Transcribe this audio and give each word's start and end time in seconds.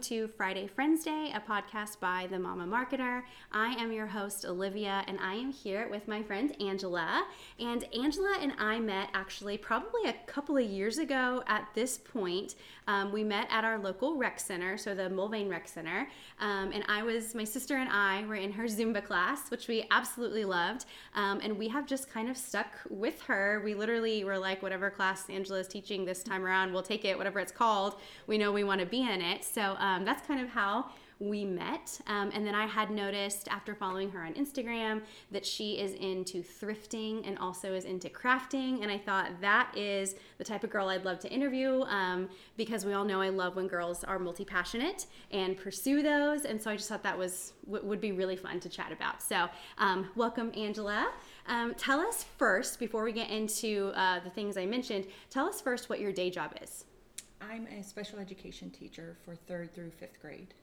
to 0.00 0.28
Friday 0.28 0.66
Friends 0.66 1.04
Day, 1.04 1.30
a 1.34 1.40
podcast 1.40 2.00
by 2.00 2.26
the 2.30 2.38
Mama 2.38 2.64
Marketer. 2.64 3.22
I 3.52 3.74
am 3.74 3.92
your 3.92 4.06
host, 4.06 4.46
Olivia, 4.46 5.04
and 5.06 5.18
I 5.20 5.34
am 5.34 5.52
here 5.52 5.90
with 5.90 6.08
my 6.08 6.22
friend 6.22 6.56
Angela. 6.58 7.26
And 7.58 7.84
Angela 7.94 8.38
and 8.40 8.52
I 8.58 8.80
met 8.80 9.10
actually 9.12 9.58
probably 9.58 10.08
a 10.08 10.14
couple 10.26 10.56
of 10.56 10.64
years 10.64 10.96
ago 10.96 11.42
at 11.46 11.68
this 11.74 11.98
point. 11.98 12.54
Um, 12.88 13.12
we 13.12 13.22
met 13.22 13.46
at 13.50 13.62
our 13.62 13.78
local 13.78 14.16
rec 14.16 14.40
center, 14.40 14.78
so 14.78 14.94
the 14.94 15.10
Mulvane 15.10 15.50
Rec 15.50 15.68
Center. 15.68 16.08
Um, 16.40 16.72
and 16.72 16.82
I 16.88 17.02
was, 17.02 17.34
my 17.34 17.44
sister 17.44 17.76
and 17.76 17.90
I 17.90 18.24
were 18.26 18.36
in 18.36 18.52
her 18.52 18.64
Zumba 18.64 19.04
class, 19.04 19.50
which 19.50 19.68
we 19.68 19.86
absolutely 19.90 20.46
loved. 20.46 20.86
Um, 21.14 21.40
and 21.42 21.58
we 21.58 21.68
have 21.68 21.86
just 21.86 22.10
kind 22.10 22.30
of 22.30 22.38
stuck 22.38 22.72
with 22.88 23.20
her. 23.22 23.60
We 23.64 23.74
literally 23.74 24.24
were 24.24 24.38
like, 24.38 24.62
whatever 24.62 24.88
class 24.88 25.28
Angela 25.28 25.58
is 25.58 25.68
teaching 25.68 26.06
this 26.06 26.22
time 26.22 26.42
around, 26.42 26.72
we'll 26.72 26.82
take 26.82 27.04
it, 27.04 27.18
whatever 27.18 27.38
it's 27.38 27.52
called. 27.52 27.96
We 28.26 28.38
know 28.38 28.50
we 28.50 28.64
want 28.64 28.80
to 28.80 28.86
be 28.86 29.02
in 29.02 29.20
it. 29.20 29.44
So 29.44 29.76
um, 29.90 30.04
that's 30.04 30.26
kind 30.26 30.40
of 30.40 30.48
how 30.48 30.86
we 31.20 31.44
met. 31.44 32.00
Um, 32.06 32.30
and 32.32 32.46
then 32.46 32.54
I 32.54 32.66
had 32.66 32.90
noticed 32.90 33.46
after 33.48 33.74
following 33.74 34.10
her 34.10 34.22
on 34.22 34.32
Instagram 34.34 35.02
that 35.30 35.44
she 35.44 35.78
is 35.78 35.92
into 35.92 36.42
thrifting 36.42 37.28
and 37.28 37.38
also 37.38 37.74
is 37.74 37.84
into 37.84 38.08
crafting. 38.08 38.82
And 38.82 38.90
I 38.90 38.96
thought 38.96 39.28
that 39.42 39.70
is 39.76 40.14
the 40.38 40.44
type 40.44 40.64
of 40.64 40.70
girl 40.70 40.88
I'd 40.88 41.04
love 41.04 41.18
to 41.20 41.28
interview 41.30 41.82
um, 41.82 42.30
because 42.56 42.86
we 42.86 42.94
all 42.94 43.04
know 43.04 43.20
I 43.20 43.28
love 43.28 43.54
when 43.54 43.68
girls 43.68 44.02
are 44.02 44.18
multi 44.18 44.46
passionate 44.46 45.06
and 45.30 45.58
pursue 45.58 46.02
those. 46.02 46.46
And 46.46 46.60
so 46.60 46.70
I 46.70 46.76
just 46.76 46.88
thought 46.88 47.02
that 47.02 47.18
was 47.18 47.52
w- 47.66 47.84
would 47.86 48.00
be 48.00 48.12
really 48.12 48.36
fun 48.36 48.58
to 48.60 48.70
chat 48.70 48.90
about. 48.90 49.22
So 49.22 49.46
um, 49.76 50.08
welcome, 50.16 50.50
Angela. 50.56 51.10
Um, 51.46 51.74
tell 51.74 52.00
us 52.00 52.24
first, 52.38 52.78
before 52.78 53.04
we 53.04 53.12
get 53.12 53.28
into 53.28 53.92
uh, 53.94 54.20
the 54.20 54.30
things 54.30 54.56
I 54.56 54.64
mentioned, 54.64 55.06
tell 55.28 55.46
us 55.46 55.60
first 55.60 55.90
what 55.90 56.00
your 56.00 56.12
day 56.12 56.30
job 56.30 56.56
is. 56.62 56.86
I'm 57.40 57.66
a 57.66 57.82
special 57.82 58.18
education 58.18 58.70
teacher 58.70 59.16
for 59.24 59.34
third 59.34 59.74
through 59.74 59.90
fifth 59.90 60.20
grade. 60.20 60.54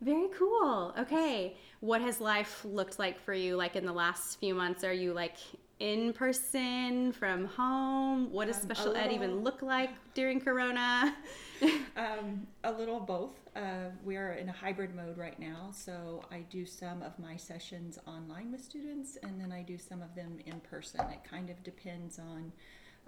Very 0.00 0.28
cool. 0.36 0.94
Okay. 0.98 1.56
What 1.80 2.00
has 2.02 2.20
life 2.20 2.64
looked 2.64 2.98
like 2.98 3.18
for 3.18 3.32
you 3.32 3.56
like 3.56 3.76
in 3.76 3.86
the 3.86 3.92
last 3.92 4.38
few 4.38 4.54
months? 4.54 4.84
Are 4.84 4.92
you 4.92 5.14
like 5.14 5.36
in 5.78 6.12
person, 6.12 7.12
from 7.12 7.46
home? 7.46 8.30
What 8.30 8.46
does 8.46 8.56
um, 8.56 8.62
special 8.62 8.92
little, 8.92 9.02
ed 9.02 9.12
even 9.12 9.42
look 9.42 9.62
like 9.62 9.90
during 10.14 10.40
Corona? 10.40 11.14
um, 11.96 12.46
a 12.64 12.72
little 12.72 13.00
both. 13.00 13.36
Uh, 13.54 13.90
we 14.04 14.16
are 14.16 14.32
in 14.32 14.48
a 14.48 14.52
hybrid 14.52 14.94
mode 14.94 15.16
right 15.16 15.38
now, 15.38 15.70
so 15.72 16.22
I 16.30 16.40
do 16.50 16.66
some 16.66 17.02
of 17.02 17.18
my 17.18 17.36
sessions 17.36 17.98
online 18.06 18.52
with 18.52 18.62
students, 18.62 19.16
and 19.22 19.40
then 19.40 19.52
I 19.52 19.62
do 19.62 19.78
some 19.78 20.02
of 20.02 20.14
them 20.14 20.38
in 20.44 20.60
person. 20.60 21.00
It 21.10 21.20
kind 21.28 21.50
of 21.50 21.62
depends 21.62 22.18
on 22.18 22.52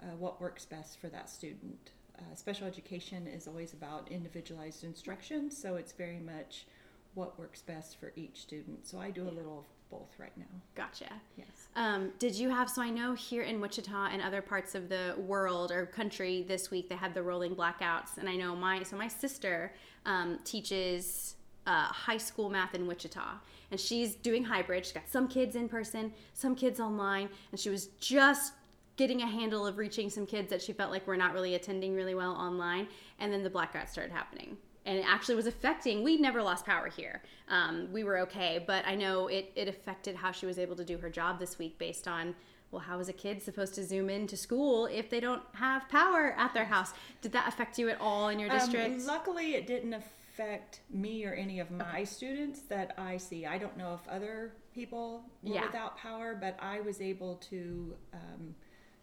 uh, 0.01 0.15
what 0.17 0.41
works 0.41 0.65
best 0.65 0.99
for 0.99 1.07
that 1.09 1.29
student. 1.29 1.91
Uh, 2.19 2.35
special 2.35 2.67
education 2.67 3.27
is 3.27 3.47
always 3.47 3.73
about 3.73 4.07
individualized 4.11 4.83
instruction, 4.83 5.49
so 5.49 5.75
it's 5.75 5.93
very 5.93 6.19
much 6.19 6.65
what 7.13 7.39
works 7.39 7.61
best 7.61 7.99
for 7.99 8.11
each 8.15 8.41
student. 8.41 8.85
So 8.85 8.99
I 8.99 9.09
do 9.09 9.23
a 9.23 9.31
little 9.31 9.59
of 9.59 9.65
both 9.89 10.13
right 10.19 10.37
now. 10.37 10.45
Gotcha. 10.75 11.09
Yes. 11.37 11.47
Um, 11.75 12.11
did 12.19 12.35
you 12.35 12.49
have, 12.49 12.69
so 12.69 12.81
I 12.81 12.89
know 12.89 13.13
here 13.13 13.41
in 13.41 13.59
Wichita 13.59 14.09
and 14.11 14.21
other 14.21 14.41
parts 14.41 14.75
of 14.75 14.89
the 14.89 15.15
world 15.17 15.71
or 15.71 15.85
country 15.87 16.45
this 16.47 16.69
week, 16.69 16.89
they 16.89 16.95
had 16.95 17.13
the 17.13 17.23
rolling 17.23 17.55
blackouts. 17.55 18.17
And 18.17 18.29
I 18.29 18.35
know 18.35 18.55
my, 18.55 18.83
so 18.83 18.97
my 18.97 19.07
sister 19.07 19.73
um, 20.05 20.39
teaches 20.43 21.35
uh, 21.65 21.85
high 21.85 22.17
school 22.17 22.49
math 22.49 22.75
in 22.75 22.85
Wichita. 22.85 23.39
And 23.71 23.79
she's 23.79 24.15
doing 24.15 24.43
hybrid. 24.43 24.85
She's 24.85 24.93
got 24.93 25.09
some 25.09 25.27
kids 25.27 25.55
in 25.55 25.69
person, 25.69 26.13
some 26.33 26.55
kids 26.55 26.79
online. 26.79 27.29
And 27.51 27.59
she 27.59 27.69
was 27.69 27.87
just 27.99 28.53
getting 28.99 29.21
a 29.21 29.27
handle 29.27 29.65
of 29.65 29.77
reaching 29.77 30.09
some 30.09 30.25
kids 30.25 30.49
that 30.49 30.61
she 30.61 30.73
felt 30.73 30.91
like 30.91 31.07
were 31.07 31.15
not 31.15 31.33
really 31.33 31.55
attending 31.55 31.95
really 31.95 32.13
well 32.13 32.33
online. 32.33 32.85
And 33.17 33.31
then 33.31 33.43
the 33.43 33.49
blackout 33.49 33.89
started 33.89 34.11
happening 34.11 34.57
and 34.85 34.97
it 34.97 35.05
actually 35.07 35.35
was 35.35 35.45
affecting 35.45 36.03
we 36.03 36.17
never 36.17 36.41
lost 36.41 36.65
power 36.65 36.87
here 36.87 37.21
um, 37.49 37.87
we 37.91 38.03
were 38.03 38.17
okay 38.17 38.63
but 38.65 38.85
i 38.87 38.95
know 38.95 39.27
it, 39.27 39.51
it 39.55 39.67
affected 39.67 40.15
how 40.15 40.31
she 40.31 40.45
was 40.45 40.57
able 40.57 40.75
to 40.75 40.85
do 40.85 40.97
her 40.97 41.09
job 41.09 41.37
this 41.37 41.59
week 41.59 41.77
based 41.77 42.07
on 42.07 42.33
well 42.71 42.79
how 42.79 42.97
is 42.97 43.09
a 43.09 43.13
kid 43.13 43.41
supposed 43.43 43.75
to 43.75 43.83
zoom 43.83 44.09
into 44.09 44.37
school 44.37 44.85
if 44.85 45.09
they 45.09 45.19
don't 45.19 45.43
have 45.53 45.87
power 45.89 46.33
at 46.37 46.53
their 46.53 46.63
house 46.63 46.93
did 47.21 47.33
that 47.33 47.45
affect 47.47 47.77
you 47.77 47.89
at 47.89 47.99
all 47.99 48.29
in 48.29 48.39
your 48.39 48.49
district 48.49 49.01
um, 49.01 49.05
luckily 49.05 49.53
it 49.53 49.67
didn't 49.67 49.93
affect 49.93 50.79
me 50.89 51.25
or 51.25 51.33
any 51.33 51.59
of 51.59 51.69
my 51.69 51.97
okay. 51.97 52.05
students 52.05 52.61
that 52.61 52.93
i 52.97 53.17
see 53.17 53.45
i 53.45 53.57
don't 53.57 53.77
know 53.77 53.93
if 53.93 54.07
other 54.09 54.53
people 54.73 55.23
were 55.43 55.55
yeah. 55.55 55.65
without 55.65 55.97
power 55.97 56.37
but 56.39 56.57
i 56.61 56.79
was 56.79 57.01
able 57.01 57.35
to 57.35 57.93
um, 58.13 58.55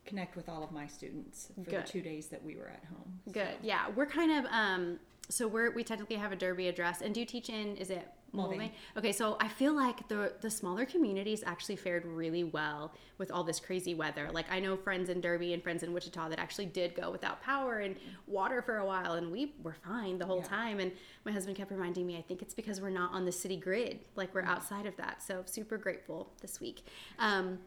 connect 0.07 0.37
with 0.37 0.49
all 0.49 0.63
of 0.63 0.73
my 0.73 0.87
students 0.87 1.49
for 1.55 1.71
Good. 1.71 1.85
the 1.85 1.89
two 1.89 2.01
days 2.01 2.29
that 2.29 2.43
we 2.43 2.57
were 2.57 2.69
at 2.69 2.85
home 2.85 3.21
Good. 3.33 3.57
Yeah, 3.63 3.89
we're 3.95 4.07
kind 4.07 4.33
of 4.33 4.51
um, 4.53 4.99
so 5.29 5.49
we're 5.49 5.71
we 5.73 5.85
technically 5.85 6.17
have 6.17 6.33
a 6.33 6.37
Derby 6.37 6.69
address, 6.69 7.03
and 7.03 7.13
do 7.13 7.21
you 7.21 7.27
teach 7.27 7.49
in? 7.49 7.77
Is 7.77 7.91
it 7.91 8.07
Mulvane? 8.35 8.71
Okay, 8.97 9.13
so 9.13 9.37
I 9.41 9.49
feel 9.49 9.75
like 9.75 10.07
the 10.09 10.35
the 10.41 10.51
smaller 10.51 10.85
communities 10.85 11.43
actually 11.45 11.77
fared 11.77 12.05
really 12.05 12.45
well 12.45 12.93
with 13.19 13.31
all 13.33 13.43
this 13.43 13.59
crazy 13.59 13.95
weather. 13.95 14.29
Like 14.33 14.47
I 14.51 14.61
know 14.61 14.77
friends 14.77 15.09
in 15.09 15.21
Derby 15.21 15.53
and 15.53 15.63
friends 15.63 15.83
in 15.83 15.93
Wichita 15.93 16.29
that 16.29 16.39
actually 16.39 16.67
did 16.67 16.95
go 16.95 17.11
without 17.11 17.43
power 17.43 17.79
and 17.79 17.97
water 18.27 18.63
for 18.63 18.79
a 18.79 18.87
while, 18.87 19.15
and 19.15 19.33
we 19.33 19.55
were 19.63 19.77
fine 19.85 20.19
the 20.19 20.27
whole 20.27 20.39
yeah. 20.39 20.49
time. 20.49 20.81
And 20.81 20.93
my 21.25 21.33
husband 21.33 21.57
kept 21.57 21.71
reminding 21.71 22.07
me, 22.07 22.17
I 22.17 22.23
think 22.23 22.43
it's 22.43 22.55
because 22.55 22.81
we're 22.81 22.91
not 22.91 23.13
on 23.13 23.25
the 23.25 23.33
city 23.33 23.57
grid, 23.57 24.01
like 24.15 24.35
we're 24.35 24.43
outside 24.43 24.87
of 24.87 24.97
that. 24.97 25.23
So 25.23 25.43
super 25.47 25.79
grateful 25.79 26.33
this 26.41 26.61
week. 26.61 26.85
Um, 27.19 27.59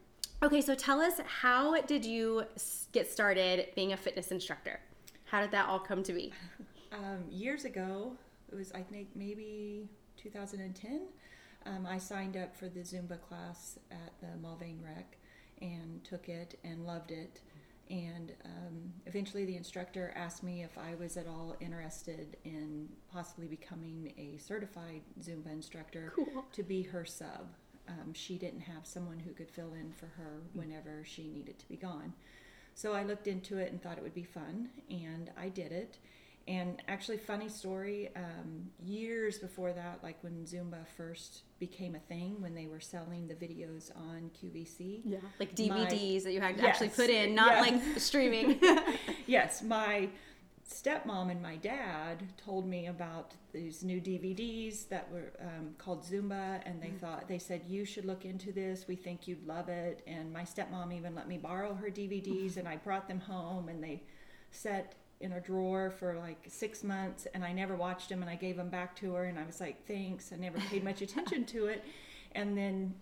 okay, 0.44 0.62
so 0.62 0.76
tell 0.76 1.02
us 1.02 1.16
how 1.26 1.82
did 1.82 2.06
you 2.06 2.44
get 2.92 3.12
started 3.12 3.68
being 3.76 3.94
a 3.94 3.98
fitness 3.98 4.32
instructor? 4.32 4.80
How 5.26 5.42
did 5.42 5.52
that 5.52 5.68
all 5.68 5.80
come 5.80 6.04
to 6.04 6.14
be? 6.14 6.34
Um, 6.92 7.26
years 7.30 7.66
ago, 7.66 8.14
it 8.52 8.56
was 8.56 8.72
I 8.72 8.82
think 8.82 9.10
maybe 9.14 9.88
2010. 10.18 11.02
Um, 11.68 11.86
I 11.86 12.00
signed 12.00 12.36
up 12.36 12.56
for 12.56 12.68
the 12.68 12.80
Zumba 12.80 13.22
class 13.22 13.78
at 13.92 14.12
the 14.22 14.28
Mulvane 14.42 14.84
Rec 14.84 15.18
and 15.62 16.04
took 16.04 16.30
it 16.30 16.58
and 16.64 16.86
loved 16.86 17.12
it. 17.12 17.42
And 17.90 18.34
um, 18.46 18.94
eventually, 19.06 19.46
the 19.46 19.56
instructor 19.56 20.14
asked 20.16 20.44
me 20.44 20.64
if 20.64 20.78
I 20.78 20.96
was 20.96 21.18
at 21.18 21.28
all 21.28 21.56
interested 21.60 22.38
in 22.44 22.88
possibly 23.12 23.48
becoming 23.48 24.14
a 24.18 24.38
certified 24.38 25.02
Zumba 25.22 25.52
instructor 25.52 26.14
cool. 26.16 26.46
to 26.54 26.64
be 26.64 26.84
her 26.84 27.04
sub. 27.06 27.50
Um, 27.90 28.14
she 28.14 28.38
didn't 28.38 28.62
have 28.62 28.86
someone 28.86 29.20
who 29.20 29.32
could 29.34 29.50
fill 29.50 29.74
in 29.74 29.92
for 29.92 30.06
her 30.06 30.42
whenever 30.54 31.04
she 31.04 31.28
needed 31.28 31.58
to 31.60 31.68
be 31.68 31.76
gone. 31.76 32.14
So 32.76 32.94
I 32.94 33.04
looked 33.04 33.28
into 33.28 33.58
it 33.58 33.72
and 33.72 33.82
thought 33.82 33.98
it 33.98 34.04
would 34.04 34.14
be 34.14 34.24
fun, 34.24 34.70
and 34.90 35.32
I 35.38 35.50
did 35.50 35.72
it. 35.72 35.98
And 36.48 36.82
actually, 36.88 37.18
funny 37.18 37.48
story, 37.48 38.10
um, 38.16 38.70
years 38.84 39.38
before 39.38 39.72
that, 39.74 40.00
like 40.02 40.18
when 40.24 40.46
Zumba 40.46 40.88
first 40.98 41.44
became 41.60 41.94
a 41.94 42.00
thing, 42.00 42.42
when 42.42 42.56
they 42.56 42.66
were 42.66 42.80
selling 42.80 43.28
the 43.28 43.36
videos 43.36 43.96
on 43.96 44.32
QVC. 44.42 45.02
Yeah. 45.04 45.20
Like 45.40 45.56
DVDs 45.56 45.70
my, 45.70 46.20
that 46.24 46.34
you 46.34 46.42
had 46.42 46.58
to 46.58 46.64
yes, 46.64 46.82
actually 46.82 46.90
put 46.90 47.10
in, 47.10 47.36
not 47.36 47.52
yes. 47.52 47.70
like 47.70 48.00
streaming. 48.00 48.60
yes. 49.28 49.62
My 49.62 50.10
stepmom 50.70 51.32
and 51.32 51.42
my 51.42 51.56
dad 51.56 52.24
told 52.38 52.68
me 52.68 52.88
about 52.88 53.34
these 53.52 53.84
new 53.84 54.00
DVDs 54.00 54.88
that 54.90 55.12
were 55.12 55.32
um, 55.42 55.72
called 55.78 56.04
Zumba, 56.04 56.62
and 56.66 56.82
they 56.82 56.90
mm 56.90 57.00
thought, 57.00 57.28
they 57.28 57.40
said, 57.40 57.62
you 57.68 57.86
should 57.86 58.04
look 58.04 58.26
into 58.26 58.52
this. 58.52 58.86
We 58.88 58.96
think 58.96 59.28
you'd 59.28 59.48
love 59.48 59.70
it. 59.70 60.02
And 60.06 60.34
my 60.34 60.42
stepmom 60.42 60.94
even 60.94 61.16
let 61.16 61.30
me 61.30 61.38
borrow 61.38 61.74
her 61.76 61.88
DVDs, 61.88 62.58
and 62.58 62.68
I 62.68 62.76
brought 62.76 63.08
them 63.08 63.22
home, 63.22 63.70
and 63.70 63.82
they 63.82 64.04
set 64.52 64.96
in 65.22 65.34
a 65.34 65.40
drawer 65.40 65.92
for 65.92 66.18
like 66.18 66.46
six 66.48 66.84
months 66.84 67.28
and 67.34 67.44
I 67.44 67.52
never 67.52 67.76
watched 67.76 68.10
them 68.10 68.22
and 68.22 68.30
I 68.30 68.36
gave 68.36 68.56
them 68.56 68.70
back 68.70 68.96
to 68.98 69.14
her 69.16 69.26
and 69.26 69.38
I 69.38 69.46
was 69.46 69.60
like, 69.60 69.86
thanks. 69.86 70.32
I 70.32 70.38
never 70.38 70.58
paid 70.60 70.84
much 70.84 71.02
attention 71.08 71.46
to 71.48 71.66
it. 71.66 71.84
And 72.34 72.58
then 72.58 72.94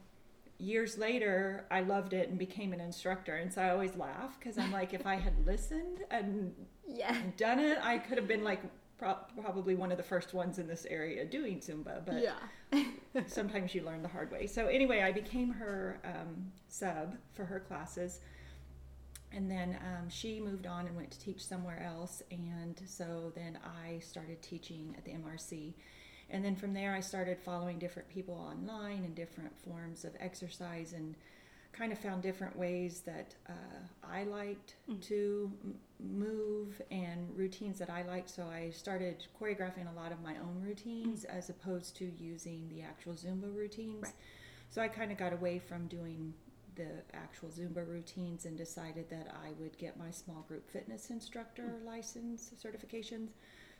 years 0.57 0.97
later, 0.97 1.65
I 1.69 1.81
loved 1.81 2.13
it 2.13 2.29
and 2.29 2.39
became 2.39 2.73
an 2.73 2.81
instructor. 2.81 3.35
And 3.35 3.53
so 3.53 3.61
I 3.61 3.69
always 3.69 3.95
laugh 3.95 4.39
because 4.39 4.57
I'm 4.57 4.71
like, 4.71 4.93
if 4.93 5.05
I 5.05 5.15
had 5.15 5.45
listened 5.45 5.99
and 6.09 6.53
yeah. 6.87 7.15
done 7.37 7.59
it, 7.59 7.77
I 7.81 7.97
could 7.97 8.17
have 8.17 8.27
been 8.27 8.43
like 8.43 8.61
pro- 8.97 9.17
probably 9.41 9.75
one 9.75 9.91
of 9.91 9.97
the 9.97 10.03
first 10.03 10.33
ones 10.33 10.59
in 10.59 10.67
this 10.67 10.85
area 10.89 11.25
doing 11.25 11.59
Zumba. 11.59 12.05
But 12.05 12.23
yeah. 12.23 12.83
sometimes 13.27 13.73
you 13.75 13.83
learn 13.83 14.01
the 14.01 14.07
hard 14.07 14.31
way. 14.31 14.47
So 14.47 14.67
anyway, 14.67 15.01
I 15.01 15.11
became 15.11 15.51
her 15.51 15.99
um, 16.03 16.51
sub 16.67 17.15
for 17.33 17.45
her 17.45 17.59
classes 17.59 18.19
and 19.31 19.49
then 19.51 19.77
um, 19.81 20.09
she 20.09 20.39
moved 20.39 20.65
on 20.65 20.87
and 20.87 20.95
went 20.95 21.11
to 21.11 21.19
teach 21.19 21.45
somewhere 21.45 21.83
else 21.83 22.21
and 22.31 22.81
so 22.85 23.31
then 23.35 23.57
i 23.85 23.99
started 23.99 24.41
teaching 24.41 24.95
at 24.97 25.03
the 25.05 25.11
mrc 25.11 25.73
and 26.29 26.43
then 26.43 26.55
from 26.55 26.73
there 26.73 26.93
i 26.93 26.99
started 26.99 27.37
following 27.37 27.77
different 27.77 28.07
people 28.09 28.35
online 28.35 29.03
and 29.03 29.15
different 29.15 29.55
forms 29.59 30.05
of 30.05 30.15
exercise 30.19 30.93
and 30.93 31.15
kind 31.77 31.91
of 31.91 31.99
found 31.99 32.23
different 32.23 32.57
ways 32.57 33.01
that 33.01 33.35
uh, 33.49 34.07
i 34.11 34.23
liked 34.23 34.75
mm. 34.89 34.99
to 35.01 35.51
m- 35.63 35.75
move 35.99 36.81
and 36.91 37.29
routines 37.35 37.77
that 37.77 37.89
i 37.89 38.01
liked 38.03 38.29
so 38.29 38.43
i 38.43 38.69
started 38.69 39.25
choreographing 39.39 39.91
a 39.91 39.95
lot 39.99 40.11
of 40.11 40.21
my 40.21 40.35
own 40.37 40.61
routines 40.61 41.25
mm. 41.25 41.37
as 41.37 41.49
opposed 41.49 41.95
to 41.95 42.11
using 42.17 42.67
the 42.69 42.81
actual 42.81 43.13
zumba 43.13 43.53
routines 43.55 44.03
right. 44.03 44.13
so 44.69 44.81
i 44.81 44.87
kind 44.87 45.11
of 45.11 45.17
got 45.17 45.33
away 45.33 45.59
from 45.59 45.87
doing 45.87 46.33
the 46.77 47.01
actual 47.13 47.49
Zumba 47.49 47.85
routines 47.85 48.45
and 48.45 48.55
decided 48.55 49.09
that 49.09 49.35
I 49.43 49.49
would 49.59 49.77
get 49.77 49.97
my 49.97 50.11
small 50.11 50.45
group 50.47 50.69
fitness 50.69 51.09
instructor 51.09 51.63
mm-hmm. 51.63 51.87
license 51.87 52.51
certifications. 52.63 53.29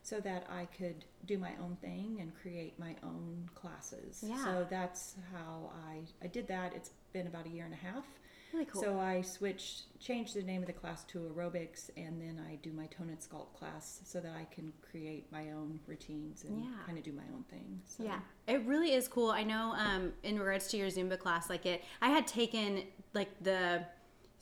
so 0.04 0.20
that 0.22 0.48
I 0.50 0.66
could 0.66 1.04
do 1.26 1.38
my 1.38 1.52
own 1.62 1.76
thing 1.82 2.20
and 2.22 2.32
create 2.42 2.80
my 2.80 2.96
own 3.04 3.50
classes. 3.56 4.24
Yeah. 4.26 4.44
So 4.44 4.68
that's 4.70 5.16
how 5.34 5.72
I, 5.90 6.00
I 6.24 6.28
did 6.28 6.48
that. 6.48 6.74
It's 6.74 6.92
been 7.18 7.28
about 7.28 7.46
a 7.48 7.50
year 7.50 7.66
and 7.66 7.74
a 7.74 7.78
half. 7.78 8.06
Really 8.54 8.66
cool. 8.66 8.82
So 8.82 9.00
I 9.00 9.22
switched, 9.22 10.00
changed 10.00 10.36
the 10.36 10.44
name 10.44 10.62
of 10.62 10.68
the 10.68 10.74
class 10.74 11.04
to 11.06 11.20
aerobics, 11.20 11.90
and 11.98 12.22
then 12.22 12.40
I 12.50 12.56
do 12.58 12.72
my 12.72 12.86
tone 12.86 13.10
and 13.10 13.20
sculpt 13.20 13.54
class 13.58 14.00
so 14.06 14.20
that 14.22 14.34
I 14.40 14.46
can 14.54 14.72
create 14.90 15.30
my 15.32 15.52
own 15.52 15.80
routines 15.86 16.44
and 16.44 16.62
Yeah. 16.64 16.70
kind 16.86 16.98
of 16.98 17.04
do 17.04 17.12
my 17.12 17.24
own 17.34 17.44
thing. 17.50 17.82
So. 17.86 18.04
Yeah, 18.04 18.20
it 18.48 18.64
really 18.66 18.94
is 18.94 19.08
cool. 19.08 19.32
I 19.32 19.44
know 19.44 19.74
um, 19.78 20.14
in 20.24 20.40
regards 20.40 20.68
to 20.70 20.78
your 20.78 20.88
Zumba 20.90 21.18
class, 21.20 21.50
like 21.50 21.66
it, 21.66 21.84
I 22.02 22.10
had 22.10 22.26
taken 22.26 22.84
like 23.14 23.30
the 23.44 23.84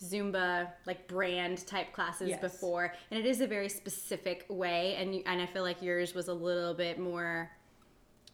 Zumba 0.03 0.67
like 0.85 1.07
brand 1.07 1.65
type 1.65 1.91
classes 1.93 2.29
Yes. 2.29 2.41
before, 2.41 2.93
and 3.09 3.19
it 3.19 3.25
is 3.25 3.41
a 3.41 3.47
very 3.47 3.69
specific 3.69 4.45
way, 4.49 4.95
and 4.95 5.15
you, 5.15 5.23
and 5.25 5.41
I 5.41 5.45
feel 5.47 5.63
like 5.63 5.81
yours 5.81 6.13
was 6.13 6.27
a 6.27 6.33
little 6.33 6.73
bit 6.75 6.99
more, 6.99 7.49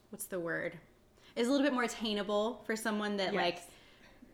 what's 0.10 0.26
the 0.26 0.40
word? 0.40 0.78
Is 1.38 1.48
a 1.48 1.52
little 1.52 1.66
bit 1.66 1.74
more 1.74 1.84
attainable 1.84 2.62
for 2.66 2.76
someone 2.76 3.16
that 3.18 3.34
like 3.34 3.56
Yes. 3.56 3.68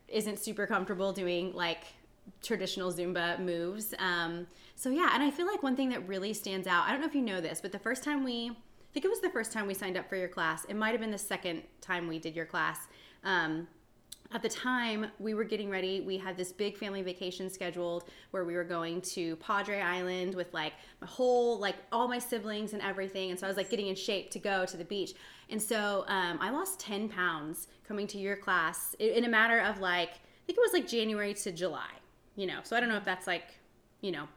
Isn't 0.07 0.39
super 0.39 0.65
comfortable 0.65 1.11
doing 1.11 1.53
like 1.53 1.83
traditional 2.41 2.91
Zumba 2.91 3.39
moves. 3.39 3.93
Um, 3.99 4.47
so 4.75 4.89
yeah, 4.89 5.11
and 5.13 5.23
I 5.23 5.31
feel 5.31 5.47
like 5.47 5.63
one 5.63 5.75
thing 5.75 5.89
that 5.89 6.07
really 6.07 6.33
stands 6.33 6.67
out. 6.67 6.85
I 6.85 6.91
don't 6.91 7.01
know 7.01 7.07
if 7.07 7.15
you 7.15 7.21
know 7.21 7.41
this, 7.41 7.61
but 7.61 7.71
the 7.71 7.79
first 7.79 8.03
time 8.03 8.23
we, 8.23 8.49
I 8.51 8.93
think 8.93 9.05
it 9.05 9.09
was 9.09 9.21
the 9.21 9.29
first 9.29 9.51
time 9.51 9.67
we 9.67 9.73
signed 9.73 9.97
up 9.97 10.09
for 10.09 10.15
your 10.15 10.27
class. 10.27 10.65
It 10.65 10.75
might 10.75 10.91
have 10.91 11.01
been 11.01 11.11
the 11.11 11.17
second 11.17 11.63
time 11.81 12.07
we 12.07 12.19
did 12.19 12.35
your 12.35 12.45
class. 12.45 12.79
Um, 13.23 13.67
at 14.31 14.41
the 14.41 14.49
time 14.49 15.07
we 15.19 15.33
were 15.33 15.43
getting 15.43 15.69
ready 15.69 16.01
we 16.01 16.17
had 16.17 16.35
this 16.35 16.51
big 16.51 16.77
family 16.77 17.01
vacation 17.01 17.49
scheduled 17.49 18.03
where 18.31 18.43
we 18.43 18.55
were 18.55 18.63
going 18.63 19.01
to 19.01 19.35
padre 19.37 19.79
island 19.79 20.35
with 20.35 20.53
like 20.53 20.73
my 21.01 21.07
whole 21.07 21.57
like 21.59 21.75
all 21.91 22.07
my 22.07 22.19
siblings 22.19 22.73
and 22.73 22.81
everything 22.81 23.31
and 23.31 23.39
so 23.39 23.47
i 23.47 23.49
was 23.49 23.57
like 23.57 23.69
getting 23.69 23.87
in 23.87 23.95
shape 23.95 24.29
to 24.29 24.39
go 24.39 24.65
to 24.65 24.77
the 24.77 24.83
beach 24.85 25.13
and 25.49 25.61
so 25.61 26.03
um, 26.07 26.37
i 26.41 26.49
lost 26.49 26.79
10 26.79 27.09
pounds 27.09 27.67
coming 27.87 28.07
to 28.07 28.17
your 28.17 28.35
class 28.35 28.95
in 28.99 29.25
a 29.25 29.29
matter 29.29 29.59
of 29.59 29.79
like 29.79 30.09
i 30.09 30.45
think 30.45 30.57
it 30.57 30.61
was 30.61 30.73
like 30.73 30.87
january 30.87 31.33
to 31.33 31.51
july 31.51 31.91
you 32.35 32.45
know 32.45 32.59
so 32.63 32.75
i 32.75 32.79
don't 32.79 32.89
know 32.89 32.97
if 32.97 33.05
that's 33.05 33.27
like 33.27 33.55
you 34.01 34.11
know 34.11 34.27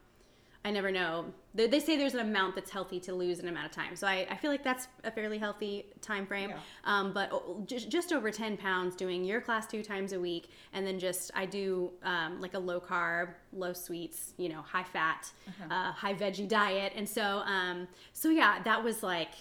I 0.62 0.70
never 0.70 0.91
know. 0.91 1.25
They, 1.55 1.67
they 1.69 1.81
say 1.81 1.97
there's 1.97 2.12
an 2.12 2.20
amount 2.20 2.55
that's 2.55 2.70
healthy 2.70 3.00
to 3.00 3.14
lose 3.14 3.38
in 3.38 3.47
an 3.47 3.52
amount 3.52 3.67
of 3.67 3.73
time. 3.73 3.97
So 3.97 4.06
I, 4.06 4.26
I 4.31 4.37
feel 4.37 4.50
like 4.50 4.62
that's 4.62 4.88
a 5.05 5.11
fairly 5.11 5.38
healthy 5.38 5.87
time 6.02 6.26
frame. 6.26 6.50
Yeah. 6.50 6.58
Um, 6.85 7.14
but 7.14 7.31
oh, 7.32 7.64
just, 7.67 7.88
just 7.88 8.12
over 8.12 8.31
10 8.31 8.58
pounds 8.58 8.94
doing 8.94 9.25
your 9.25 9.41
class 9.41 9.67
two 9.67 9.82
times 9.82 10.12
a 10.12 10.20
week. 10.20 10.50
And 10.75 10.87
then 10.87 10.99
just, 10.99 11.31
I 11.35 11.46
do 11.46 11.91
um, 12.03 12.43
like 12.43 12.53
a 12.53 12.58
low 12.58 12.79
carb, 12.79 13.31
low 13.55 13.73
sweets, 13.73 14.35
you 14.37 14.50
know, 14.50 14.61
high 14.61 14.85
fat, 14.85 15.32
uh 15.70 15.93
high 15.93 16.14
veggie 16.14 16.46
diet. 16.49 16.93
And 16.94 17.08
so, 17.08 17.23
um, 17.23 17.88
so 18.12 18.29
yeah, 18.29 18.62
that 18.62 18.85
was 18.85 19.03
like, 19.03 19.32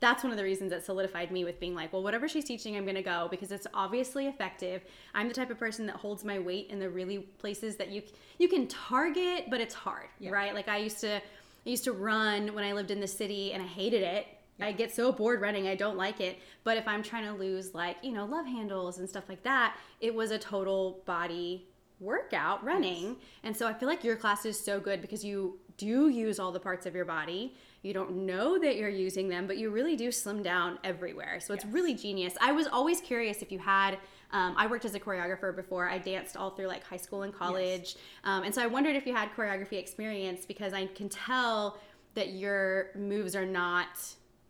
that's 0.00 0.22
one 0.22 0.30
of 0.30 0.36
the 0.36 0.44
reasons 0.44 0.70
that 0.72 0.84
solidified 0.84 1.30
me 1.30 1.44
with 1.44 1.58
being 1.58 1.74
like, 1.74 1.92
well, 1.92 2.02
whatever 2.02 2.28
she's 2.28 2.44
teaching, 2.44 2.76
I'm 2.76 2.84
going 2.84 2.96
to 2.96 3.02
go 3.02 3.28
because 3.30 3.50
it's 3.50 3.66
obviously 3.72 4.26
effective. 4.26 4.82
I'm 5.14 5.26
the 5.28 5.34
type 5.34 5.50
of 5.50 5.58
person 5.58 5.86
that 5.86 5.96
holds 5.96 6.22
my 6.24 6.38
weight 6.38 6.68
in 6.68 6.78
the 6.78 6.90
really 6.90 7.18
places 7.38 7.76
that 7.76 7.90
you 7.90 8.02
you 8.38 8.48
can 8.48 8.66
target, 8.68 9.46
but 9.48 9.60
it's 9.60 9.74
hard, 9.74 10.08
Yeah. 10.18 10.30
right? 10.30 10.54
Like 10.54 10.68
I 10.68 10.76
used 10.78 11.00
to 11.00 11.16
I 11.16 11.20
used 11.68 11.84
to 11.84 11.92
run 11.92 12.54
when 12.54 12.62
I 12.64 12.72
lived 12.72 12.90
in 12.90 13.00
the 13.00 13.08
city 13.08 13.52
and 13.52 13.62
I 13.62 13.66
hated 13.66 14.02
it. 14.02 14.26
I 14.60 14.72
get 14.72 14.94
so 14.94 15.12
bored 15.12 15.40
running, 15.40 15.66
I 15.68 15.74
don't 15.74 15.96
like 15.96 16.20
it. 16.20 16.38
But 16.64 16.76
if 16.78 16.86
I'm 16.88 17.02
trying 17.02 17.24
to 17.26 17.32
lose 17.32 17.74
like, 17.74 17.96
you 18.02 18.12
know, 18.12 18.24
love 18.24 18.46
handles 18.46 18.98
and 18.98 19.08
stuff 19.08 19.28
like 19.28 19.42
that, 19.42 19.76
it 20.00 20.14
was 20.14 20.30
a 20.30 20.38
total 20.38 21.02
body 21.06 21.66
workout 22.00 22.62
running. 22.64 23.16
And 23.42 23.56
so 23.56 23.66
I 23.66 23.72
feel 23.74 23.88
like 23.88 24.04
your 24.04 24.16
class 24.16 24.44
is 24.46 24.58
so 24.58 24.78
good 24.80 25.00
because 25.00 25.24
you 25.24 25.58
do 25.76 26.08
use 26.08 26.38
all 26.38 26.52
the 26.52 26.60
parts 26.60 26.86
of 26.86 26.94
your 26.94 27.04
body. 27.04 27.54
You 27.82 27.92
don't 27.92 28.26
know 28.26 28.58
that 28.58 28.76
you're 28.76 28.88
using 28.88 29.28
them, 29.28 29.46
but 29.46 29.58
you 29.58 29.70
really 29.70 29.96
do 29.96 30.10
slim 30.10 30.42
down 30.42 30.78
everywhere. 30.82 31.38
So 31.40 31.54
it's 31.54 31.64
Yes. 31.64 31.72
really 31.72 31.94
genius. 31.94 32.34
I 32.40 32.52
was 32.52 32.66
always 32.66 33.00
curious 33.00 33.42
if 33.42 33.52
you 33.52 33.58
had. 33.58 33.98
Um, 34.32 34.54
I 34.56 34.66
worked 34.66 34.84
as 34.84 34.94
a 34.94 35.00
choreographer 35.00 35.54
before. 35.54 35.88
I 35.88 35.98
danced 35.98 36.36
all 36.36 36.50
through 36.50 36.66
like 36.66 36.82
high 36.82 36.96
school 36.96 37.22
and 37.22 37.32
college, 37.32 37.96
um, 38.24 38.42
and 38.42 38.54
so 38.54 38.60
I 38.62 38.66
wondered 38.66 38.96
if 38.96 39.06
you 39.06 39.14
had 39.14 39.30
choreography 39.36 39.74
experience 39.74 40.44
because 40.44 40.72
I 40.72 40.86
can 40.86 41.08
tell 41.08 41.78
that 42.14 42.30
your 42.30 42.90
moves 42.96 43.36
are 43.36 43.46
not 43.46 43.88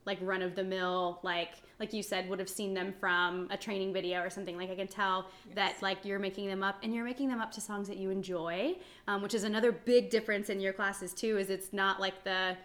like 0.06 0.18
run 0.22 0.40
of 0.40 0.54
the 0.54 0.64
mill 0.64 1.18
like 1.22 1.50
like 1.78 1.92
you 1.92 2.02
said 2.02 2.28
would 2.28 2.38
have 2.38 2.48
seen 2.48 2.72
them 2.72 2.94
from 2.98 3.48
a 3.50 3.56
training 3.56 3.92
video 3.92 4.20
or 4.22 4.30
something 4.30 4.56
like 4.56 4.70
i 4.70 4.74
can 4.74 4.86
tell 4.86 5.26
that 5.54 5.74
like 5.82 5.98
you're 6.04 6.18
making 6.18 6.46
them 6.46 6.62
up 6.62 6.76
and 6.82 6.94
you're 6.94 7.04
making 7.04 7.28
them 7.28 7.40
up 7.40 7.50
to 7.52 7.60
songs 7.60 7.88
that 7.88 7.96
you 7.98 8.10
enjoy 8.10 8.74
um, 9.08 9.20
which 9.20 9.34
is 9.34 9.44
another 9.44 9.72
big 9.72 10.08
difference 10.08 10.48
in 10.48 10.60
your 10.60 10.72
classes 10.72 11.12
too 11.12 11.36
is 11.36 11.50
it's 11.50 11.72
not 11.72 12.00
like 12.00 12.24
the 12.24 12.56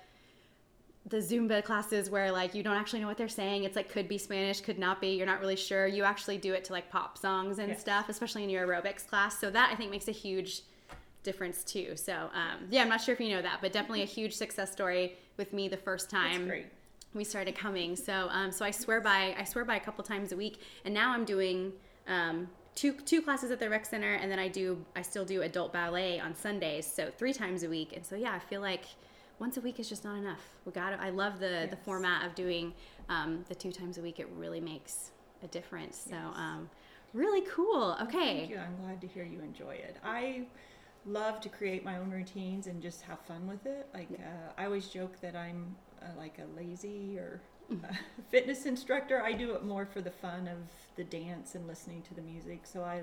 the 1.08 1.18
Zumba 1.18 1.64
classes 1.64 2.10
where 2.10 2.32
like 2.32 2.54
you 2.54 2.62
don't 2.62 2.78
actually 2.78 3.00
know 3.00 3.08
what 3.08 3.18
they're 3.18 3.28
saying. 3.28 3.64
It's 3.64 3.76
like 3.76 3.90
could 3.90 4.08
be 4.08 4.20
Spanish, 4.20 4.62
could 4.62 4.78
not 4.78 5.02
be. 5.02 5.16
You're 5.16 5.26
not 5.26 5.40
really 5.40 5.56
sure. 5.56 5.88
You 5.88 6.04
actually 6.04 6.38
do 6.38 6.54
it 6.54 6.64
to 6.66 6.74
like 6.74 6.92
pop 6.92 7.18
songs 7.18 7.58
and 7.58 7.70
Yes. 7.70 7.82
stuff, 7.82 8.08
especially 8.08 8.44
in 8.44 8.52
your 8.52 8.68
aerobics 8.68 9.06
class. 9.08 9.40
So 9.40 9.50
that 9.50 9.72
I 9.72 9.76
think 9.76 9.90
makes 9.90 10.08
a 10.08 10.12
huge 10.14 10.62
difference 11.24 11.64
too. 11.64 11.96
So 11.96 12.14
um, 12.14 12.68
yeah, 12.70 12.84
I'm 12.84 12.90
not 12.90 13.02
sure 13.02 13.14
if 13.16 13.20
you 13.20 13.30
know 13.30 13.42
that, 13.42 13.60
but 13.62 13.74
definitely 13.74 14.04
a 14.04 14.06
huge 14.06 14.36
success 14.36 14.72
story 14.72 15.18
with 15.38 15.54
me 15.54 15.68
the 15.68 15.76
first 15.78 16.12
That's 16.12 16.36
time 16.36 16.48
great. 16.48 16.66
We 17.14 17.24
started 17.24 17.56
coming. 17.56 17.96
So 17.96 18.28
um, 18.32 18.52
so 18.52 18.66
I 18.66 18.72
swear 18.72 19.02
by 19.02 19.36
I 19.38 19.44
swear 19.44 19.66
by 19.66 19.76
a 19.76 19.80
couple 19.80 20.04
times 20.04 20.32
a 20.32 20.38
week, 20.38 20.62
and 20.86 20.94
now 20.94 21.12
I'm 21.14 21.26
doing 21.26 21.74
um, 22.08 22.48
two 22.76 22.94
two 22.94 23.22
classes 23.22 23.52
at 23.52 23.60
the 23.60 23.70
rec 23.70 23.86
center, 23.86 24.14
and 24.14 24.32
then 24.32 24.40
I 24.40 24.48
do 24.48 24.84
I 24.96 25.02
still 25.02 25.26
do 25.26 25.42
adult 25.42 25.74
ballet 25.74 26.20
on 26.20 26.36
Sundays, 26.36 26.86
so 26.86 27.12
three 27.18 27.34
times 27.34 27.64
a 27.64 27.70
week. 27.70 27.94
And 27.96 28.06
so 28.06 28.16
yeah, 28.16 28.34
I 28.34 28.40
feel 28.40 28.62
like 28.62 28.86
once 29.40 29.58
a 29.58 29.62
week 29.62 29.80
is 29.80 29.90
just 29.90 30.04
not 30.04 30.18
enough. 30.18 30.42
We 30.66 30.72
got 30.72 31.00
I 31.00 31.10
love 31.10 31.40
the 31.40 31.68
the 31.70 31.78
format 31.78 32.26
of 32.26 32.36
doing 32.36 32.74
um, 33.10 33.44
the 33.50 33.56
two 33.56 33.72
times 33.72 33.98
a 33.98 34.02
week. 34.02 34.20
It 34.20 34.30
really 34.38 34.62
makes 34.62 35.12
a 35.44 35.48
difference. 35.48 35.98
So 35.98 36.16
Yes. 36.16 36.36
um, 36.36 36.70
really 37.14 37.42
cool. 37.50 37.98
Okay. 38.04 38.38
Thank 38.40 38.50
you. 38.52 38.58
I'm 38.60 38.78
glad 38.86 39.02
to 39.02 39.08
hear 39.08 39.24
you 39.24 39.40
enjoy 39.40 39.72
it. 39.76 39.98
I 40.04 40.44
love 41.06 41.42
to 41.42 41.50
create 41.50 41.84
my 41.84 41.98
own 41.98 42.12
routines 42.12 42.68
and 42.68 42.80
just 42.82 43.02
have 43.02 43.20
fun 43.22 43.48
with 43.48 43.66
it. 43.66 43.88
Like 43.94 44.08
uh, 44.14 44.52
I 44.58 44.66
always 44.66 44.88
joke 44.88 45.20
that 45.22 45.36
I'm 45.36 45.76
uh, 46.02 46.06
like 46.18 46.40
a 46.40 46.58
lazy 46.60 47.18
or 47.18 47.42
Mm-hmm. 47.72 47.86
uh, 47.86 47.90
fitness 48.32 48.66
instructor. 48.66 49.22
I 49.22 49.32
do 49.32 49.54
it 49.54 49.64
more 49.64 49.86
for 49.86 50.02
the 50.02 50.12
fun 50.12 50.48
of 50.50 50.58
the 50.98 51.06
dance 51.06 51.56
and 51.56 51.66
listening 51.68 52.02
to 52.02 52.14
the 52.14 52.22
music. 52.22 52.62
So 52.66 52.84
I 52.84 53.02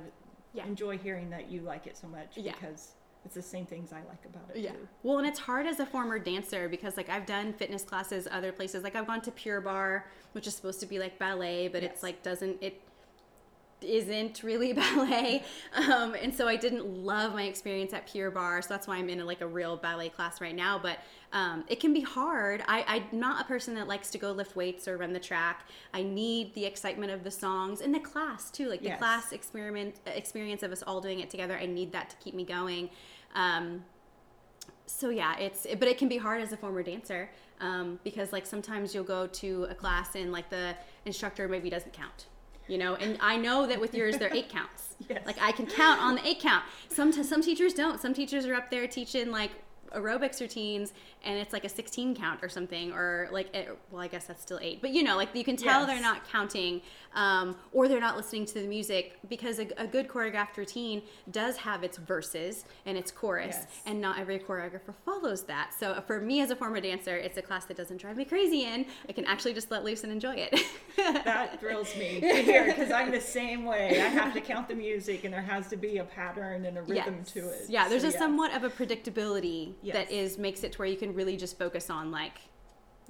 Yeah. 0.53 0.67
enjoy 0.67 0.99
hearing 0.99 1.31
that 1.31 1.51
you 1.51 1.63
like 1.63 1.87
it 1.87 1.97
so 1.97 2.07
much 2.07 2.37
Yeah. 2.37 2.53
because 2.53 2.93
it's 3.25 3.35
the 3.35 3.41
same 3.43 3.65
things 3.65 3.93
I 3.95 4.01
like 4.09 4.25
about 4.27 4.51
it 4.55 4.59
Yeah. 4.61 4.73
too. 4.73 4.87
Well, 5.03 5.19
and 5.19 5.27
it's 5.27 5.39
hard 5.39 5.67
as 5.67 5.81
a 5.81 5.87
former 5.87 6.19
dancer 6.19 6.69
because 6.69 6.99
like 6.99 7.09
I've 7.09 7.25
done 7.25 7.55
fitness 7.55 7.83
classes 7.83 8.29
other 8.31 8.53
places. 8.53 8.83
Like 8.85 8.95
I've 8.95 9.07
gone 9.07 9.23
to 9.23 9.31
Pure 9.31 9.63
Barre, 9.63 10.05
which 10.33 10.47
is 10.47 10.55
supposed 10.55 10.81
to 10.81 10.87
be 10.87 10.99
like 10.99 11.19
ballet, 11.19 11.69
but 11.69 11.83
it's 11.83 12.03
like 12.03 12.23
doesn't 12.23 12.63
it 12.63 12.83
isn't 13.81 14.43
really 14.43 14.73
ballet. 14.75 15.43
Um, 15.75 16.15
and 16.15 16.35
so 16.35 16.49
I 16.49 16.57
didn't 16.57 16.87
love 16.87 17.33
my 17.35 17.45
experience 17.45 17.93
at 17.93 18.07
Pure 18.07 18.33
Barre. 18.33 18.63
So 18.63 18.69
that's 18.71 18.87
why 18.87 18.97
I'm 18.97 19.09
in 19.09 19.21
a, 19.21 19.25
like 19.25 19.41
a 19.41 19.47
real 19.47 19.77
ballet 19.77 20.09
class 20.09 20.41
right 20.41 20.55
now. 20.55 20.79
But 20.79 20.99
um, 21.33 21.65
it 21.69 21.79
can 21.81 21.93
be 21.93 22.01
hard. 22.01 22.63
I, 22.67 22.85
I'm 22.87 23.19
not 23.19 23.43
a 23.43 23.45
person 23.45 23.75
that 23.77 23.87
likes 23.89 24.11
to 24.11 24.19
go 24.19 24.33
lift 24.33 24.57
weights 24.57 24.89
or 24.89 24.97
run 24.97 25.13
the 25.13 25.21
track. 25.21 25.67
I 25.95 26.03
need 26.03 26.55
the 26.55 26.65
excitement 26.65 27.13
of 27.13 27.23
the 27.25 27.31
songs 27.31 27.81
and 27.81 27.95
the 27.95 28.01
class 28.01 28.51
too. 28.51 28.69
Like 28.69 28.81
the 28.81 28.89
Yes. 28.89 28.99
class 28.99 29.33
experiment 29.33 29.97
experience 30.07 30.63
of 30.63 30.73
us 30.73 30.83
all 30.83 31.01
doing 31.01 31.21
it 31.21 31.31
together. 31.31 31.57
I 31.57 31.67
need 31.67 31.93
that 31.93 32.11
to 32.11 32.17
keep 32.17 32.35
me 32.35 32.45
going. 32.45 32.91
Um, 33.35 33.85
so 34.87 35.11
yeah 35.11 35.37
it's 35.39 35.67
but 35.79 35.87
it 35.87 35.99
can 35.99 36.09
be 36.09 36.17
hard 36.17 36.41
as 36.41 36.51
a 36.53 36.57
former 36.57 36.83
dancer 36.83 37.29
um, 37.61 38.01
because 38.05 38.33
like 38.33 38.47
sometimes 38.47 38.95
you'll 38.95 39.05
go 39.05 39.27
to 39.27 39.67
a 39.69 39.75
class 39.75 40.15
and 40.15 40.33
like 40.33 40.49
the 40.49 40.75
instructor 41.05 41.47
maybe 41.47 41.69
doesn't 41.69 41.93
count 41.93 42.25
you 42.69 42.79
know 42.79 42.95
and 42.97 43.17
i 43.21 43.37
know 43.37 43.67
that 43.67 43.81
with 43.81 43.95
yours 43.95 44.19
there 44.19 44.29
are 44.29 44.35
eight 44.35 44.49
counts. 44.49 44.85
Yes. 45.09 45.23
like 45.25 45.37
i 45.41 45.53
can 45.53 45.65
count 45.67 46.01
on 46.03 46.17
the 46.17 46.27
eight 46.27 46.41
count. 46.41 46.65
Some 46.91 47.13
some 47.13 47.41
teachers 47.41 47.73
don't. 47.73 48.01
Some 48.01 48.13
teachers 48.13 48.45
are 48.47 48.55
up 48.55 48.69
there 48.71 48.87
teaching 48.87 49.31
like 49.31 49.53
aerobics 49.95 50.41
routines 50.41 50.93
and 51.29 51.39
it's 51.39 51.53
like 51.53 51.65
a 51.65 51.69
16 51.69 52.17
count 52.17 52.41
or 52.43 52.49
something 52.49 52.91
or 52.93 53.29
like 53.31 53.55
it, 53.55 53.69
well 53.93 54.01
i 54.01 54.09
guess 54.09 54.25
that's 54.25 54.41
still 54.43 54.59
eight 54.63 54.81
but 54.81 54.91
you 54.91 55.03
know 55.05 55.15
like 55.17 55.29
you 55.35 55.45
can 55.45 55.57
tell 55.57 55.87
they're 55.87 56.01
not 56.01 56.27
counting 56.29 56.81
um, 57.15 57.55
or 57.73 57.87
they're 57.89 58.01
not 58.01 58.17
listening 58.17 58.45
to 58.47 58.55
the 58.55 58.67
music 58.67 59.19
because 59.29 59.59
a, 59.59 59.67
a 59.77 59.87
good 59.87 60.09
choreographed 60.09 60.57
routine 60.57 61.03
does 61.31 61.57
have 61.59 61.83
its 61.85 61.97
verses 61.99 62.65
and 62.87 62.97
its 62.99 63.11
chorus 63.11 63.57
Yes. 63.61 63.67
and 63.87 64.01
not 64.01 64.19
every 64.19 64.39
choreographer 64.39 64.95
follows 65.05 65.45
that. 65.45 65.73
So 65.79 66.01
for 66.07 66.21
me 66.21 66.41
as 66.43 66.51
a 66.51 66.57
former 66.57 66.81
dancer, 66.81 67.17
it's 67.17 67.37
a 67.39 67.43
class 67.43 67.65
that 67.67 67.77
doesn't 67.77 67.97
drive 67.97 68.17
me 68.17 68.25
crazy 68.25 68.65
in. 68.65 68.85
I 69.09 69.13
can 69.13 69.25
actually 69.25 69.55
just 69.55 69.71
let 69.71 69.85
loose 69.85 70.03
and 70.05 70.13
enjoy 70.13 70.35
it. 70.37 70.61
That 71.25 71.61
thrills 71.61 71.95
me 71.97 72.21
to 72.21 72.43
hear 72.43 72.65
because 72.67 72.91
I'm 72.91 73.11
the 73.13 73.21
same 73.21 73.65
way. 73.65 74.01
I 74.03 74.09
have 74.09 74.33
to 74.35 74.41
count 74.41 74.69
the 74.69 74.75
music 74.75 75.23
and 75.25 75.33
there 75.33 75.41
has 75.43 75.69
to 75.69 75.77
be 75.77 75.99
a 75.99 76.05
pattern 76.05 76.65
and 76.67 76.77
a 76.77 76.83
rhythm 76.83 77.17
Yes. 77.19 77.33
to 77.33 77.49
it. 77.49 77.67
Yeah, 77.69 77.89
there's 77.89 78.03
So, 78.03 78.09
a 78.09 78.13
somewhat 78.13 78.53
of 78.55 78.65
a 78.65 78.71
predictability 78.71 79.75
that 79.93 80.11
Yes. 80.11 80.33
is 80.33 80.39
makes 80.39 80.63
it 80.65 80.73
to 80.73 80.79
where 80.79 80.89
you 80.89 80.97
can 80.97 81.15
really 81.19 81.37
just 81.37 81.59
focus 81.59 81.91
on 81.91 82.11
like 82.11 82.39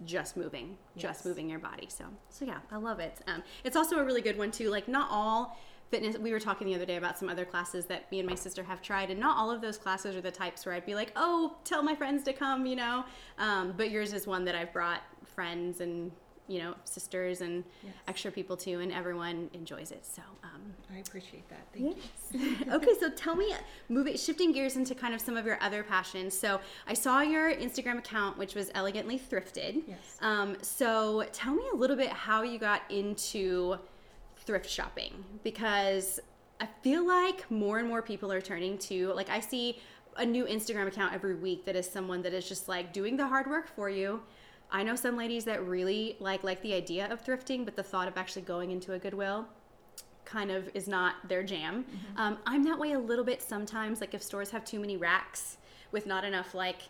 just 0.04 0.36
moving, 0.36 0.76
just 0.96 1.24
moving 1.24 1.48
your 1.48 1.60
body. 1.60 1.86
So 1.88 2.06
so 2.30 2.44
yeah, 2.44 2.58
I 2.72 2.76
love 2.76 2.98
it. 2.98 3.18
Um, 3.28 3.44
it's 3.62 3.76
also 3.76 3.98
a 3.98 4.04
really 4.04 4.22
good 4.22 4.38
one 4.38 4.50
too. 4.50 4.70
Like 4.70 4.88
not 4.88 5.08
all 5.10 5.56
fitness 5.90 6.18
we 6.18 6.32
were 6.32 6.40
talking 6.40 6.66
the 6.66 6.74
other 6.74 6.84
day 6.84 6.96
about 6.96 7.18
some 7.18 7.28
other 7.28 7.44
classes 7.44 7.86
that 7.86 8.10
me 8.12 8.20
and 8.20 8.28
my 8.28 8.34
sister 8.34 8.62
have 8.62 8.82
tried 8.82 9.10
and 9.10 9.18
not 9.18 9.36
all 9.36 9.50
of 9.50 9.60
those 9.60 9.78
classes 9.78 10.14
are 10.14 10.20
the 10.20 10.30
types 10.30 10.66
where 10.66 10.74
i'd 10.74 10.84
be 10.84 10.94
like 10.94 11.12
oh 11.16 11.56
tell 11.64 11.82
my 11.82 11.94
friends 11.94 12.22
to 12.22 12.32
come 12.32 12.66
you 12.66 12.76
know 12.76 13.04
um, 13.38 13.72
but 13.76 13.90
yours 13.90 14.12
is 14.12 14.26
one 14.26 14.44
that 14.44 14.54
i've 14.54 14.72
brought 14.72 15.00
friends 15.24 15.80
and 15.80 16.12
you 16.48 16.58
know 16.60 16.74
sisters 16.84 17.40
and 17.42 17.62
Yes. 17.84 17.92
extra 18.08 18.30
people 18.32 18.56
too, 18.56 18.80
and 18.80 18.90
everyone 18.92 19.50
enjoys 19.52 19.90
it. 19.92 20.04
So. 20.06 20.22
Um, 20.42 20.74
I 20.92 20.98
appreciate 20.98 21.48
that. 21.50 21.66
Thank 21.72 21.96
you. 22.32 22.56
Okay, 22.74 22.92
so 22.98 23.10
tell 23.10 23.36
me, 23.36 23.52
moving, 23.88 24.16
shifting 24.16 24.52
gears 24.52 24.76
into 24.76 24.94
kind 24.94 25.14
of 25.14 25.20
some 25.20 25.36
of 25.36 25.44
your 25.46 25.58
other 25.62 25.82
passions. 25.82 26.36
So 26.36 26.60
I 26.86 26.94
saw 26.94 27.20
your 27.20 27.54
Instagram 27.54 27.98
account, 27.98 28.38
which 28.38 28.54
was 28.54 28.70
elegantly 28.74 29.18
thrifted. 29.18 29.82
Yes. 29.86 29.98
Um, 30.20 30.56
so 30.62 31.24
tell 31.32 31.54
me 31.54 31.62
a 31.72 31.76
little 31.76 31.96
bit 31.96 32.08
how 32.10 32.42
you 32.42 32.58
got 32.58 32.82
into 32.90 33.76
thrift 34.38 34.68
shopping 34.68 35.24
because 35.44 36.18
I 36.60 36.66
feel 36.82 37.06
like 37.06 37.48
more 37.50 37.78
and 37.78 37.86
more 37.88 38.02
people 38.02 38.32
are 38.32 38.40
turning 38.40 38.78
to 38.78 39.12
like 39.12 39.28
I 39.30 39.40
see 39.40 39.78
a 40.16 40.24
new 40.26 40.44
Instagram 40.46 40.86
account 40.88 41.14
every 41.14 41.34
week 41.34 41.64
that 41.66 41.76
is 41.76 41.88
someone 41.88 42.22
that 42.22 42.32
is 42.34 42.48
just 42.48 42.68
like 42.68 42.92
doing 42.92 43.16
the 43.16 43.26
hard 43.26 43.46
work 43.46 43.68
for 43.76 43.88
you. 43.90 44.20
I 44.70 44.82
know 44.82 44.94
some 44.96 45.16
ladies 45.16 45.44
that 45.44 45.64
really 45.66 46.16
like 46.20 46.44
like 46.44 46.60
the 46.62 46.74
idea 46.74 47.10
of 47.10 47.24
thrifting, 47.24 47.64
but 47.64 47.76
the 47.76 47.82
thought 47.82 48.08
of 48.08 48.16
actually 48.16 48.42
going 48.42 48.70
into 48.70 48.92
a 48.92 48.98
Goodwill 48.98 49.46
kind 50.24 50.50
of 50.50 50.68
is 50.74 50.86
not 50.86 51.14
their 51.26 51.42
jam. 51.42 51.86
Um, 52.16 52.38
I'm 52.46 52.62
that 52.64 52.78
way 52.78 52.92
a 52.92 52.98
little 52.98 53.24
bit 53.24 53.40
sometimes. 53.40 54.00
Like 54.00 54.12
if 54.12 54.22
stores 54.22 54.50
have 54.50 54.64
too 54.64 54.78
many 54.78 54.96
racks 54.96 55.56
with 55.90 56.06
not 56.06 56.22
enough 56.24 56.54
like 56.54 56.82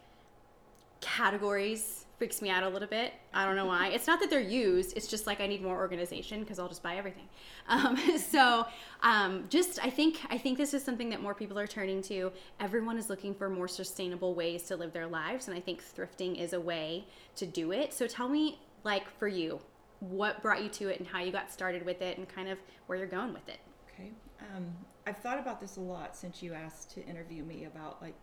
categories, 1.00 2.06
freaks 2.18 2.42
me 2.42 2.50
out 2.50 2.64
a 2.64 2.68
little 2.68 2.88
bit. 2.88 3.14
I 3.32 3.44
don't 3.44 3.54
know 3.54 3.66
why. 3.66 3.88
It's 3.88 4.06
not 4.06 4.18
that 4.20 4.28
they're 4.28 4.40
used. 4.40 4.96
It's 4.96 5.06
just 5.06 5.26
like 5.26 5.40
I 5.40 5.46
need 5.46 5.62
more 5.62 5.76
organization 5.76 6.40
because 6.40 6.58
I'll 6.58 6.68
just 6.68 6.82
buy 6.82 6.96
everything. 6.96 7.28
Um, 7.70 7.98
so 8.16 8.66
um, 9.02 9.44
just 9.50 9.78
I 9.84 9.90
think 9.90 10.20
I 10.30 10.38
think 10.38 10.56
this 10.56 10.72
is 10.72 10.82
something 10.82 11.10
that 11.10 11.20
more 11.20 11.34
people 11.34 11.58
are 11.58 11.66
turning 11.66 12.00
to. 12.04 12.32
Everyone 12.60 12.96
is 12.96 13.10
looking 13.10 13.34
for 13.34 13.50
more 13.50 13.68
sustainable 13.68 14.34
ways 14.34 14.62
to 14.64 14.76
live 14.76 14.94
their 14.94 15.06
lives, 15.06 15.48
and 15.48 15.56
I 15.56 15.60
think 15.60 15.84
thrifting 15.84 16.40
is 16.40 16.54
a 16.54 16.60
way 16.60 17.04
to 17.37 17.44
do 17.44 17.72
it. 17.72 17.92
So 17.92 18.06
tell 18.06 18.26
me, 18.26 18.58
like 18.84 19.06
for 19.18 19.28
you, 19.28 19.60
what 20.00 20.40
brought 20.40 20.62
you 20.62 20.70
to 20.70 20.88
it 20.88 20.98
and 20.98 21.06
how 21.06 21.20
you 21.20 21.30
got 21.30 21.52
started 21.52 21.84
with 21.84 22.00
it 22.00 22.16
and 22.16 22.26
kind 22.26 22.48
of 22.48 22.56
where 22.87 22.96
you're 22.96 23.06
going 23.06 23.34
with 23.34 23.46
it. 23.50 23.58
Okay. 23.92 24.12
Um, 24.40 24.66
I've 25.06 25.18
thought 25.18 25.38
about 25.38 25.60
this 25.60 25.76
a 25.76 25.80
lot 25.80 26.16
since 26.16 26.42
you 26.42 26.54
asked 26.54 26.90
to 26.92 27.04
interview 27.04 27.44
me 27.44 27.64
about 27.64 28.00
like 28.00 28.14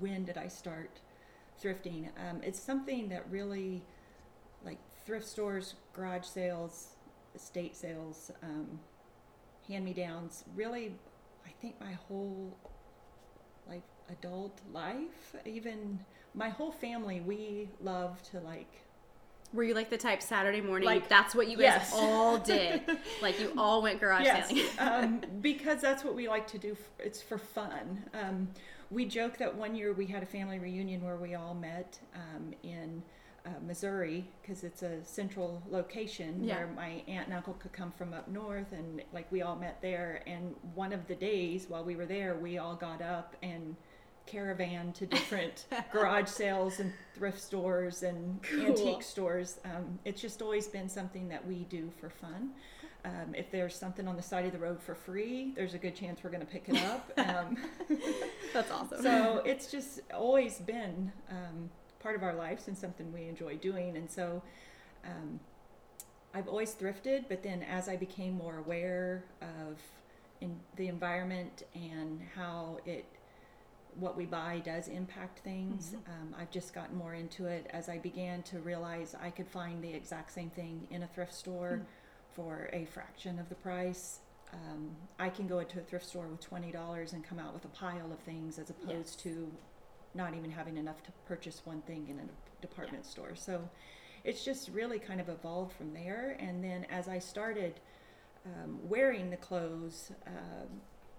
when 0.00 0.24
did 0.24 0.36
I 0.36 0.48
start 0.48 1.00
thrifting. 1.62 2.08
Um, 2.28 2.40
it's 2.42 2.60
something 2.60 3.08
that 3.10 3.24
really, 3.30 3.82
like 4.64 4.78
thrift 5.04 5.26
stores, 5.26 5.74
garage 5.92 6.24
sales, 6.24 6.88
estate 7.34 7.76
sales, 7.76 8.30
um, 8.42 8.80
hand 9.68 9.84
me 9.84 9.92
downs. 9.92 10.44
Really, 10.54 10.94
I 11.46 11.50
think 11.60 11.80
my 11.80 11.92
whole 11.92 12.56
like 13.68 13.82
adult 14.08 14.60
life, 14.72 15.36
even 15.44 16.00
my 16.34 16.48
whole 16.48 16.72
family, 16.72 17.20
we 17.20 17.68
love 17.80 18.22
to 18.30 18.40
like 18.40 18.72
Were 19.52 19.64
you 19.64 19.74
like 19.74 19.90
the 19.90 19.96
type 19.98 20.22
Saturday 20.22 20.60
morning? 20.60 20.86
Like- 20.86 21.08
that's 21.08 21.34
what 21.34 21.48
you 21.48 21.56
guys 21.56 21.64
Yes. 21.64 21.92
all 21.94 22.38
did. 22.38 22.82
like 23.22 23.40
you 23.40 23.52
all 23.58 23.82
went 23.82 24.00
garage 24.00 24.24
yes, 24.24 24.48
sailing. 24.48 24.66
um, 24.78 25.20
because 25.40 25.80
that's 25.80 26.04
what 26.04 26.14
we 26.14 26.28
like 26.28 26.46
to 26.48 26.58
do. 26.58 26.72
f- 26.72 26.78
It's 27.06 27.20
for 27.20 27.38
fun. 27.38 28.04
Um, 28.14 28.48
we 28.90 29.04
joke 29.06 29.38
that 29.38 29.54
one 29.54 29.74
year 29.74 29.92
we 29.92 30.06
had 30.06 30.22
a 30.22 30.26
family 30.26 30.58
reunion 30.58 31.02
where 31.02 31.16
we 31.16 31.34
all 31.34 31.54
met 31.54 31.98
um, 32.14 32.52
in 32.62 33.02
uh, 33.46 33.50
Missouri 33.66 34.28
because 34.42 34.62
it's 34.64 34.82
a 34.82 35.02
central 35.04 35.62
location 35.70 36.44
Yeah. 36.44 36.56
where 36.58 36.66
my 36.68 37.02
aunt 37.08 37.26
and 37.26 37.34
uncle 37.34 37.54
could 37.54 37.72
come 37.72 37.90
from 37.90 38.12
up 38.12 38.28
north, 38.28 38.70
and 38.72 39.02
like 39.12 39.30
we 39.32 39.42
all 39.42 39.56
met 39.56 39.80
there. 39.82 40.22
And 40.26 40.54
one 40.74 40.92
of 40.92 41.06
the 41.08 41.14
days 41.16 41.66
while 41.68 41.82
we 41.84 41.96
were 41.96 42.06
there, 42.06 42.36
we 42.36 42.58
all 42.58 42.74
got 42.76 43.00
up 43.02 43.34
and 43.42 43.74
caravan 44.26 44.92
to 44.92 45.06
different 45.16 45.66
garage 45.92 46.28
sales 46.28 46.80
and 46.80 46.92
thrift 47.14 47.40
stores 47.40 48.02
and 48.02 48.42
Cool. 48.42 48.66
antique 48.66 49.02
stores. 49.02 49.58
Um, 49.64 49.98
it's 50.04 50.20
just 50.20 50.42
always 50.42 50.68
been 50.68 50.88
something 50.88 51.28
that 51.28 51.46
we 51.46 51.64
do 51.64 51.90
for 52.00 52.10
fun. 52.10 52.50
Um, 53.04 53.34
if 53.34 53.50
there's 53.50 53.74
something 53.74 54.06
on 54.06 54.16
the 54.16 54.22
side 54.22 54.44
of 54.44 54.52
the 54.52 54.58
road 54.58 54.80
for 54.82 54.94
free, 54.94 55.52
there's 55.56 55.72
a 55.74 55.78
good 55.78 55.94
chance 55.96 56.22
we're 56.22 56.30
going 56.30 56.44
to 56.44 56.46
pick 56.46 56.68
it 56.68 56.82
up. 56.84 57.10
Um, 57.18 57.56
That's 58.52 58.70
awesome. 58.70 59.02
so 59.02 59.42
it's 59.44 59.70
just 59.70 60.00
always 60.12 60.58
been 60.58 61.10
um, 61.30 61.70
part 62.00 62.14
of 62.16 62.22
our 62.22 62.34
lives 62.34 62.68
and 62.68 62.76
something 62.76 63.12
we 63.12 63.26
enjoy 63.28 63.56
doing. 63.56 63.96
And 63.96 64.10
so 64.10 64.42
um, 65.04 65.40
I've 66.34 66.48
always 66.48 66.74
thrifted, 66.74 67.24
but 67.28 67.42
then 67.42 67.62
as 67.62 67.88
I 67.88 67.96
became 67.96 68.34
more 68.36 68.58
aware 68.58 69.24
of 69.40 69.78
in 70.40 70.56
the 70.76 70.88
environment 70.88 71.62
and 71.74 72.20
how 72.34 72.78
it 72.86 73.04
what 73.98 74.16
we 74.16 74.24
buy 74.24 74.60
does 74.64 74.88
impact 74.88 75.40
things. 75.40 75.94
Um, 76.06 76.34
I've 76.38 76.50
just 76.50 76.74
gotten 76.74 76.96
more 76.96 77.14
into 77.14 77.46
it 77.46 77.66
as 77.70 77.88
I 77.88 77.98
began 77.98 78.42
to 78.44 78.58
realize 78.60 79.14
I 79.20 79.30
could 79.30 79.48
find 79.48 79.82
the 79.82 79.92
exact 79.92 80.32
same 80.32 80.50
thing 80.50 80.86
in 80.90 81.02
a 81.02 81.06
thrift 81.08 81.34
store 81.34 81.82
for 82.34 82.70
a 82.72 82.84
fraction 82.86 83.38
of 83.38 83.48
the 83.48 83.56
price. 83.56 84.20
Um, 84.52 84.90
I 85.18 85.28
can 85.28 85.46
go 85.46 85.58
into 85.60 85.78
a 85.78 85.82
thrift 85.82 86.06
store 86.06 86.26
with 86.26 86.40
twenty 86.40 86.72
dollars 86.72 87.12
and 87.12 87.24
come 87.24 87.38
out 87.38 87.54
with 87.54 87.64
a 87.64 87.68
pile 87.68 88.10
of 88.12 88.18
things, 88.20 88.58
as 88.58 88.70
opposed 88.70 89.20
to 89.20 89.50
not 90.14 90.34
even 90.34 90.50
having 90.50 90.76
enough 90.76 91.02
to 91.04 91.12
purchase 91.26 91.62
one 91.64 91.82
thing 91.82 92.06
in 92.08 92.18
a 92.18 92.62
department 92.62 93.06
store. 93.06 93.34
So 93.36 93.68
it's 94.24 94.44
just 94.44 94.68
really 94.70 94.98
kind 94.98 95.20
of 95.20 95.28
evolved 95.28 95.72
from 95.76 95.94
there. 95.94 96.36
And 96.40 96.62
then 96.62 96.84
as 96.90 97.08
I 97.08 97.18
started 97.20 97.80
um, 98.44 98.78
wearing 98.88 99.30
the 99.30 99.36
clothes, 99.36 100.10
um, 100.26 100.68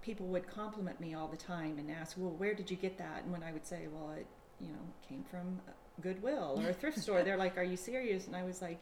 people 0.02 0.28
would 0.28 0.48
compliment 0.48 1.00
me 1.00 1.14
all 1.14 1.28
the 1.28 1.38
time 1.38 1.78
and 1.78 1.90
ask, 1.92 2.16
"Well, 2.18 2.32
where 2.32 2.54
did 2.54 2.70
you 2.70 2.78
get 2.78 2.98
that?" 2.98 3.24
And 3.24 3.32
when 3.32 3.44
I 3.44 3.52
would 3.52 3.66
say, 3.66 3.88
"Well, 3.88 4.12
it 4.12 4.28
you 4.60 4.70
know 4.70 4.94
came 5.08 5.24
from 5.24 5.62
Goodwill 6.02 6.62
or 6.64 6.70
a 6.70 6.74
thrift 6.74 7.00
store," 7.00 7.24
they're 7.24 7.38
like, 7.38 7.58
"Are 7.58 7.64
you 7.64 7.78
serious?" 7.78 8.28
And 8.28 8.36
I 8.36 8.44
was 8.44 8.62
like, 8.62 8.80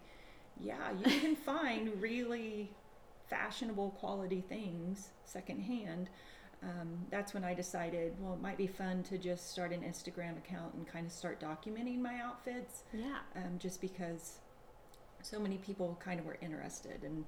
"Yeah, 0.60 0.92
you 0.92 1.20
can 1.20 1.36
find 1.52 2.02
really 2.02 2.72
fashionable 3.28 3.92
quality 3.92 4.42
things 4.42 5.10
secondhand." 5.26 6.10
Um, 6.62 7.06
that's 7.10 7.34
when 7.34 7.46
I 7.46 7.54
decided, 7.54 8.16
well, 8.20 8.34
it 8.34 8.42
might 8.42 8.58
be 8.58 8.68
fun 8.68 9.04
to 9.04 9.18
just 9.18 9.50
start 9.50 9.72
an 9.72 9.82
Instagram 9.82 10.38
account 10.38 10.74
and 10.74 10.86
kind 10.86 11.06
of 11.06 11.12
start 11.14 11.40
documenting 11.40 12.00
my 12.00 12.20
outfits 12.20 12.84
yeah. 12.94 13.20
um, 13.38 13.58
just 13.60 13.80
because 13.80 14.40
so 15.22 15.40
many 15.40 15.58
people 15.58 15.98
kind 16.04 16.20
of 16.20 16.26
were 16.26 16.38
interested 16.42 17.04
and 17.04 17.24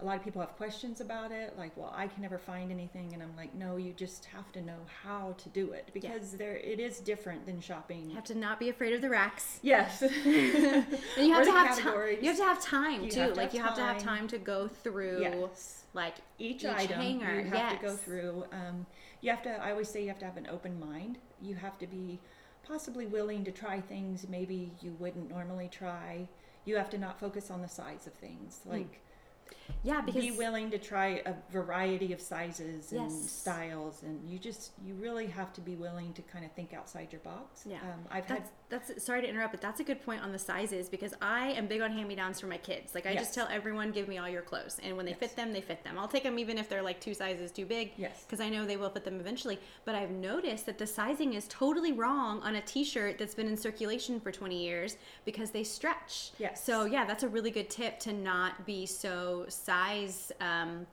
a 0.00 0.04
lot 0.04 0.14
of 0.16 0.22
people 0.22 0.40
have 0.42 0.54
questions 0.56 1.00
about 1.00 1.32
it 1.32 1.54
like 1.56 1.74
well 1.76 1.92
i 1.96 2.06
can 2.06 2.20
never 2.22 2.36
find 2.38 2.70
anything 2.70 3.12
and 3.14 3.22
i'm 3.22 3.34
like 3.36 3.54
no 3.54 3.76
you 3.76 3.92
just 3.94 4.26
have 4.26 4.52
to 4.52 4.60
know 4.60 4.76
how 5.02 5.34
to 5.38 5.48
do 5.50 5.72
it 5.72 5.88
because 5.94 6.32
there 6.32 6.56
it 6.58 6.78
is 6.78 7.00
different 7.00 7.46
than 7.46 7.60
shopping 7.60 8.08
You 8.10 8.14
have 8.16 8.24
to 8.24 8.34
not 8.34 8.60
be 8.60 8.68
afraid 8.68 8.92
of 8.92 9.00
the 9.00 9.08
racks. 9.08 9.58
yes 9.62 10.02
And 10.02 10.86
you 11.16 11.32
have 11.32 11.44
to 11.44 11.50
have 11.52 11.78
time. 11.78 12.18
You 12.20 12.28
have 12.28 12.36
to 12.36 12.44
have 12.44 12.60
time 12.60 13.04
You 13.04 13.10
too. 13.10 13.20
have 13.20 13.32
to 13.32 13.36
like 13.40 13.54
you 13.54 13.62
have 13.62 13.74
to 13.76 13.80
have 13.80 13.96
time. 13.98 14.18
time 14.18 14.28
to 14.28 14.38
go 14.38 14.68
through 14.68 15.20
yes 15.22 15.84
like 15.94 16.16
each, 16.38 16.62
Each 16.64 16.66
item 16.70 17.00
hanger, 17.00 17.40
you 17.40 17.50
have 17.52 17.80
to 17.80 17.86
go 17.86 17.94
through 17.96 18.44
um, 18.52 18.84
you 19.22 19.30
have 19.30 19.42
to 19.44 19.50
i 19.64 19.70
always 19.70 19.88
say 19.88 20.02
you 20.02 20.08
have 20.08 20.18
to 20.18 20.26
have 20.26 20.36
an 20.36 20.46
open 20.50 20.78
mind 20.78 21.16
you 21.40 21.54
have 21.54 21.78
to 21.78 21.86
be 21.86 22.18
possibly 22.68 23.06
willing 23.06 23.44
to 23.44 23.50
try 23.52 23.80
things 23.80 24.26
maybe 24.28 24.72
you 24.82 24.94
wouldn't 24.98 25.30
normally 25.30 25.68
try 25.72 26.28
you 26.66 26.76
have 26.76 26.90
to 26.90 26.98
not 26.98 27.18
focus 27.18 27.50
on 27.50 27.62
the 27.62 27.68
size 27.68 28.06
of 28.06 28.12
things 28.14 28.60
Hmm. 28.64 28.70
like 28.72 29.00
yeah 29.82 30.00
because 30.00 30.22
be 30.22 30.30
willing 30.32 30.70
to 30.70 30.78
try 30.78 31.22
a 31.26 31.34
variety 31.50 32.12
of 32.12 32.20
sizes 32.20 32.92
and 32.92 33.10
Yes. 33.10 33.30
styles 33.30 34.02
and 34.02 34.28
you 34.28 34.38
just 34.38 34.72
you 34.84 34.94
really 34.94 35.26
have 35.26 35.52
to 35.54 35.60
be 35.60 35.74
willing 35.74 36.12
to 36.14 36.22
kind 36.22 36.44
of 36.44 36.52
think 36.52 36.72
outside 36.72 37.08
your 37.12 37.20
box 37.20 37.64
Yeah. 37.68 37.76
um, 37.82 38.00
i've 38.10 38.26
had 38.26 38.38
that's 38.68 38.90
that's 38.90 39.04
sorry 39.04 39.20
to 39.22 39.28
interrupt, 39.28 39.52
but 39.52 39.60
that's 39.60 39.78
a 39.78 39.84
good 39.84 40.04
point 40.04 40.24
on 40.24 40.32
the 40.32 40.38
sizes 40.40 40.88
because 40.88 41.14
I 41.22 41.50
am 41.52 41.68
big 41.68 41.82
on 41.82 41.92
hand 41.92 42.08
me 42.08 42.16
downs 42.16 42.40
for 42.40 42.48
my 42.48 42.56
kids. 42.56 42.96
Like 42.96 43.06
I 43.06 43.14
just 43.14 43.32
tell 43.32 43.46
everyone, 43.48 43.92
give 43.92 44.08
me 44.08 44.18
all 44.18 44.28
your 44.28 44.42
clothes, 44.42 44.80
and 44.82 44.96
when 44.96 45.06
they 45.06 45.12
Yes. 45.12 45.20
fit 45.20 45.36
them, 45.36 45.52
they 45.52 45.60
fit 45.60 45.84
them. 45.84 45.96
I'll 46.00 46.08
take 46.08 46.24
them 46.24 46.36
even 46.36 46.58
if 46.58 46.68
they're 46.68 46.82
like 46.82 46.98
two 46.98 47.14
sizes 47.14 47.52
too 47.52 47.64
big. 47.64 47.92
Yes. 47.96 48.24
because 48.24 48.40
I 48.40 48.48
know 48.48 48.66
they 48.66 48.76
will 48.76 48.90
fit 48.90 49.04
them 49.04 49.20
eventually. 49.20 49.60
But 49.84 49.94
I've 49.94 50.10
noticed 50.10 50.66
that 50.66 50.78
the 50.78 50.86
sizing 50.88 51.34
is 51.34 51.46
totally 51.48 51.92
wrong 51.92 52.40
on 52.42 52.56
a 52.56 52.60
T-shirt 52.60 53.18
that's 53.18 53.36
been 53.36 53.46
in 53.46 53.56
circulation 53.56 54.18
for 54.18 54.32
20 54.32 54.60
years 54.60 54.96
because 55.24 55.52
they 55.52 55.62
stretch. 55.62 56.32
Yes. 56.40 56.64
So 56.64 56.86
yeah, 56.86 57.04
that's 57.04 57.22
a 57.22 57.28
really 57.28 57.52
good 57.52 57.70
tip 57.70 58.00
to 58.00 58.12
not 58.12 58.66
be 58.66 58.84
so 58.84 59.35
size. 59.48 60.32
Um, 60.40 60.86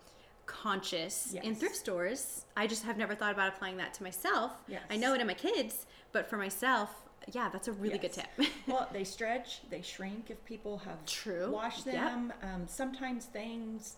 conscious 0.46 1.34
in 1.42 1.56
thrift 1.56 1.76
stores 1.78 2.46
i 2.58 2.68
just 2.68 2.84
have 2.84 2.98
never 2.98 3.16
thought 3.16 3.32
about 3.32 3.48
applying 3.48 3.78
that 3.78 3.94
to 3.94 4.04
myself 4.04 4.52
Yes. 4.68 4.82
i 4.92 4.98
know 4.98 5.14
it 5.14 5.22
in 5.22 5.28
my 5.28 5.34
kids 5.34 5.86
but 6.12 6.30
for 6.30 6.36
myself 6.38 6.90
yeah 7.32 7.48
that's 7.48 7.70
a 7.70 7.72
really 7.72 7.98
good 7.98 8.12
tip 8.12 8.28
well 8.68 8.90
they 8.92 9.06
stretch 9.06 9.62
they 9.70 9.82
shrink 9.82 10.30
if 10.30 10.44
people 10.44 10.80
have 10.80 11.06
True. 11.06 11.50
washed 11.50 11.86
Yep. 11.86 11.96
them 11.96 12.34
um, 12.44 12.64
sometimes 12.68 13.24
things 13.26 13.96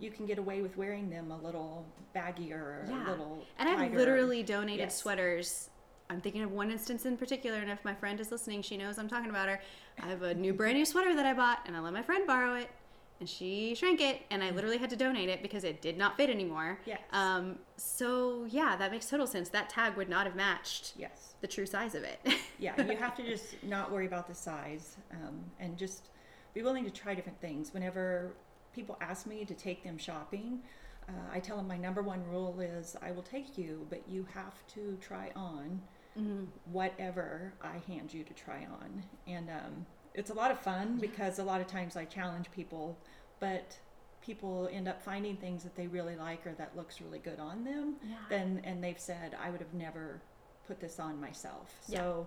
you 0.00 0.10
can 0.10 0.26
get 0.26 0.38
away 0.38 0.62
with 0.62 0.76
wearing 0.76 1.08
them 1.10 1.30
a 1.30 1.38
little 1.38 1.86
baggier 2.14 2.54
or 2.58 2.86
yeah 2.90 3.08
a 3.08 3.10
little 3.12 3.38
and 3.60 3.68
i've 3.68 3.78
tighter. 3.78 3.96
literally 3.96 4.42
donated 4.42 4.80
Yes. 4.86 4.96
sweaters 4.96 5.70
i'm 6.10 6.20
thinking 6.20 6.42
of 6.42 6.50
one 6.50 6.72
instance 6.72 7.06
in 7.06 7.16
particular 7.16 7.58
and 7.58 7.70
if 7.70 7.84
my 7.84 7.94
friend 7.94 8.18
is 8.18 8.32
listening 8.32 8.62
she 8.62 8.76
knows 8.76 8.98
i'm 8.98 9.08
talking 9.08 9.30
about 9.30 9.48
her 9.48 9.60
i 10.02 10.06
have 10.08 10.22
a 10.22 10.34
new 10.34 10.52
brand 10.52 10.76
new 10.76 10.84
sweater 10.84 11.14
that 11.14 11.24
i 11.24 11.32
bought 11.32 11.60
and 11.66 11.76
i 11.76 11.78
let 11.80 11.92
my 11.92 12.02
friend 12.02 12.26
borrow 12.26 12.56
it 12.56 12.68
and 13.20 13.28
she 13.28 13.74
shrank 13.74 14.00
it 14.00 14.22
and 14.30 14.42
i 14.42 14.50
literally 14.50 14.78
had 14.78 14.90
to 14.90 14.96
donate 14.96 15.28
it 15.28 15.42
because 15.42 15.64
it 15.64 15.80
did 15.80 15.96
not 15.96 16.16
fit 16.16 16.28
anymore 16.30 16.78
Yes. 16.84 17.00
um, 17.12 17.58
so 17.76 18.44
yeah 18.48 18.76
that 18.76 18.90
makes 18.90 19.06
total 19.08 19.26
sense 19.26 19.48
that 19.50 19.68
tag 19.70 19.96
would 19.96 20.08
not 20.08 20.26
have 20.26 20.34
matched 20.36 20.92
yes 20.96 21.34
the 21.40 21.46
true 21.46 21.66
size 21.66 21.94
of 21.94 22.02
it 22.02 22.20
yeah 22.58 22.80
you 22.82 22.96
have 22.96 23.14
to 23.16 23.22
just 23.22 23.62
not 23.62 23.90
worry 23.92 24.06
about 24.06 24.26
the 24.28 24.34
size 24.34 24.96
um, 25.12 25.40
and 25.60 25.76
just 25.76 26.08
be 26.54 26.62
willing 26.62 26.84
to 26.84 26.90
try 26.92 27.16
different 27.16 27.40
things. 27.40 27.74
Whenever 27.74 28.36
people 28.72 28.96
ask 29.00 29.26
me 29.26 29.44
to 29.44 29.54
take 29.54 29.82
them 29.82 29.98
shopping, 29.98 30.60
uh, 31.08 31.12
I 31.32 31.40
tell 31.40 31.56
them 31.56 31.66
my 31.66 31.76
number 31.76 32.00
one 32.00 32.22
rule 32.30 32.60
is 32.60 32.94
I 33.02 33.10
will 33.10 33.24
take 33.24 33.58
you, 33.58 33.84
but 33.90 34.02
you 34.08 34.24
have 34.32 34.54
to 34.74 34.96
try 35.00 35.32
on 35.34 35.80
Mm-hmm. 36.16 36.44
whatever 36.70 37.54
I 37.60 37.78
hand 37.88 38.14
you 38.14 38.22
to 38.22 38.32
try 38.34 38.68
on. 38.70 39.02
And 39.26 39.50
um, 39.50 39.84
it's 40.14 40.30
a 40.30 40.34
lot 40.34 40.50
of 40.50 40.58
fun 40.60 40.98
because 41.00 41.38
a 41.38 41.44
lot 41.44 41.60
of 41.60 41.66
times 41.66 41.96
I 41.96 42.04
challenge 42.04 42.50
people, 42.52 42.96
but 43.40 43.76
people 44.24 44.68
end 44.72 44.88
up 44.88 45.02
finding 45.02 45.36
things 45.36 45.62
that 45.64 45.76
they 45.76 45.86
really 45.86 46.16
like 46.16 46.46
or 46.46 46.52
that 46.52 46.76
looks 46.76 47.00
really 47.00 47.18
good 47.18 47.38
on 47.38 47.64
them. 47.64 47.96
Yeah. 48.02 48.16
Then 48.28 48.60
and 48.64 48.82
they've 48.82 48.98
said 48.98 49.36
I 49.42 49.50
would 49.50 49.60
have 49.60 49.74
never 49.74 50.20
put 50.66 50.80
this 50.80 50.98
on 50.98 51.20
myself. 51.20 51.74
Yeah. 51.88 51.98
So 51.98 52.26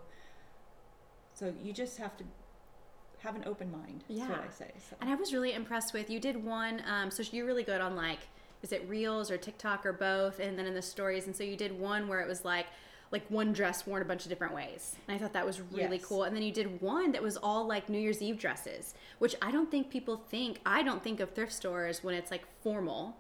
so 1.34 1.54
you 1.64 1.74
just 1.74 1.98
have 1.98 2.18
to 2.18 2.24
have 3.20 3.36
an 3.36 3.44
open 3.46 3.72
mind. 3.72 4.04
Is 4.10 4.20
what 4.20 4.30
Yeah. 4.30 4.42
I 4.48 4.52
say. 4.52 4.72
So. 4.90 4.96
And 5.02 5.10
I 5.10 5.16
was 5.16 5.34
really 5.34 5.54
impressed 5.54 5.94
with 5.94 6.10
you 6.10 6.20
did 6.20 6.44
one. 6.44 6.84
Um, 6.88 7.10
so 7.10 7.24
you're 7.32 7.46
really 7.46 7.64
good 7.64 7.82
on 7.82 7.96
like, 7.96 8.20
is 8.62 8.72
it 8.72 8.88
Reels 8.88 9.32
or 9.32 9.38
TikTok 9.38 9.86
or 9.86 9.94
both? 9.94 10.40
And 10.40 10.58
then 10.58 10.66
in 10.66 10.74
the 10.74 10.82
stories, 10.82 11.26
and 11.26 11.36
so 11.36 11.44
you 11.44 11.56
did 11.56 11.80
one 11.80 12.08
where 12.08 12.22
it 12.22 12.28
was 12.28 12.44
like, 12.46 12.68
like 13.12 13.26
one 13.30 13.54
dress 13.54 13.86
worn 13.88 14.02
a 14.02 14.06
bunch 14.06 14.24
of 14.24 14.30
different 14.30 14.54
ways, 14.54 14.96
and 15.08 15.16
I 15.16 15.20
thought 15.20 15.34
that 15.34 15.46
was 15.46 15.62
really 15.62 15.98
Yes. 15.98 16.06
cool. 16.06 16.24
And 16.24 16.36
then 16.36 16.44
you 16.44 16.52
did 16.52 16.82
one 16.82 17.12
that 17.14 17.22
was 17.24 17.38
all 17.38 17.66
like 17.66 17.88
New 17.90 18.00
Year's 18.00 18.22
Eve 18.22 18.38
dresses, 18.38 18.94
which 19.20 19.36
I 19.42 19.52
don't 19.52 19.72
think 19.72 19.90
people 19.90 20.18
think. 20.30 20.60
I 20.66 20.84
don't 20.84 21.02
think 21.04 21.20
of 21.20 21.32
thrift 21.32 21.54
stores 21.54 22.04
when 22.04 22.16
it's 22.16 22.32
like 22.32 22.44
formal, 22.62 23.16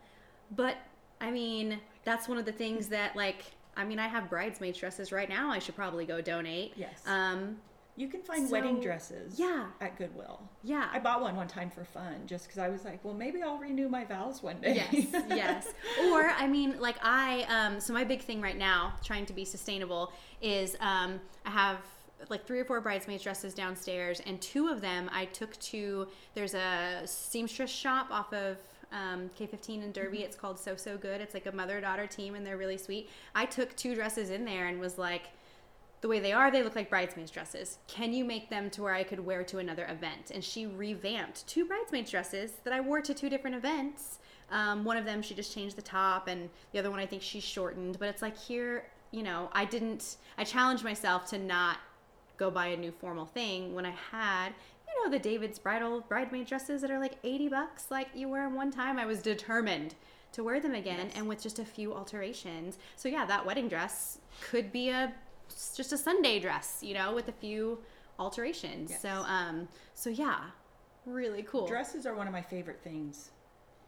but 0.51 0.77
I 1.21 1.31
mean 1.31 1.79
that's 2.03 2.27
one 2.27 2.37
of 2.37 2.45
the 2.45 2.51
things 2.51 2.87
that 2.89 3.15
like. 3.15 3.45
I 3.79 3.83
mean, 3.83 3.99
I 3.99 4.07
have 4.07 4.27
bridesmaid 4.27 4.73
dresses 4.73 5.11
right 5.11 5.29
now. 5.29 5.51
I 5.51 5.59
should 5.59 5.75
probably 5.75 6.03
go 6.05 6.19
donate. 6.19 6.73
Yes. 6.75 7.03
Um, 7.05 7.57
you 7.97 8.07
can 8.07 8.21
find 8.21 8.47
so- 8.47 8.51
wedding 8.53 8.79
dresses 8.79 9.37
yeah. 9.37 9.65
at 9.81 9.97
Goodwill. 9.97 10.39
yeah. 10.63 10.87
I 10.93 10.99
bought 10.99 11.21
one 11.21 11.35
one 11.35 11.47
time 11.47 11.69
for 11.69 11.83
fun 11.83 12.21
just 12.27 12.45
because 12.45 12.59
I 12.59 12.69
was 12.69 12.85
like, 12.85 13.03
well, 13.03 13.13
maybe 13.15 13.41
I'll 13.41 13.57
renew 13.57 13.89
my 13.89 14.05
vows 14.05 14.41
one 14.41 14.61
day. 14.61 14.75
yes 14.75 15.07
yes 15.29 15.67
or 16.11 16.29
i 16.37 16.47
mean 16.47 16.79
like 16.79 16.97
i 17.01 17.43
um 17.49 17.79
so 17.79 17.91
my 17.93 18.03
big 18.03 18.21
thing 18.21 18.39
right 18.41 18.57
now 18.57 18.93
trying 19.03 19.25
to 19.25 19.33
be 19.33 19.43
sustainable 19.43 20.11
is 20.41 20.75
um 20.79 21.19
i 21.45 21.49
have 21.49 21.77
like 22.29 22.45
three 22.45 22.59
or 22.59 22.65
four 22.65 22.79
bridesmaids 22.81 23.23
dresses 23.23 23.53
downstairs 23.53 24.21
and 24.25 24.39
two 24.41 24.67
of 24.67 24.81
them 24.81 25.09
i 25.13 25.25
took 25.25 25.57
to 25.59 26.07
there's 26.35 26.53
a 26.53 27.01
seamstress 27.05 27.69
shop 27.71 28.07
off 28.11 28.31
of 28.33 28.57
um, 28.91 29.29
k15 29.39 29.83
in 29.83 29.91
derby 29.91 30.19
it's 30.19 30.35
called 30.35 30.57
so 30.59 30.75
so 30.75 30.97
good 30.97 31.19
it's 31.21 31.33
like 31.33 31.45
a 31.45 31.51
mother 31.51 31.81
daughter 31.81 32.07
team 32.07 32.35
and 32.35 32.45
they're 32.45 32.57
really 32.57 32.77
sweet 32.77 33.09
i 33.35 33.45
took 33.45 33.75
two 33.75 33.95
dresses 33.95 34.29
in 34.29 34.45
there 34.45 34.67
and 34.67 34.79
was 34.79 34.97
like 34.97 35.29
the 36.01 36.07
way 36.07 36.19
they 36.19 36.31
are, 36.31 36.51
they 36.51 36.61
look 36.63 36.75
like 36.75 36.89
bridesmaids 36.89 37.31
dresses. 37.31 37.79
Can 37.87 38.13
you 38.13 38.23
make 38.23 38.49
them 38.49 38.69
to 38.71 38.83
where 38.83 38.93
I 38.93 39.03
could 39.03 39.19
wear 39.19 39.43
to 39.45 39.57
another 39.57 39.85
event? 39.89 40.31
And 40.33 40.43
she 40.43 40.65
revamped 40.67 41.47
two 41.47 41.65
bridesmaids 41.65 42.11
dresses 42.11 42.53
that 42.63 42.73
I 42.73 42.79
wore 42.81 43.01
to 43.01 43.13
two 43.13 43.29
different 43.29 43.55
events. 43.55 44.19
Um, 44.51 44.83
one 44.85 44.95
of 44.97 45.05
them, 45.05 45.21
she 45.21 45.33
just 45.33 45.53
changed 45.53 45.75
the 45.75 45.81
top, 45.81 46.27
and 46.27 46.49
the 46.71 46.79
other 46.79 46.91
one, 46.91 46.99
I 46.99 47.05
think 47.05 47.21
she 47.21 47.39
shortened. 47.39 47.97
But 47.99 48.09
it's 48.09 48.21
like 48.21 48.37
here, 48.37 48.85
you 49.11 49.23
know, 49.23 49.49
I 49.53 49.65
didn't, 49.65 50.17
I 50.37 50.43
challenged 50.43 50.83
myself 50.83 51.25
to 51.31 51.37
not 51.39 51.79
go 52.37 52.51
buy 52.51 52.67
a 52.67 52.77
new 52.77 52.91
formal 52.91 53.25
thing 53.25 53.73
when 53.73 53.85
I 53.85 53.93
had, 54.11 54.49
you 54.87 55.03
know, 55.03 55.09
the 55.11 55.19
David's 55.19 55.57
bridal 55.59 56.01
bridesmaid 56.01 56.45
dresses 56.47 56.81
that 56.81 56.91
are 56.91 56.99
like 56.99 57.13
80 57.23 57.49
bucks, 57.49 57.87
like 57.89 58.07
you 58.13 58.29
wear 58.29 58.43
them 58.43 58.55
one 58.55 58.71
time. 58.71 58.99
I 58.99 59.05
was 59.05 59.21
determined 59.21 59.95
to 60.33 60.43
wear 60.43 60.59
them 60.59 60.75
again 60.75 61.07
Yes. 61.07 61.13
and 61.17 61.27
with 61.27 61.41
just 61.41 61.57
a 61.59 61.65
few 61.65 61.93
alterations. 61.93 62.77
So 62.95 63.09
yeah, 63.09 63.25
that 63.25 63.45
wedding 63.45 63.67
dress 63.67 64.19
could 64.49 64.71
be 64.71 64.89
a 64.89 65.11
just 65.75 65.91
a 65.93 65.97
Sunday 65.97 66.39
dress, 66.39 66.79
you 66.81 66.93
know, 66.93 67.13
with 67.13 67.27
a 67.27 67.31
few 67.33 67.79
alterations. 68.19 68.89
Yes. 68.91 69.01
So 69.01 69.09
um 69.27 69.67
so 69.93 70.09
yeah, 70.09 70.39
really 71.05 71.43
cool. 71.43 71.67
Dresses 71.67 72.05
are 72.05 72.15
one 72.15 72.27
of 72.27 72.33
my 72.33 72.41
favorite 72.41 72.79
things 72.83 73.31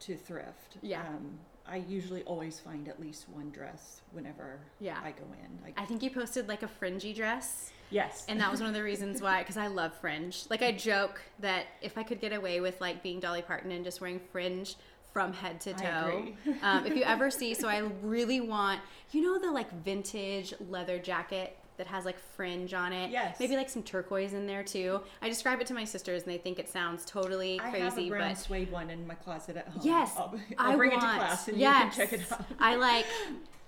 to 0.02 0.16
thrift. 0.16 0.78
Yeah. 0.82 1.02
Um, 1.02 1.38
I 1.68 1.78
usually 1.88 2.24
always 2.24 2.60
find 2.60 2.88
at 2.88 3.00
least 3.00 3.30
one 3.30 3.52
dress 3.52 4.02
whenever 4.12 4.60
Yeah. 4.80 4.98
I 5.04 5.12
go 5.12 5.26
in. 5.44 5.60
Like, 5.64 5.80
I 5.80 5.86
think 5.86 6.02
you 6.02 6.10
posted 6.10 6.48
like 6.48 6.64
a 6.64 6.68
fringy 6.68 7.14
dress. 7.14 7.72
yes. 7.92 8.26
And 8.28 8.40
that 8.42 8.50
was 8.50 8.60
one 8.60 8.70
of 8.70 8.74
the 8.76 8.82
reasons 8.82 9.22
why, 9.22 9.42
because 9.42 9.58
I 9.58 9.68
love 9.68 9.94
fringe. 10.00 10.46
Like 10.50 10.64
I 10.64 10.72
joke 10.72 11.22
that 11.40 11.66
if 11.82 11.96
I 11.98 12.02
could 12.04 12.22
get 12.22 12.34
away 12.34 12.60
with 12.60 12.82
like 12.82 13.04
being 13.04 13.20
Dolly 13.20 13.44
Parton 13.44 13.72
and 13.72 13.84
just 13.84 14.02
wearing 14.02 14.20
fringe 14.32 14.78
from 15.14 15.32
head 15.34 15.62
to 15.62 15.74
toe, 15.74 16.30
um, 16.64 16.86
if 16.88 16.96
you 16.96 17.04
ever 17.04 17.30
see, 17.30 17.54
so 17.54 17.68
I 17.68 17.80
really 18.02 18.42
want, 18.42 18.80
you 19.12 19.22
know, 19.22 19.38
the 19.38 19.52
like 19.52 19.72
vintage 19.84 20.54
leather 20.70 20.98
jacket 20.98 21.56
that 21.80 21.88
has 21.88 22.06
like 22.06 22.20
fringe 22.20 22.74
on 22.74 22.94
it. 22.94 23.10
Yes. 23.10 23.40
Maybe 23.40 23.56
like 23.56 23.70
some 23.70 23.82
turquoise 23.82 24.34
in 24.34 24.46
there 24.46 24.64
too. 24.64 25.00
I 25.22 25.30
describe 25.30 25.62
it 25.62 25.68
to 25.68 25.74
my 25.74 25.86
sisters 25.86 26.24
and 26.24 26.32
they 26.32 26.38
think 26.38 26.60
it 26.60 26.70
sounds 26.70 27.06
totally 27.06 27.58
I 27.60 27.72
crazy, 27.72 27.82
I 27.82 27.86
have 27.86 27.98
a 27.98 28.10
brown 28.10 28.30
but 28.30 28.38
suede 28.38 28.70
one 28.72 28.90
in 28.90 29.08
my 29.08 29.16
closet 29.16 29.56
at 29.58 29.68
home. 29.70 29.82
Yes, 29.84 30.14
I'll, 30.18 30.36
I'll 30.58 30.74
I 30.74 30.76
bring 30.76 30.92
want, 30.92 31.04
it 31.04 31.08
to 31.08 31.14
class 31.16 31.48
and 31.48 31.58
yes, 31.58 31.98
you 31.98 32.06
can 32.06 32.10
check 32.20 32.20
it 32.22 32.32
out. 32.32 32.46
I 32.60 32.76
like. 32.76 33.06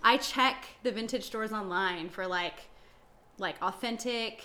I 0.03 0.17
check 0.17 0.65
the 0.83 0.91
vintage 0.91 1.23
stores 1.23 1.51
online 1.53 2.09
for 2.09 2.27
like, 2.27 2.55
like 3.37 3.55
authentic, 3.61 4.43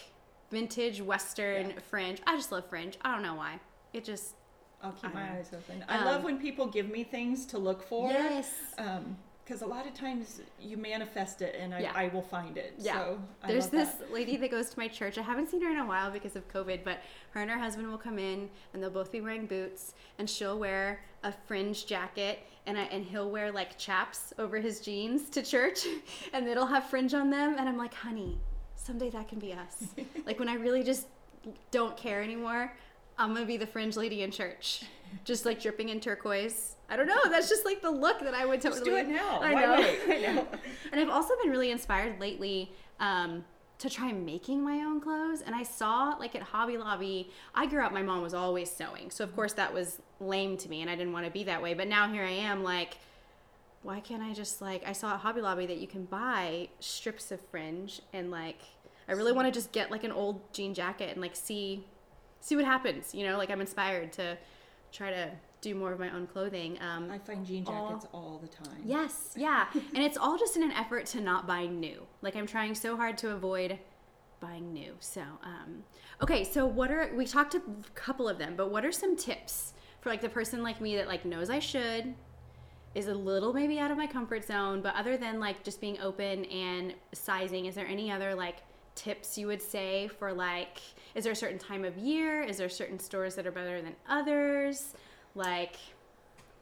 vintage 0.50 1.00
Western 1.00 1.70
Yeah. 1.70 1.78
fringe. 1.90 2.20
I 2.26 2.36
just 2.36 2.52
love 2.52 2.68
fringe. 2.68 2.96
I 3.02 3.12
don't 3.12 3.22
know 3.22 3.34
why. 3.34 3.58
It 3.92 4.04
just 4.04 4.34
I'll 4.82 4.92
keep 4.92 5.12
my 5.12 5.32
eyes 5.32 5.50
open. 5.52 5.84
I 5.88 5.98
Um, 5.98 6.04
love 6.04 6.22
when 6.24 6.38
people 6.38 6.66
give 6.66 6.88
me 6.88 7.02
things 7.02 7.46
to 7.46 7.58
look 7.58 7.82
for. 7.82 8.10
yes. 8.10 8.52
Because 9.46 9.62
a 9.62 9.66
lot 9.66 9.86
of 9.86 9.94
times 9.94 10.40
you 10.60 10.76
manifest 10.76 11.40
it 11.40 11.54
and 11.56 11.72
I, 11.72 11.80
Yeah. 11.80 11.92
I 11.94 12.08
will 12.08 12.22
find 12.22 12.58
it. 12.58 12.74
Yeah. 12.78 12.94
So 12.94 13.18
I 13.44 13.46
There's 13.46 13.68
this 13.68 13.90
that. 13.92 14.12
lady 14.12 14.36
that 14.38 14.50
goes 14.50 14.70
to 14.70 14.78
my 14.78 14.88
church. 14.88 15.18
I 15.18 15.22
haven't 15.22 15.48
seen 15.50 15.62
her 15.62 15.70
in 15.70 15.78
a 15.78 15.86
while 15.86 16.10
because 16.10 16.34
of 16.34 16.48
COVID, 16.48 16.82
but 16.82 16.98
her 17.30 17.40
and 17.42 17.50
her 17.50 17.58
husband 17.58 17.88
will 17.88 17.96
come 17.98 18.18
in 18.18 18.50
and 18.74 18.82
they'll 18.82 18.90
both 18.90 19.12
be 19.12 19.20
wearing 19.20 19.46
boots 19.46 19.94
and 20.18 20.28
she'll 20.28 20.58
wear 20.58 21.00
a 21.22 21.30
fringe 21.46 21.86
jacket 21.86 22.40
and 22.66 22.76
I, 22.76 22.82
and 22.84 23.04
he'll 23.04 23.30
wear 23.30 23.52
like 23.52 23.78
chaps 23.78 24.32
over 24.36 24.58
his 24.58 24.80
jeans 24.80 25.30
to 25.30 25.42
church 25.44 25.86
and 26.32 26.48
it'll 26.48 26.66
have 26.66 26.86
fringe 26.90 27.14
on 27.14 27.30
them 27.30 27.54
and 27.56 27.68
I'm 27.68 27.78
like, 27.78 27.94
"Honey, 27.94 28.38
someday 28.74 29.10
that 29.10 29.28
can 29.28 29.38
be 29.38 29.52
us." 29.52 29.84
like 30.26 30.40
when 30.40 30.48
I 30.48 30.54
really 30.54 30.82
just 30.82 31.06
don't 31.70 31.96
care 31.96 32.20
anymore, 32.20 32.72
I'm 33.18 33.34
to 33.34 33.44
be 33.44 33.56
the 33.56 33.66
fringe 33.66 33.96
lady 33.96 34.22
in 34.22 34.30
church. 34.30 34.84
Just 35.24 35.46
like 35.46 35.60
dripping 35.60 35.88
in 35.88 36.00
turquoise. 36.00 36.76
I 36.88 36.96
don't 36.96 37.06
know. 37.06 37.30
That's 37.30 37.48
just 37.48 37.64
like 37.64 37.82
the 37.82 37.90
look 37.90 38.20
that 38.20 38.34
I 38.34 38.44
would 38.44 38.60
totally 38.60 38.80
Just 38.80 38.84
do 38.84 38.96
it 38.96 39.08
now. 39.08 39.40
I 39.40 39.54
Why 39.54 39.64
know. 39.64 39.76
wait? 39.76 39.98
I 40.08 40.32
know. 40.32 40.46
And 40.92 41.00
I've 41.00 41.08
also 41.08 41.34
been 41.42 41.50
really 41.50 41.70
inspired 41.70 42.20
lately 42.20 42.72
um, 43.00 43.44
to 43.78 43.90
try 43.90 44.12
making 44.12 44.62
my 44.62 44.78
own 44.78 45.00
clothes. 45.00 45.42
And 45.42 45.54
I 45.54 45.62
saw, 45.62 46.14
like 46.18 46.34
at 46.34 46.42
Hobby 46.42 46.76
Lobby, 46.76 47.30
I 47.54 47.66
grew 47.66 47.84
up, 47.84 47.92
my 47.92 48.02
mom 48.02 48.22
was 48.22 48.34
always 48.34 48.70
sewing. 48.70 49.10
So, 49.10 49.24
of 49.24 49.34
course, 49.34 49.52
that 49.54 49.72
was 49.72 50.00
lame 50.20 50.56
to 50.58 50.68
me 50.68 50.82
and 50.82 50.90
I 50.90 50.96
didn't 50.96 51.12
want 51.12 51.24
to 51.26 51.32
be 51.32 51.44
that 51.44 51.62
way. 51.62 51.74
But 51.74 51.88
now 51.88 52.08
here 52.12 52.22
I 52.24 52.30
am, 52.30 52.62
like, 52.62 52.98
why 53.82 54.00
can't 54.00 54.22
I 54.22 54.32
just, 54.32 54.60
like, 54.60 54.82
I 54.86 54.92
saw 54.92 55.14
at 55.14 55.20
Hobby 55.20 55.40
Lobby 55.40 55.66
that 55.66 55.78
you 55.78 55.86
can 55.86 56.04
buy 56.04 56.68
strips 56.80 57.30
of 57.32 57.40
fringe 57.40 58.00
and, 58.12 58.30
like, 58.30 58.58
I 59.08 59.12
really 59.12 59.32
want 59.32 59.46
to 59.46 59.52
just 59.52 59.72
get, 59.72 59.90
like, 59.90 60.04
an 60.04 60.12
old 60.12 60.52
jean 60.52 60.74
jacket 60.74 61.10
and, 61.12 61.20
like, 61.20 61.36
see. 61.36 61.84
See 62.40 62.56
what 62.56 62.64
happens, 62.64 63.14
you 63.14 63.24
know. 63.26 63.36
Like 63.38 63.50
I'm 63.50 63.60
inspired 63.60 64.12
to 64.14 64.36
try 64.92 65.10
to 65.10 65.30
do 65.60 65.74
more 65.74 65.92
of 65.92 65.98
my 65.98 66.10
own 66.10 66.26
clothing. 66.26 66.78
Um, 66.80 67.10
I 67.10 67.18
find 67.18 67.44
jean 67.44 67.64
all- 67.66 67.88
jackets 67.90 68.06
all 68.12 68.40
the 68.42 68.48
time. 68.48 68.82
Yes, 68.84 69.34
yeah. 69.36 69.66
and 69.74 70.04
it's 70.04 70.16
all 70.16 70.38
just 70.38 70.56
in 70.56 70.62
an 70.62 70.72
effort 70.72 71.06
to 71.06 71.20
not 71.20 71.46
buy 71.46 71.66
new. 71.66 72.02
Like 72.22 72.36
I'm 72.36 72.46
trying 72.46 72.74
so 72.74 72.96
hard 72.96 73.18
to 73.18 73.30
avoid 73.30 73.78
buying 74.40 74.72
new. 74.72 74.94
So, 75.00 75.22
um, 75.42 75.82
okay, 76.22 76.44
so 76.44 76.66
what 76.66 76.90
are 76.90 77.10
we 77.14 77.26
talked 77.26 77.54
a 77.54 77.62
couple 77.94 78.28
of 78.28 78.38
them, 78.38 78.54
but 78.56 78.70
what 78.70 78.84
are 78.84 78.92
some 78.92 79.16
tips 79.16 79.72
for 80.00 80.10
like 80.10 80.20
the 80.20 80.28
person 80.28 80.62
like 80.62 80.80
me 80.80 80.96
that 80.96 81.08
like 81.08 81.24
knows 81.24 81.50
I 81.50 81.58
should 81.58 82.14
is 82.94 83.08
a 83.08 83.14
little 83.14 83.52
maybe 83.52 83.78
out 83.78 83.90
of 83.90 83.96
my 83.96 84.06
comfort 84.06 84.44
zone, 84.44 84.80
but 84.80 84.94
other 84.94 85.16
than 85.16 85.40
like 85.40 85.62
just 85.64 85.80
being 85.80 85.98
open 86.00 86.44
and 86.46 86.94
sizing, 87.12 87.66
is 87.66 87.74
there 87.74 87.86
any 87.86 88.10
other 88.10 88.34
like 88.34 88.58
tips 88.96 89.38
you 89.38 89.46
would 89.46 89.62
say 89.62 90.08
for 90.08 90.32
like 90.32 90.78
is 91.14 91.22
there 91.24 91.32
a 91.32 91.36
certain 91.36 91.58
time 91.58 91.84
of 91.84 91.96
year? 91.96 92.42
Is 92.42 92.56
there 92.58 92.68
certain 92.68 92.98
stores 92.98 93.36
that 93.36 93.46
are 93.46 93.52
better 93.52 93.80
than 93.80 93.94
others? 94.08 94.94
Like 95.34 95.76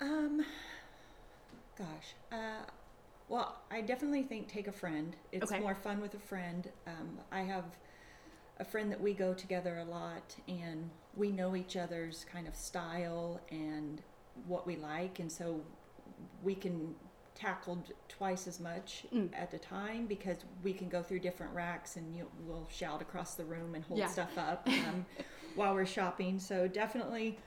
Um, 0.01 0.45
gosh. 1.79 2.15
Uh, 2.31 2.65
well, 3.29 3.57
I 3.71 3.81
definitely 3.81 4.23
think 4.23 4.49
take 4.49 4.69
a 4.69 4.73
friend. 4.73 5.17
It's 5.33 5.51
Okay. 5.51 5.61
more 5.61 5.75
fun 5.75 6.01
with 6.01 6.15
a 6.15 6.19
friend. 6.19 6.69
Um, 6.87 7.19
I 7.33 7.41
have 7.41 7.65
a 8.59 8.65
friend 8.65 8.93
that 8.93 9.01
we 9.01 9.15
go 9.15 9.35
together 9.35 9.79
a 9.79 9.85
lot, 9.85 10.37
and 10.47 10.91
we 11.17 11.33
know 11.33 11.57
each 11.57 11.77
other's 11.77 12.25
kind 12.31 12.47
of 12.47 12.55
style 12.55 13.41
and 13.51 14.03
what 14.47 14.67
we 14.67 14.77
like, 14.77 15.19
and 15.21 15.31
so 15.33 15.61
we 16.43 16.55
can 16.55 16.95
tackle 17.35 17.77
d- 17.77 17.93
twice 18.09 18.47
as 18.47 18.61
much 18.61 19.07
Mm. 19.13 19.31
at 19.35 19.53
a 19.55 19.59
time 19.59 20.07
because 20.07 20.39
we 20.63 20.73
can 20.73 20.89
go 20.89 21.03
through 21.03 21.19
different 21.21 21.53
racks 21.55 21.97
and 21.97 22.15
you 22.17 22.31
we'll 22.47 22.69
shout 22.71 23.03
across 23.03 23.35
the 23.35 23.45
room 23.45 23.75
and 23.75 23.85
hold 23.85 23.99
Yeah. 23.99 24.09
stuff 24.09 24.37
up 24.39 24.67
um, 24.87 25.05
while 25.57 25.75
we're 25.75 25.87
shopping. 25.87 26.39
So 26.39 26.69
definitely 26.69 27.39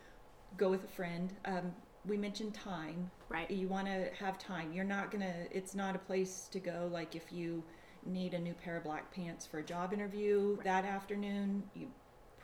go 0.57 0.69
with 0.69 0.83
a 0.83 0.87
friend. 0.89 1.33
Um, 1.45 1.73
we 2.05 2.17
mentioned 2.17 2.53
time. 2.53 3.11
right. 3.29 3.49
You 3.51 3.67
want 3.67 3.87
to 3.87 4.09
have 4.19 4.37
time. 4.37 4.71
You're 4.73 4.85
not 4.85 5.11
gonna. 5.11 5.33
It's 5.51 5.75
not 5.75 5.95
a 5.95 5.99
place 5.99 6.47
to 6.51 6.59
go. 6.59 6.89
Like 6.91 7.15
if 7.15 7.31
you 7.31 7.63
need 8.05 8.33
a 8.33 8.39
new 8.39 8.53
pair 8.53 8.77
of 8.77 8.83
black 8.83 9.11
pants 9.13 9.45
for 9.45 9.59
a 9.59 9.63
job 9.63 9.91
interview 9.93 10.55
Right. 10.55 10.63
that 10.63 10.85
afternoon, 10.85 11.63
you 11.75 11.87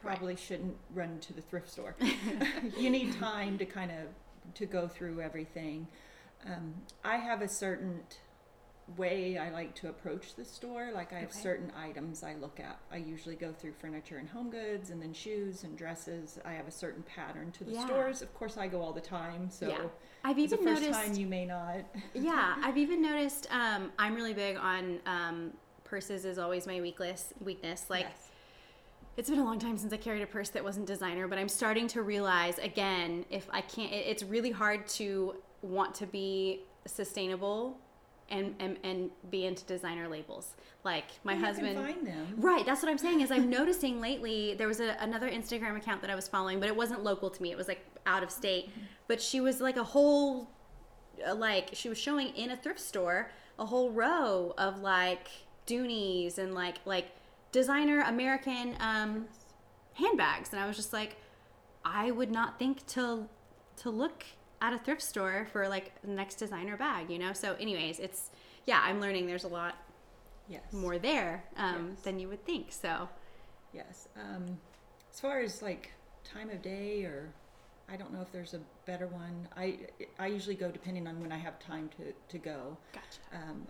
probably 0.02 0.36
shouldn't 0.36 0.76
run 0.94 1.20
to 1.22 1.32
the 1.34 1.42
thrift 1.42 1.70
store. 1.70 1.96
you 2.78 2.90
need 2.90 3.14
time 3.14 3.58
to 3.58 3.66
kind 3.66 3.92
of 3.92 4.08
to 4.56 4.66
go 4.66 4.88
through 4.88 5.22
everything. 5.22 5.88
Um, 6.46 6.74
I 7.04 7.18
have 7.18 7.42
a 7.42 7.48
certain 7.48 8.02
way 8.98 9.38
I 9.38 9.50
like 9.50 9.76
to 9.76 9.88
approach 9.88 10.36
the 10.36 10.44
store. 10.44 10.92
Like 10.94 11.14
I 11.14 11.20
have 11.20 11.30
Okay. 11.30 11.40
certain 11.40 11.72
items 11.78 12.22
I 12.22 12.36
look 12.36 12.60
at. 12.60 12.78
I 12.92 12.98
usually 12.98 13.36
go 13.36 13.54
through 13.54 13.72
furniture 13.74 14.18
and 14.18 14.28
home 14.30 14.50
goods 14.50 14.90
and 14.90 15.02
then 15.02 15.14
shoes 15.14 15.64
and 15.64 15.78
dresses. 15.78 16.38
I 16.44 16.52
have 16.54 16.68
a 16.68 16.72
certain 16.72 17.02
pattern 17.04 17.52
to 17.54 17.64
the 17.64 17.72
Yeah. 17.72 17.86
stores. 17.86 18.22
Of 18.22 18.34
course 18.34 18.58
I 18.58 18.68
go 18.68 18.82
all 18.82 18.92
the 18.94 19.02
time, 19.02 19.50
so 19.50 19.70
Yeah. 19.70 19.88
I've 20.26 20.38
it's 20.38 20.52
the 20.52 20.58
even 20.60 20.68
first 20.74 20.82
noticed. 20.82 21.00
time 21.00 21.14
you 21.18 21.28
may 21.28 21.46
not. 21.46 21.86
yeah, 22.14 22.56
I've 22.62 22.78
even 22.78 23.02
noticed. 23.02 23.48
Um, 23.52 23.92
I'm 23.98 24.16
really 24.16 24.34
big 24.34 24.58
on 24.58 25.00
um, 25.06 25.54
purses. 25.86 26.26
Is 26.26 26.38
always 26.38 26.68
my 26.68 26.82
weakness. 26.82 27.34
Weakness. 27.40 27.90
Like 27.90 28.08
Yes. 28.10 28.30
it's 29.16 29.30
been 29.30 29.40
a 29.40 29.46
long 29.46 29.60
time 29.60 29.78
since 29.78 29.94
I 29.94 29.98
carried 29.98 30.24
a 30.24 30.28
purse 30.28 30.50
that 30.50 30.64
wasn't 30.64 30.88
designer, 30.88 31.28
but 31.30 31.38
I'm 31.38 31.50
starting 31.50 31.88
to 31.90 32.02
realize 32.02 32.58
again 32.60 33.26
if 33.30 33.48
I 33.52 33.62
can't. 33.62 33.94
It, 33.94 34.08
it's 34.08 34.24
really 34.24 34.52
hard 34.52 34.88
to 35.00 35.36
want 35.64 35.96
to 35.96 36.06
be 36.06 36.62
sustainable 36.86 37.78
and 38.30 38.56
and, 38.60 38.78
and 38.84 39.10
be 39.30 39.46
into 39.46 39.64
designer 39.66 40.08
labels. 40.08 40.56
Like 40.84 41.06
my 41.24 41.34
You 41.34 41.46
husband. 41.46 41.76
can 41.76 41.86
find 41.86 42.08
them. 42.08 42.28
Right, 42.38 42.66
that's 42.66 42.82
what 42.84 42.92
I'm 42.92 42.98
saying. 42.98 43.22
Is 43.22 43.32
I'm 43.32 43.50
noticing 43.60 44.00
lately 44.02 44.54
there 44.56 44.68
was 44.68 44.80
a, 44.80 44.96
another 45.00 45.30
Instagram 45.30 45.78
account 45.78 46.02
that 46.02 46.10
I 46.10 46.16
was 46.16 46.28
following, 46.28 46.60
but 46.60 46.68
it 46.68 46.76
wasn't 46.76 47.04
local 47.04 47.30
to 47.30 47.42
me. 47.42 47.52
It 47.52 47.58
was 47.58 47.68
like 47.68 47.86
out 48.06 48.24
of 48.24 48.30
state. 48.32 48.70
But 49.08 49.22
she 49.22 49.40
was 49.42 49.60
like 49.62 49.78
a 49.78 49.84
whole, 49.84 50.50
uh, 51.28 51.36
like 51.36 51.70
she 51.74 51.90
was 51.90 51.98
showing 51.98 52.30
in 52.30 52.52
a 52.52 52.58
thrift 52.58 52.80
store 52.80 53.30
a 53.60 53.66
whole 53.66 53.92
row 53.92 54.54
of 54.58 54.80
like 54.80 55.28
Dooneys 55.68 56.38
and 56.38 56.54
like 56.54 56.78
like 56.86 57.08
designer 57.52 58.02
American 58.02 58.76
um, 58.80 59.26
handbags, 59.94 60.52
and 60.52 60.62
I 60.62 60.66
was 60.68 60.76
just 60.76 60.92
like, 60.94 61.18
I 61.86 62.12
would 62.12 62.32
not 62.32 62.58
think 62.60 62.86
to 62.88 63.28
to 63.78 63.90
look 63.90 64.26
at 64.64 64.72
a 64.74 64.78
thrift 64.80 65.02
store 65.02 65.46
for 65.52 65.68
like 65.68 65.92
the 66.02 66.10
next 66.10 66.36
designer 66.36 66.78
bag, 66.78 67.10
you 67.12 67.20
know. 67.20 67.34
So, 67.34 67.54
anyways, 67.60 68.00
it's 68.00 68.32
yeah, 68.66 68.82
I'm 68.82 69.00
learning. 69.02 69.28
There's 69.28 69.44
a 69.44 69.48
lot 69.50 69.76
Yes. 70.50 70.74
more 70.74 70.98
there 70.98 71.44
um, 71.58 71.92
Yes. 71.96 72.04
than 72.04 72.20
you 72.20 72.28
would 72.30 72.44
think. 72.46 72.72
So, 72.72 73.10
Yes. 73.74 74.08
Um, 74.16 74.58
as 75.12 75.20
far 75.20 75.40
as 75.42 75.62
like 75.62 75.92
time 76.24 76.50
of 76.50 76.62
day 76.62 77.04
or 77.04 77.30
I 77.90 77.98
don't 77.98 78.14
know 78.14 78.22
if 78.22 78.32
there's 78.32 78.54
a 78.54 78.62
better 78.86 79.08
one. 79.08 79.48
I 79.58 79.80
I 80.18 80.28
usually 80.28 80.56
go 80.56 80.72
depending 80.72 81.08
on 81.08 81.20
when 81.22 81.32
I 81.34 81.38
have 81.38 81.60
time 81.60 81.90
to, 81.98 82.14
to 82.30 82.38
go. 82.38 82.78
gotcha. 82.94 83.20
Um, 83.34 83.68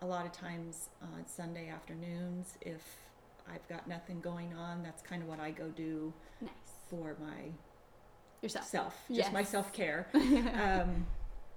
a 0.00 0.06
lot 0.06 0.26
of 0.26 0.32
times 0.32 0.88
on 1.02 1.24
Sunday 1.26 1.68
afternoons, 1.68 2.54
if 2.60 2.82
I've 3.48 3.66
got 3.68 3.86
nothing 3.86 4.20
going 4.20 4.52
on, 4.54 4.82
that's 4.82 5.02
kind 5.02 5.22
of 5.22 5.28
what 5.28 5.38
I 5.38 5.52
go 5.52 5.68
do 5.68 6.12
Nice. 6.40 6.50
for 6.90 7.16
my 7.20 7.52
Yourself. 8.42 8.66
self, 8.66 9.04
just 9.10 9.32
my 9.32 9.42
self 9.44 9.72
care. 9.72 10.08
um, 10.14 11.06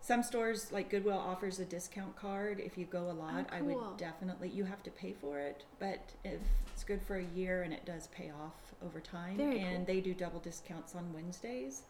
some 0.01 0.21
stores 0.21 0.71
like 0.71 0.91
Goodwill 0.91 1.17
offers 1.17 1.59
a 1.59 1.65
discount 1.65 2.15
card. 2.15 2.59
If 2.59 2.77
you 2.77 2.85
go 2.85 3.09
a 3.09 3.11
lot, 3.11 3.47
I 3.51 3.57
cool. 3.59 3.67
would 3.67 3.97
definitely. 3.97 4.49
You 4.49 4.63
have 4.65 4.83
to 4.83 4.91
pay 4.91 5.13
for 5.13 5.39
it, 5.39 5.63
but 5.79 6.11
if 6.23 6.39
it's 6.71 6.83
good 6.83 7.01
for 7.01 7.15
a 7.15 7.25
year 7.35 7.63
and 7.63 7.73
it 7.73 7.85
does 7.85 8.05
pay 8.07 8.29
off 8.29 8.53
over 8.85 8.99
time, 8.99 9.37
Very 9.37 9.59
and 9.59 9.77
cool. 9.77 9.95
they 9.95 10.01
do 10.01 10.13
double 10.13 10.39
discounts 10.39 10.93
on 10.93 11.11
Wednesdays. 11.11 11.81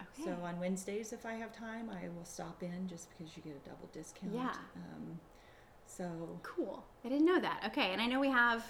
Okay. 0.00 0.30
So 0.30 0.42
on 0.42 0.58
Wednesdays, 0.58 1.12
if 1.12 1.26
I 1.26 1.34
have 1.34 1.52
time, 1.52 1.90
I 1.90 2.08
will 2.08 2.24
stop 2.24 2.62
in 2.62 2.88
just 2.88 3.08
because 3.10 3.36
you 3.36 3.42
get 3.42 3.60
a 3.62 3.68
double 3.68 3.90
discount. 3.92 4.32
Yeah. 4.34 4.54
Um, 4.74 5.20
so 5.86 6.08
cool. 6.42 6.84
I 7.04 7.10
didn't 7.10 7.26
know 7.26 7.40
that. 7.40 7.62
Okay, 7.66 7.92
and 7.92 8.00
I 8.00 8.06
know 8.06 8.20
we 8.20 8.30
have. 8.30 8.64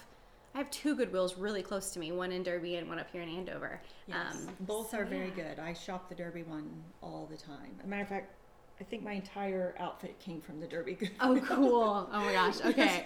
I 0.54 0.58
have 0.58 0.70
two 0.70 0.96
Goodwills 0.96 1.34
really 1.38 1.62
close 1.62 1.90
to 1.92 1.98
me, 2.00 2.10
one 2.12 2.32
in 2.32 2.42
Derby 2.42 2.76
and 2.76 2.88
one 2.88 2.98
up 2.98 3.08
here 3.12 3.22
in 3.22 3.28
Andover. 3.28 3.80
yes, 4.06 4.16
Um, 4.34 4.48
both 4.60 4.90
so 4.90 4.98
are 4.98 5.04
very 5.04 5.28
yeah. 5.36 5.44
good. 5.54 5.58
I 5.60 5.72
shop 5.72 6.08
the 6.08 6.14
Derby 6.14 6.42
one 6.42 6.68
all 7.02 7.28
the 7.30 7.36
time. 7.36 7.70
As 7.78 7.84
a 7.84 7.88
matter 7.88 8.02
of 8.02 8.08
fact, 8.08 8.34
I 8.80 8.84
think 8.84 9.04
my 9.04 9.12
entire 9.12 9.74
outfit 9.78 10.18
came 10.18 10.40
from 10.40 10.58
the 10.58 10.66
Derby. 10.66 10.94
Goodwill. 10.94 11.16
Oh, 11.20 11.40
cool. 11.40 12.08
Oh 12.12 12.20
my 12.20 12.32
gosh. 12.32 12.56
Okay. 12.64 13.04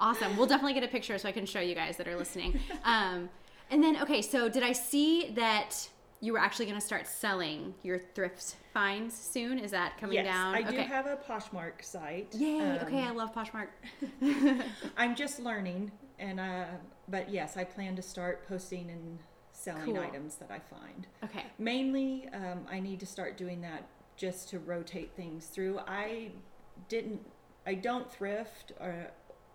Awesome. 0.00 0.36
We'll 0.36 0.46
definitely 0.48 0.74
get 0.74 0.82
a 0.82 0.88
picture 0.88 1.16
so 1.18 1.28
I 1.28 1.32
can 1.32 1.46
show 1.46 1.60
you 1.60 1.74
guys 1.76 1.96
that 1.98 2.08
are 2.08 2.16
listening. 2.16 2.58
Um, 2.84 3.28
and 3.70 3.82
then, 3.82 4.02
okay, 4.02 4.20
so 4.20 4.48
did 4.48 4.64
I 4.64 4.72
see 4.72 5.30
that 5.36 5.88
you 6.20 6.32
were 6.32 6.38
actually 6.40 6.64
going 6.66 6.78
to 6.78 6.84
start 6.84 7.06
selling 7.06 7.72
your 7.84 7.98
thrift 7.98 8.56
finds 8.74 9.14
soon? 9.14 9.58
Is 9.60 9.70
that 9.70 9.98
coming 9.98 10.16
down? 10.16 10.24
yes, 10.24 10.34
down? 10.34 10.54
I 10.56 10.62
do 10.62 10.68
okay. 10.76 10.82
have 10.82 11.06
a 11.06 11.16
Poshmark 11.16 11.82
site. 11.84 12.34
Yay. 12.34 12.60
Um, 12.60 12.78
okay, 12.86 13.02
I 13.02 13.10
love 13.10 13.32
Poshmark. 13.32 13.68
I'm 14.96 15.14
just 15.14 15.38
learning, 15.38 15.92
and 16.22 16.40
uh, 16.40 16.64
but 17.08 17.28
yes, 17.30 17.56
I 17.56 17.64
plan 17.64 17.96
to 17.96 18.02
start 18.02 18.46
posting 18.48 18.88
and 18.90 19.18
selling 19.52 19.94
Cool. 19.94 20.00
items 20.00 20.36
that 20.36 20.50
I 20.50 20.58
find. 20.60 21.06
Okay. 21.24 21.44
Mainly, 21.58 22.28
um, 22.32 22.66
I 22.70 22.80
need 22.80 23.00
to 23.00 23.06
start 23.06 23.36
doing 23.36 23.60
that 23.62 23.86
just 24.16 24.48
to 24.50 24.58
rotate 24.58 25.10
things 25.16 25.46
through. 25.46 25.80
I 25.86 26.30
didn't, 26.88 27.20
I 27.66 27.74
don't 27.74 28.10
thrift 28.10 28.72
or. 28.80 29.08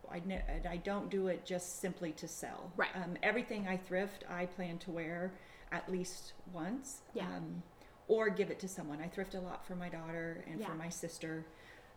I, 0.10 0.22
ne- 0.26 0.42
I 0.70 0.78
don't 0.78 1.10
do 1.10 1.28
it 1.28 1.46
just 1.46 1.82
simply 1.82 2.14
to 2.14 2.30
sell. 2.30 2.72
Right. 2.78 2.88
Um, 2.96 3.18
everything 3.22 3.68
I 3.68 3.76
thrift, 3.76 4.24
I 4.30 4.46
plan 4.46 4.78
to 4.80 4.92
wear 4.92 5.34
at 5.74 5.92
least 5.92 6.32
once. 6.54 7.02
Yeah. 7.14 7.24
Um, 7.28 7.62
or 8.08 8.30
give 8.30 8.50
it 8.50 8.58
to 8.60 8.70
someone. 8.70 9.02
I 9.02 9.10
thrift 9.10 9.34
a 9.36 9.42
lot 9.42 9.68
for 9.68 9.76
my 9.76 9.90
daughter 9.90 10.46
and 10.50 10.62
Yeah. 10.62 10.68
for 10.68 10.76
my 10.76 10.88
sister. 10.88 11.46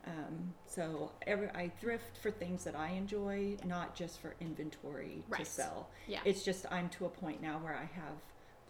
Um, 0.06 0.54
so 0.66 1.12
every, 1.26 1.48
I 1.50 1.70
thrift 1.80 2.16
for 2.18 2.30
things 2.30 2.64
that 2.64 2.74
I 2.74 2.90
enjoy, 2.90 3.56
not 3.66 3.94
just 3.94 4.20
for 4.20 4.34
inventory 4.40 5.22
Right. 5.28 5.44
to 5.44 5.50
sell. 5.50 5.88
Yeah. 6.08 6.20
It's 6.24 6.42
just 6.44 6.66
I'm 6.70 6.88
to 6.90 7.06
a 7.06 7.08
point 7.10 7.42
now 7.42 7.58
where 7.58 7.74
I 7.74 7.84
have 7.96 8.14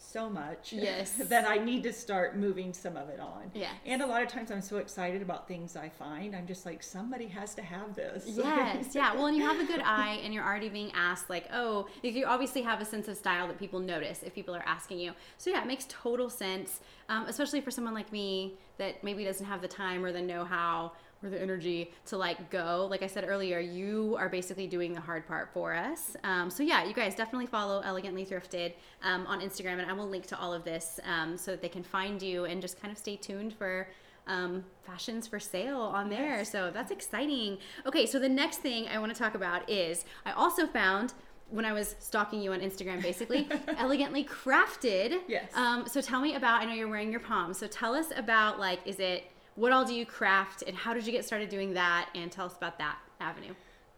so 0.02 0.30
much 0.30 0.72
Yes. 0.72 1.12
that 1.12 1.46
I 1.48 1.58
need 1.58 1.82
to 1.82 1.92
start 1.92 2.34
moving 2.36 2.72
some 2.72 2.96
of 2.96 3.10
it 3.10 3.20
on. 3.20 3.50
Yes. 3.54 3.70
And 3.86 4.00
a 4.02 4.06
lot 4.06 4.22
of 4.22 4.28
times 4.28 4.50
I'm 4.50 4.62
so 4.62 4.78
excited 4.78 5.20
about 5.22 5.46
things 5.46 5.76
I 5.76 5.88
find. 5.90 6.34
I'm 6.34 6.46
just 6.46 6.64
like 6.66 6.82
somebody 6.82 7.26
has 7.28 7.54
to 7.56 7.62
have 7.62 7.94
this. 7.94 8.24
Yes, 8.36 8.94
yeah. 8.94 9.14
Well, 9.14 9.26
and 9.26 9.36
you 9.36 9.44
have 9.46 9.60
a 9.60 9.64
good 9.66 9.82
eye, 9.84 10.18
and 10.24 10.32
you're 10.34 10.44
already 10.44 10.70
being 10.70 10.90
asked, 10.94 11.28
like, 11.28 11.44
oh, 11.52 11.86
you 12.02 12.24
obviously 12.24 12.62
have 12.62 12.80
a 12.80 12.84
sense 12.84 13.06
of 13.08 13.16
style 13.18 13.46
that 13.48 13.58
people 13.58 13.78
notice 13.78 14.22
if 14.22 14.34
people 14.34 14.54
are 14.54 14.64
asking 14.66 14.98
you. 15.00 15.12
So 15.38 15.50
yeah, 15.50 15.60
it 15.60 15.66
makes 15.66 15.84
total 15.88 16.30
sense, 16.30 16.80
um, 17.10 17.26
especially 17.26 17.60
for 17.60 17.70
someone 17.70 17.92
like 17.94 18.10
me 18.10 18.54
that 18.78 19.04
maybe 19.04 19.22
doesn't 19.24 19.46
have 19.46 19.60
the 19.60 19.68
time 19.68 20.02
or 20.04 20.10
the 20.12 20.22
know-how 20.22 20.92
or 21.22 21.30
the 21.30 21.40
energy 21.40 21.92
to 22.06 22.16
like 22.16 22.50
go. 22.50 22.86
Like 22.90 23.02
I 23.02 23.06
said 23.06 23.24
earlier, 23.26 23.58
you 23.58 24.16
are 24.18 24.28
basically 24.28 24.66
doing 24.66 24.92
the 24.92 25.00
hard 25.00 25.26
part 25.26 25.50
for 25.52 25.74
us. 25.74 26.16
Um, 26.24 26.50
so 26.50 26.62
yeah, 26.62 26.84
you 26.84 26.94
guys 26.94 27.14
definitely 27.14 27.46
follow 27.46 27.80
Elegantly 27.80 28.24
Thrifted 28.24 28.72
um, 29.02 29.26
on 29.26 29.40
Instagram, 29.40 29.78
and 29.80 29.90
I 29.90 29.92
will 29.92 30.08
link 30.08 30.26
to 30.28 30.38
all 30.38 30.54
of 30.54 30.64
this 30.64 30.98
um, 31.04 31.36
so 31.36 31.50
that 31.50 31.62
they 31.62 31.68
can 31.68 31.82
find 31.82 32.22
you 32.22 32.44
and 32.44 32.60
just 32.62 32.80
kind 32.80 32.90
of 32.90 32.98
stay 32.98 33.16
tuned 33.16 33.54
for 33.54 33.88
um, 34.26 34.64
fashions 34.84 35.26
for 35.26 35.38
sale 35.40 35.80
on 35.80 36.08
there. 36.08 36.38
Yes. 36.38 36.52
So 36.52 36.70
that's 36.72 36.90
exciting. 36.90 37.58
Okay, 37.86 38.06
so 38.06 38.18
the 38.18 38.28
next 38.28 38.58
thing 38.58 38.88
I 38.88 38.98
want 38.98 39.12
to 39.14 39.18
talk 39.18 39.34
about 39.34 39.68
is 39.68 40.04
I 40.24 40.32
also 40.32 40.66
found 40.66 41.12
when 41.50 41.64
I 41.64 41.72
was 41.72 41.96
stalking 41.98 42.40
you 42.40 42.52
on 42.52 42.60
Instagram, 42.60 43.02
basically, 43.02 43.48
elegantly 43.76 44.24
crafted. 44.24 45.18
Yes. 45.26 45.50
Um, 45.54 45.86
so 45.86 46.00
tell 46.00 46.20
me 46.20 46.36
about. 46.36 46.62
I 46.62 46.64
know 46.64 46.74
you're 46.74 46.88
wearing 46.88 47.10
your 47.10 47.20
pom. 47.20 47.52
So 47.54 47.66
tell 47.66 47.94
us 47.94 48.06
about 48.16 48.60
like, 48.60 48.78
is 48.86 49.00
it 49.00 49.24
what 49.60 49.72
all 49.72 49.84
do 49.84 49.92
you 49.92 50.06
craft, 50.06 50.64
and 50.66 50.74
how 50.74 50.94
did 50.94 51.04
you 51.04 51.12
get 51.12 51.22
started 51.22 51.50
doing 51.50 51.74
that? 51.74 52.08
And 52.14 52.32
tell 52.32 52.46
us 52.46 52.56
about 52.56 52.78
that 52.78 52.96
avenue. 53.20 53.52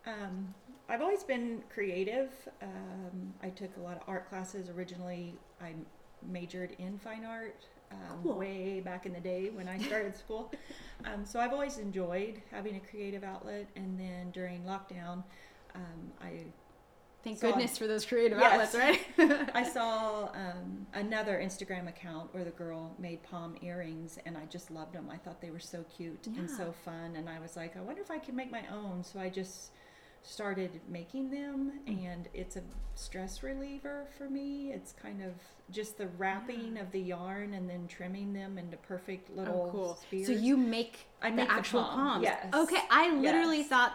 Um, 0.05 0.53
I've 0.89 1.01
always 1.01 1.23
been 1.23 1.63
creative. 1.73 2.31
Um, 2.61 3.33
I 3.45 3.49
took 3.51 3.71
a 3.77 3.81
lot 3.81 3.97
of 3.97 4.03
art 4.09 4.29
classes. 4.29 4.69
Originally, 4.69 5.35
I 5.61 5.75
majored 6.29 6.75
in 6.81 6.99
fine 6.99 7.25
art 7.25 7.65
um, 7.93 8.23
Cool. 8.25 8.39
way 8.39 8.81
back 8.81 9.07
in 9.07 9.13
the 9.13 9.21
day 9.21 9.51
when 9.51 9.69
I 9.69 9.79
started 9.79 10.17
school. 10.25 10.53
Um, 11.05 11.25
so 11.25 11.39
I've 11.39 11.53
always 11.53 11.79
enjoyed 11.79 12.43
having 12.51 12.75
a 12.75 12.81
creative 12.81 13.23
outlet. 13.23 13.69
And 13.77 13.99
then 13.99 14.33
during 14.33 14.65
lockdown, 14.65 15.23
um, 15.77 16.13
I 16.21 16.47
Thank 17.25 17.39
So- 17.39 17.49
goodness 17.53 17.79
for 17.79 17.87
those 17.87 18.05
creative 18.05 18.39
Yes. 18.39 18.75
outlets, 18.75 18.75
right? 19.19 19.51
I 19.55 19.63
saw 19.63 20.31
um, 20.35 20.87
another 20.93 21.39
Instagram 21.43 21.89
account 21.89 22.35
where 22.35 22.43
the 22.45 22.51
girl 22.51 22.95
made 22.99 23.23
pom 23.23 23.57
earrings, 23.63 24.19
and 24.27 24.37
I 24.37 24.45
just 24.47 24.71
loved 24.71 24.93
them. 24.95 25.09
I 25.11 25.19
thought 25.19 25.41
they 25.41 25.51
were 25.51 25.61
so 25.61 25.85
cute 25.97 26.27
and 26.27 26.51
so 26.51 26.75
fun, 26.85 27.15
and 27.17 27.29
I 27.29 27.39
was 27.39 27.57
like, 27.57 27.77
I 27.77 27.81
wonder 27.81 28.03
if 28.03 28.11
I 28.11 28.19
could 28.19 28.35
make 28.35 28.51
my 28.51 28.65
own. 28.73 29.05
So 29.05 29.21
I 29.21 29.29
just 29.29 29.71
started 30.25 30.81
making 30.89 31.31
them, 31.31 31.73
Hmm. 31.87 31.99
and 32.07 32.29
it's 32.35 32.57
a 32.57 32.63
stress 32.95 33.43
reliever 33.43 34.07
for 34.19 34.29
me. 34.29 34.73
It's 34.73 34.93
kind 34.93 35.23
of 35.23 35.33
just 35.71 35.99
the 35.99 36.09
wrapping 36.19 36.77
of 36.79 36.91
the 36.93 37.01
yarn 37.01 37.55
and 37.55 37.69
then 37.71 37.87
trimming 37.89 38.33
them 38.33 38.59
into 38.59 38.77
perfect 38.79 39.31
little 39.37 39.67
oh, 39.69 39.71
cool. 39.73 39.95
spears. 39.95 40.27
So 40.27 40.33
you 40.33 40.57
make 40.57 41.07
I 41.23 41.31
the 41.31 41.37
make 41.37 41.49
the 41.49 41.55
actual 41.55 41.83
pom, 41.83 41.95
poms. 41.99 42.23
yes. 42.25 42.47
Okay, 42.55 42.83
I 42.91 43.15
literally 43.15 43.59
Yes. 43.59 43.69
thought, 43.69 43.95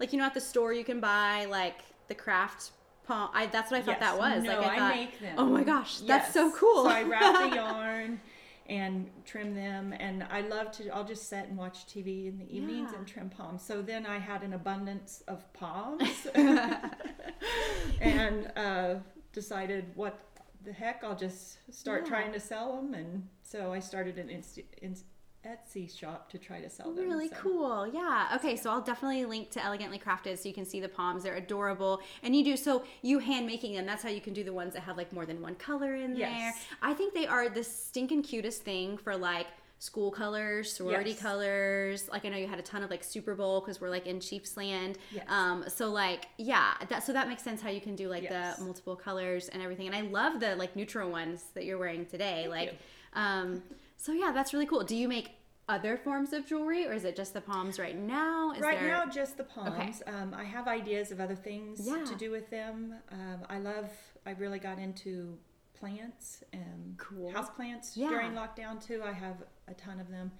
like 0.00 0.12
you 0.12 0.18
know, 0.18 0.24
at 0.26 0.34
the 0.34 0.40
store 0.40 0.72
you 0.72 0.84
can 0.84 1.00
buy 1.00 1.44
like 1.46 1.80
the 2.08 2.14
craft 2.14 2.70
pom. 3.06 3.30
I 3.32 3.46
that's 3.46 3.70
what 3.70 3.78
I 3.80 3.82
thought 3.82 3.98
Yes. 4.00 4.10
that 4.12 4.18
was. 4.18 4.42
No, 4.44 4.60
like 4.60 4.78
I, 4.78 4.92
I 4.92 4.96
make 4.96 5.20
them. 5.20 5.34
Oh 5.38 5.46
my 5.46 5.62
gosh, 5.64 5.98
that's 6.00 6.32
so 6.34 6.50
cool. 6.52 6.84
So 6.84 6.90
I 6.90 7.02
wrap 7.04 7.50
the 7.50 7.56
yarn 7.62 8.20
and 8.68 9.08
trim 9.24 9.54
them, 9.54 9.94
and 9.98 10.24
I 10.30 10.42
love 10.42 10.72
to. 10.72 10.88
I'll 10.90 11.04
just 11.04 11.28
sit 11.28 11.46
and 11.48 11.56
watch 11.56 11.86
TV 11.86 12.26
in 12.28 12.38
the 12.38 12.54
evenings 12.54 12.90
Yeah. 12.92 12.98
and 12.98 13.06
trim 13.06 13.30
poms. 13.30 13.62
So 13.62 13.80
then 13.82 14.04
I 14.04 14.18
had 14.18 14.42
an 14.42 14.52
abundance 14.52 15.22
of 15.28 15.50
poms, 15.54 16.26
and 18.00 18.50
uh, 18.56 18.94
decided 19.32 19.86
what 19.94 20.18
the 20.64 20.72
heck, 20.72 21.02
I'll 21.04 21.16
just 21.16 21.58
start 21.74 22.02
Yeah. 22.04 22.08
trying 22.10 22.32
to 22.32 22.40
sell 22.40 22.76
them. 22.76 22.94
And 22.94 23.28
so 23.42 23.72
I 23.72 23.78
started 23.78 24.18
an 24.18 24.28
Inst- 24.28 24.60
Inst- 24.82 25.04
Etsy 25.48 25.96
shop 25.98 26.30
to 26.30 26.38
try 26.38 26.60
to 26.60 26.68
sell 26.68 26.92
them. 26.92 27.08
Really 27.08 27.28
so. 27.28 27.34
cool. 27.36 27.86
Yeah. 27.86 28.28
Okay. 28.36 28.56
So 28.56 28.70
I'll 28.70 28.80
definitely 28.80 29.24
link 29.24 29.50
to 29.52 29.64
Elegantly 29.64 29.98
Crafted 29.98 30.38
so 30.38 30.48
you 30.48 30.54
can 30.54 30.64
see 30.64 30.80
the 30.80 30.88
poms. 30.88 31.22
They're 31.22 31.36
adorable. 31.36 32.00
And 32.22 32.36
you 32.36 32.44
do, 32.44 32.56
so 32.56 32.84
you 33.02 33.18
hand 33.18 33.46
making 33.46 33.74
them. 33.74 33.86
That's 33.86 34.02
how 34.02 34.10
you 34.10 34.20
can 34.20 34.34
do 34.34 34.44
the 34.44 34.52
ones 34.52 34.74
that 34.74 34.80
have 34.82 34.96
like 34.96 35.12
more 35.12 35.26
than 35.26 35.40
one 35.40 35.54
color 35.54 35.94
in 35.94 36.14
there. 36.18 36.52
I 36.82 36.94
think 36.94 37.14
they 37.14 37.26
are 37.26 37.48
the 37.48 37.64
stinking 37.64 38.22
cutest 38.22 38.62
thing 38.62 38.98
for 38.98 39.16
like 39.16 39.46
school 39.80 40.10
colors, 40.10 40.72
sorority 40.72 41.10
Yes. 41.10 41.20
colors. 41.20 42.08
Like 42.10 42.24
I 42.24 42.30
know 42.30 42.36
you 42.36 42.48
had 42.48 42.58
a 42.58 42.62
ton 42.62 42.82
of 42.82 42.90
like 42.90 43.04
Super 43.04 43.36
Bowl 43.36 43.60
because 43.60 43.80
we're 43.80 43.90
like 43.90 44.08
in 44.08 44.18
Chiefs 44.20 44.56
land. 44.56 44.98
Yes. 45.14 45.24
Um, 45.28 45.64
so 45.68 45.90
like, 45.90 46.26
yeah, 46.36 46.72
that, 46.88 47.04
so 47.04 47.12
that 47.12 47.28
makes 47.28 47.44
sense 47.44 47.62
how 47.62 47.70
you 47.70 47.80
can 47.80 47.94
do 47.94 48.08
like 48.08 48.24
Yes. 48.24 48.56
the 48.58 48.64
multiple 48.64 48.96
colors 48.96 49.48
and 49.48 49.62
everything. 49.62 49.86
And 49.86 49.94
I 49.94 50.00
love 50.00 50.40
the 50.40 50.56
like 50.56 50.74
neutral 50.74 51.10
ones 51.10 51.44
that 51.54 51.64
you're 51.64 51.78
wearing 51.78 52.06
today. 52.06 52.48
Thank 52.48 52.50
like, 52.50 52.72
you. 52.72 52.78
um, 53.20 53.62
so 53.96 54.12
yeah, 54.12 54.32
that's 54.34 54.52
really 54.52 54.66
cool. 54.66 54.82
Do 54.82 54.96
you 54.96 55.06
make 55.08 55.30
other 55.68 55.96
forms 55.98 56.32
of 56.32 56.46
jewelry, 56.46 56.86
or 56.86 56.92
is 56.92 57.04
it 57.04 57.14
just 57.14 57.34
the 57.34 57.40
poms 57.40 57.78
right 57.78 57.96
now? 57.96 58.52
Is 58.52 58.60
right 58.60 58.80
there... 58.80 58.88
now, 58.88 59.06
just 59.06 59.36
the 59.36 59.44
poms. 59.44 60.02
Um, 60.06 60.34
I 60.34 60.44
have 60.44 60.66
ideas 60.66 61.12
of 61.12 61.20
other 61.20 61.34
things 61.36 61.86
Yeah. 61.86 62.04
to 62.04 62.14
do 62.14 62.30
with 62.30 62.48
them. 62.50 62.94
Um, 63.10 63.40
I 63.48 63.58
love. 63.58 63.90
I 64.26 64.30
really 64.32 64.58
got 64.58 64.78
into 64.78 65.38
plants 65.74 66.42
and 66.52 66.96
Cool. 66.98 67.30
house 67.32 67.50
plants 67.50 67.96
Yeah. 67.96 68.08
during 68.08 68.32
lockdown 68.32 68.84
too. 68.84 69.02
I 69.04 69.12
have 69.12 69.36
a 69.68 69.74
ton 69.74 70.00
of 70.00 70.08
them, 70.10 70.32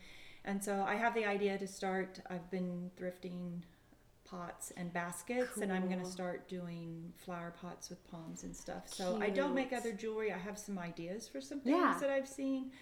and 0.44 0.62
so 0.64 0.82
I 0.82 0.94
have 0.96 1.14
the 1.14 1.26
idea 1.26 1.58
to 1.58 1.66
start. 1.66 2.20
I've 2.30 2.50
been 2.50 2.90
thrifting 2.98 3.62
pots 4.24 4.72
and 4.76 4.92
baskets, 4.92 5.56
and 5.58 5.72
I'm 5.72 5.88
going 5.88 6.00
to 6.00 6.10
start 6.10 6.48
doing 6.48 7.12
flower 7.16 7.50
pots 7.50 7.88
with 7.88 8.06
poms 8.08 8.42
and 8.44 8.54
stuff. 8.54 8.88
So 8.88 9.18
I 9.22 9.30
don't 9.30 9.54
make 9.54 9.72
other 9.72 9.92
jewelry. 9.92 10.32
I 10.32 10.36
have 10.38 10.58
some 10.58 10.78
ideas 10.78 11.26
for 11.28 11.40
some 11.40 11.60
things 11.60 11.76
Yeah. 11.78 11.96
that 12.00 12.10
I've 12.10 12.28
seen, 12.28 12.72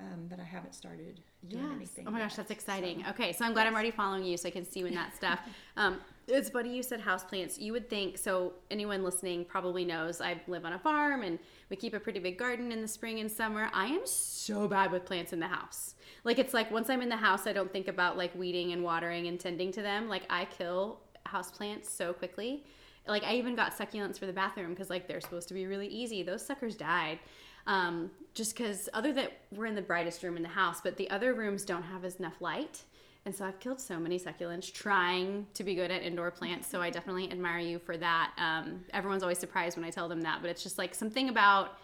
um, 0.00 0.28
but 0.30 0.40
I 0.40 0.44
haven't 0.44 0.74
started 0.74 1.20
Yes. 1.48 1.62
anything. 1.74 2.06
Oh 2.08 2.10
my 2.10 2.18
gosh, 2.18 2.34
that's 2.36 2.50
exciting. 2.50 3.02
So- 3.04 3.10
Okay, 3.10 3.32
so 3.32 3.44
I'm 3.44 3.52
glad 3.52 3.66
I'm 3.66 3.74
already 3.74 3.90
following 3.90 4.24
you 4.24 4.36
so 4.36 4.48
I 4.48 4.50
can 4.50 4.64
see 4.64 4.82
when 4.82 4.94
that 4.94 5.14
stuff. 5.16 5.40
Um, 5.76 5.98
it's 6.26 6.50
funny 6.50 6.74
you 6.76 6.82
said 6.82 7.00
houseplants. 7.00 7.58
You 7.60 7.72
would 7.72 7.88
think 7.88 8.18
so. 8.18 8.52
Anyone 8.70 9.04
listening 9.04 9.44
probably 9.44 9.84
knows 9.84 10.20
I 10.20 10.40
live 10.48 10.64
on 10.64 10.72
a 10.72 10.78
farm 10.78 11.22
and 11.22 11.38
we 11.70 11.76
keep 11.76 11.94
a 11.94 12.00
pretty 12.00 12.18
big 12.18 12.36
garden 12.36 12.72
in 12.72 12.82
the 12.82 12.88
spring 12.88 13.20
and 13.20 13.30
summer. 13.30 13.70
I 13.72 13.86
am 13.86 14.00
so 14.04 14.66
bad 14.66 14.90
with 14.90 15.04
plants 15.06 15.32
in 15.32 15.38
the 15.38 15.46
house. 15.46 15.94
Like 16.24 16.38
it's 16.40 16.52
like 16.52 16.70
once 16.72 16.90
I'm 16.90 17.00
in 17.00 17.08
the 17.08 17.16
house, 17.16 17.46
I 17.46 17.52
don't 17.52 17.72
think 17.72 17.86
about 17.86 18.18
like 18.18 18.34
weeding 18.34 18.72
and 18.72 18.82
watering 18.82 19.28
and 19.28 19.38
tending 19.38 19.70
to 19.72 19.82
them. 19.82 20.08
Like 20.08 20.24
I 20.28 20.46
kill 20.46 20.98
houseplants 21.26 21.86
so 21.86 22.12
quickly. 22.12 22.64
Like 23.06 23.22
I 23.22 23.34
even 23.36 23.54
got 23.54 23.72
succulents 23.78 24.18
for 24.18 24.26
the 24.26 24.32
bathroom 24.32 24.70
because 24.70 24.90
like 24.90 25.06
they're 25.06 25.20
supposed 25.20 25.46
to 25.48 25.54
be 25.54 25.66
really 25.66 25.86
easy. 25.88 26.22
Those 26.24 26.44
suckers 26.44 26.74
died. 26.74 27.20
Um, 27.68 28.10
just 28.34 28.56
because 28.56 28.88
other 28.94 29.12
that 29.12 29.32
we're 29.52 29.66
in 29.66 29.74
the 29.74 29.82
brightest 29.82 30.22
room 30.22 30.36
in 30.36 30.42
the 30.42 30.48
house, 30.48 30.80
but 30.80 30.96
the 30.96 31.08
other 31.10 31.34
rooms 31.34 31.64
don't 31.64 31.82
have 31.82 32.04
as 32.04 32.16
enough 32.16 32.40
light. 32.40 32.82
And 33.24 33.34
so 33.34 33.44
I've 33.44 33.60
killed 33.60 33.80
so 33.80 33.98
many 33.98 34.18
succulents 34.18 34.72
trying 34.72 35.46
to 35.54 35.62
be 35.62 35.74
good 35.74 35.90
at 35.90 36.02
indoor 36.02 36.30
plants. 36.30 36.66
So 36.66 36.80
I 36.80 36.88
definitely 36.88 37.30
admire 37.30 37.58
you 37.58 37.78
for 37.78 37.96
that. 37.98 38.32
Um, 38.38 38.84
everyone's 38.94 39.22
always 39.22 39.38
surprised 39.38 39.76
when 39.76 39.84
I 39.84 39.90
tell 39.90 40.08
them 40.08 40.22
that, 40.22 40.40
but 40.40 40.50
it's 40.50 40.62
just 40.62 40.78
like 40.78 40.94
something 40.94 41.28
about 41.28 41.78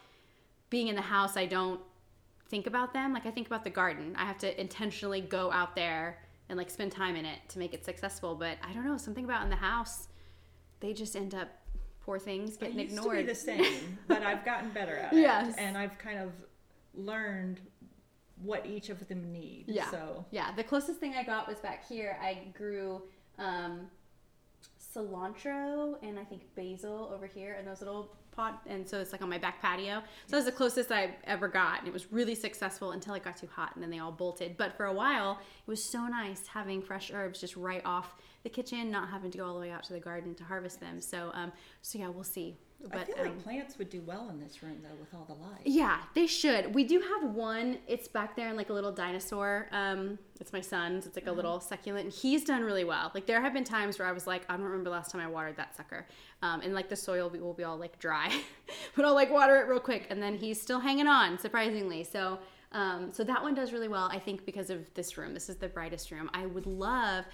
being 0.70 0.88
in 0.88 0.94
the 0.94 1.02
house, 1.02 1.36
I 1.36 1.46
don't 1.46 1.80
think 2.48 2.66
about 2.66 2.94
them. 2.94 3.12
Like 3.12 3.26
I 3.26 3.30
think 3.30 3.46
about 3.46 3.64
the 3.64 3.70
garden. 3.70 4.14
I 4.16 4.24
have 4.24 4.38
to 4.38 4.60
intentionally 4.60 5.20
go 5.20 5.52
out 5.52 5.74
there 5.74 6.18
and 6.48 6.56
like 6.56 6.70
spend 6.70 6.92
time 6.92 7.16
in 7.16 7.24
it 7.24 7.40
to 7.48 7.58
make 7.58 7.74
it 7.74 7.84
successful. 7.84 8.34
But 8.34 8.58
I 8.62 8.72
don't 8.72 8.86
know, 8.86 8.96
something 8.96 9.24
about 9.24 9.42
in 9.42 9.50
the 9.50 9.56
house, 9.56 10.08
they 10.80 10.92
just 10.92 11.16
end 11.16 11.34
up 11.34 11.48
poor 12.04 12.18
things 12.18 12.56
getting 12.56 12.78
I 12.78 12.82
used 12.82 12.96
ignored. 12.96 13.18
to 13.18 13.22
be 13.24 13.28
the 13.28 13.34
same, 13.50 13.98
but 14.08 14.22
I've 14.22 14.44
gotten 14.44 14.70
better 14.70 14.96
at 14.96 15.12
Yes. 15.14 15.54
it, 15.54 15.60
and 15.60 15.76
I've 15.78 15.96
kind 15.98 16.18
of 16.18 16.32
learned 16.94 17.60
what 18.42 18.66
each 18.66 18.90
of 18.90 19.06
them 19.08 19.32
need. 19.32 19.64
Yeah. 19.68 19.90
So 19.90 20.24
Yeah, 20.30 20.52
the 20.54 20.64
closest 20.64 21.00
thing 21.00 21.14
I 21.14 21.22
got 21.22 21.48
was 21.48 21.58
back 21.60 21.88
here. 21.88 22.18
I 22.20 22.48
grew 22.56 23.02
um, 23.38 23.88
cilantro 24.94 25.96
and 26.02 26.18
I 26.18 26.24
think 26.24 26.42
basil 26.54 27.10
over 27.14 27.26
here 27.26 27.54
in 27.58 27.64
those 27.64 27.80
little 27.80 28.14
pot, 28.32 28.60
and 28.66 28.86
so 28.88 29.00
it's 29.00 29.12
like 29.12 29.22
on 29.22 29.30
my 29.30 29.38
back 29.38 29.62
patio. 29.62 30.00
So 30.26 30.30
that 30.32 30.36
was 30.36 30.44
the 30.44 30.52
closest 30.52 30.90
I 30.92 31.14
ever 31.24 31.48
got, 31.48 31.78
and 31.80 31.88
it 31.88 31.92
was 31.94 32.12
really 32.12 32.34
successful 32.34 32.90
until 32.92 33.14
it 33.14 33.22
got 33.24 33.36
too 33.36 33.48
hot, 33.52 33.70
and 33.74 33.82
then 33.82 33.90
they 33.90 33.98
all 34.00 34.12
bolted. 34.12 34.56
But 34.56 34.76
for 34.76 34.86
a 34.86 34.92
while, 34.92 35.38
it 35.66 35.70
was 35.70 35.82
so 35.84 36.06
nice 36.06 36.46
having 36.48 36.82
fresh 36.82 37.10
herbs 37.14 37.40
just 37.40 37.56
right 37.56 37.82
off 37.84 38.14
the 38.44 38.50
kitchen, 38.50 38.90
not 38.90 39.08
having 39.08 39.30
to 39.32 39.38
go 39.38 39.46
all 39.46 39.54
the 39.54 39.60
way 39.60 39.70
out 39.70 39.82
to 39.84 39.92
the 39.92 40.00
garden 40.00 40.34
to 40.36 40.44
harvest 40.44 40.78
them. 40.78 41.00
So, 41.00 41.30
um, 41.34 41.50
so 41.82 41.98
yeah, 41.98 42.08
we'll 42.08 42.22
see. 42.22 42.56
But 42.90 43.00
I 43.00 43.04
feel 43.04 43.14
um, 43.20 43.24
like 43.24 43.42
plants 43.42 43.78
would 43.78 43.88
do 43.88 44.02
well 44.02 44.28
in 44.28 44.38
this 44.38 44.62
room 44.62 44.76
though, 44.82 44.94
with 45.00 45.14
all 45.14 45.24
the 45.24 45.42
light. 45.42 45.62
yeah, 45.64 46.00
they 46.14 46.26
should. 46.26 46.74
We 46.74 46.84
do 46.84 47.00
have 47.00 47.30
one. 47.30 47.78
It's 47.86 48.08
back 48.08 48.36
there 48.36 48.50
in 48.50 48.56
like 48.56 48.68
a 48.68 48.74
little 48.74 48.92
dinosaur. 48.92 49.68
Um, 49.72 50.18
it's 50.38 50.52
my 50.52 50.60
son's. 50.60 51.06
It's 51.06 51.16
like 51.16 51.26
a 51.26 51.32
little 51.32 51.60
succulent, 51.60 52.04
and 52.04 52.12
he's 52.12 52.44
done 52.44 52.62
really 52.62 52.84
well. 52.84 53.10
Like 53.14 53.26
there 53.26 53.40
have 53.40 53.54
been 53.54 53.64
times 53.64 53.98
where 53.98 54.06
I 54.06 54.12
was 54.12 54.26
like, 54.26 54.44
I 54.50 54.56
don't 54.56 54.64
remember 54.64 54.84
the 54.84 54.96
last 54.96 55.10
time 55.10 55.22
I 55.22 55.26
watered 55.26 55.56
that 55.56 55.74
sucker. 55.74 56.06
Um, 56.42 56.60
and 56.60 56.74
like 56.74 56.90
the 56.90 56.96
soil 56.96 57.24
will 57.24 57.30
be, 57.30 57.38
will 57.40 57.54
be 57.54 57.64
all 57.64 57.78
like 57.78 57.98
dry, 57.98 58.30
but 58.96 59.06
I'll 59.06 59.14
like 59.14 59.30
water 59.30 59.56
it 59.56 59.68
real 59.68 59.80
quick, 59.80 60.06
and 60.10 60.22
then 60.22 60.36
he's 60.36 60.60
still 60.60 60.80
hanging 60.80 61.06
on, 61.06 61.38
surprisingly. 61.38 62.04
So. 62.04 62.38
Um, 62.72 63.12
so 63.12 63.22
that 63.22 63.40
one 63.40 63.54
does 63.54 63.72
really 63.72 63.86
well, 63.86 64.08
I 64.10 64.18
think, 64.18 64.44
because 64.44 64.68
of 64.68 64.92
this 64.94 65.16
room. 65.16 65.32
This 65.32 65.48
is 65.48 65.54
the 65.54 65.68
brightest 65.68 66.10
room. 66.10 66.28
I 66.34 66.46
would 66.46 66.66
love. 66.66 67.24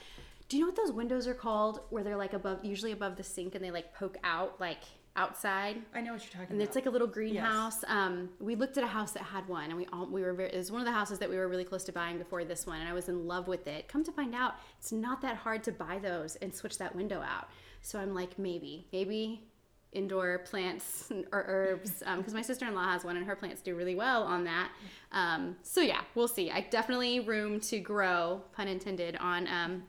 Do 0.50 0.56
you 0.56 0.64
know 0.64 0.66
what 0.66 0.76
those 0.76 0.90
windows 0.90 1.28
are 1.28 1.34
called? 1.34 1.80
Where 1.90 2.02
they're 2.02 2.16
like 2.16 2.32
above, 2.32 2.64
usually 2.64 2.90
above 2.90 3.14
the 3.14 3.22
sink, 3.22 3.54
and 3.54 3.64
they 3.64 3.70
like 3.70 3.94
poke 3.94 4.18
out 4.24 4.60
like 4.60 4.82
outside. 5.14 5.76
I 5.94 6.00
know 6.00 6.12
what 6.12 6.22
you're 6.22 6.30
talking 6.30 6.46
about. 6.46 6.50
And 6.50 6.60
it's 6.60 6.74
like 6.74 6.86
a 6.86 6.90
little 6.90 7.06
greenhouse. 7.06 7.84
Um, 7.86 8.30
we 8.40 8.56
looked 8.56 8.76
at 8.76 8.82
a 8.82 8.88
house 8.88 9.12
that 9.12 9.22
had 9.22 9.46
one, 9.48 9.66
and 9.66 9.76
we 9.76 9.86
all 9.92 10.06
we 10.06 10.22
were 10.22 10.32
very. 10.32 10.50
It 10.50 10.56
was 10.56 10.72
one 10.72 10.80
of 10.80 10.88
the 10.88 10.92
houses 10.92 11.20
that 11.20 11.30
we 11.30 11.36
were 11.36 11.46
really 11.46 11.62
close 11.62 11.84
to 11.84 11.92
buying 11.92 12.18
before 12.18 12.44
this 12.44 12.66
one, 12.66 12.80
and 12.80 12.88
I 12.88 12.92
was 12.92 13.08
in 13.08 13.28
love 13.28 13.46
with 13.46 13.68
it. 13.68 13.86
Come 13.86 14.02
to 14.02 14.10
find 14.10 14.34
out, 14.34 14.56
it's 14.80 14.90
not 14.90 15.22
that 15.22 15.36
hard 15.36 15.62
to 15.64 15.72
buy 15.72 16.00
those 16.02 16.34
and 16.36 16.52
switch 16.52 16.78
that 16.78 16.96
window 16.96 17.20
out. 17.20 17.48
So 17.80 18.00
I'm 18.00 18.12
like, 18.12 18.36
maybe, 18.36 18.88
maybe 18.92 19.44
indoor 19.92 20.38
plants 20.40 21.12
or 21.32 21.44
herbs, 21.46 22.02
because 22.16 22.34
my 22.34 22.42
sister 22.42 22.66
in 22.66 22.74
law 22.74 22.90
has 22.90 23.04
one, 23.04 23.16
and 23.16 23.24
her 23.24 23.36
plants 23.36 23.62
do 23.62 23.76
really 23.76 23.94
well 23.94 24.24
on 24.24 24.42
that. 24.44 24.70
Um, 25.12 25.54
so 25.62 25.80
yeah, 25.80 26.00
we'll 26.16 26.26
see. 26.26 26.50
I 26.50 26.62
definitely 26.62 27.20
room 27.20 27.60
to 27.60 27.78
grow, 27.78 28.42
pun 28.52 28.66
intended, 28.66 29.16
on 29.20 29.46
um, 29.46 29.84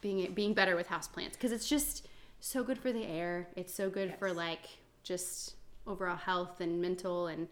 being 0.00 0.32
being 0.34 0.54
better 0.54 0.76
with 0.76 0.88
houseplants 0.88 1.32
because 1.32 1.52
it's 1.52 1.68
just 1.68 2.06
so 2.40 2.62
good 2.62 2.78
for 2.78 2.92
the 2.92 3.04
air. 3.04 3.48
It's 3.56 3.74
so 3.74 3.90
good 3.90 4.14
for 4.18 4.32
like 4.32 4.66
just 5.02 5.54
overall 5.86 6.16
health 6.16 6.60
and 6.60 6.80
mental 6.80 7.28
and 7.28 7.48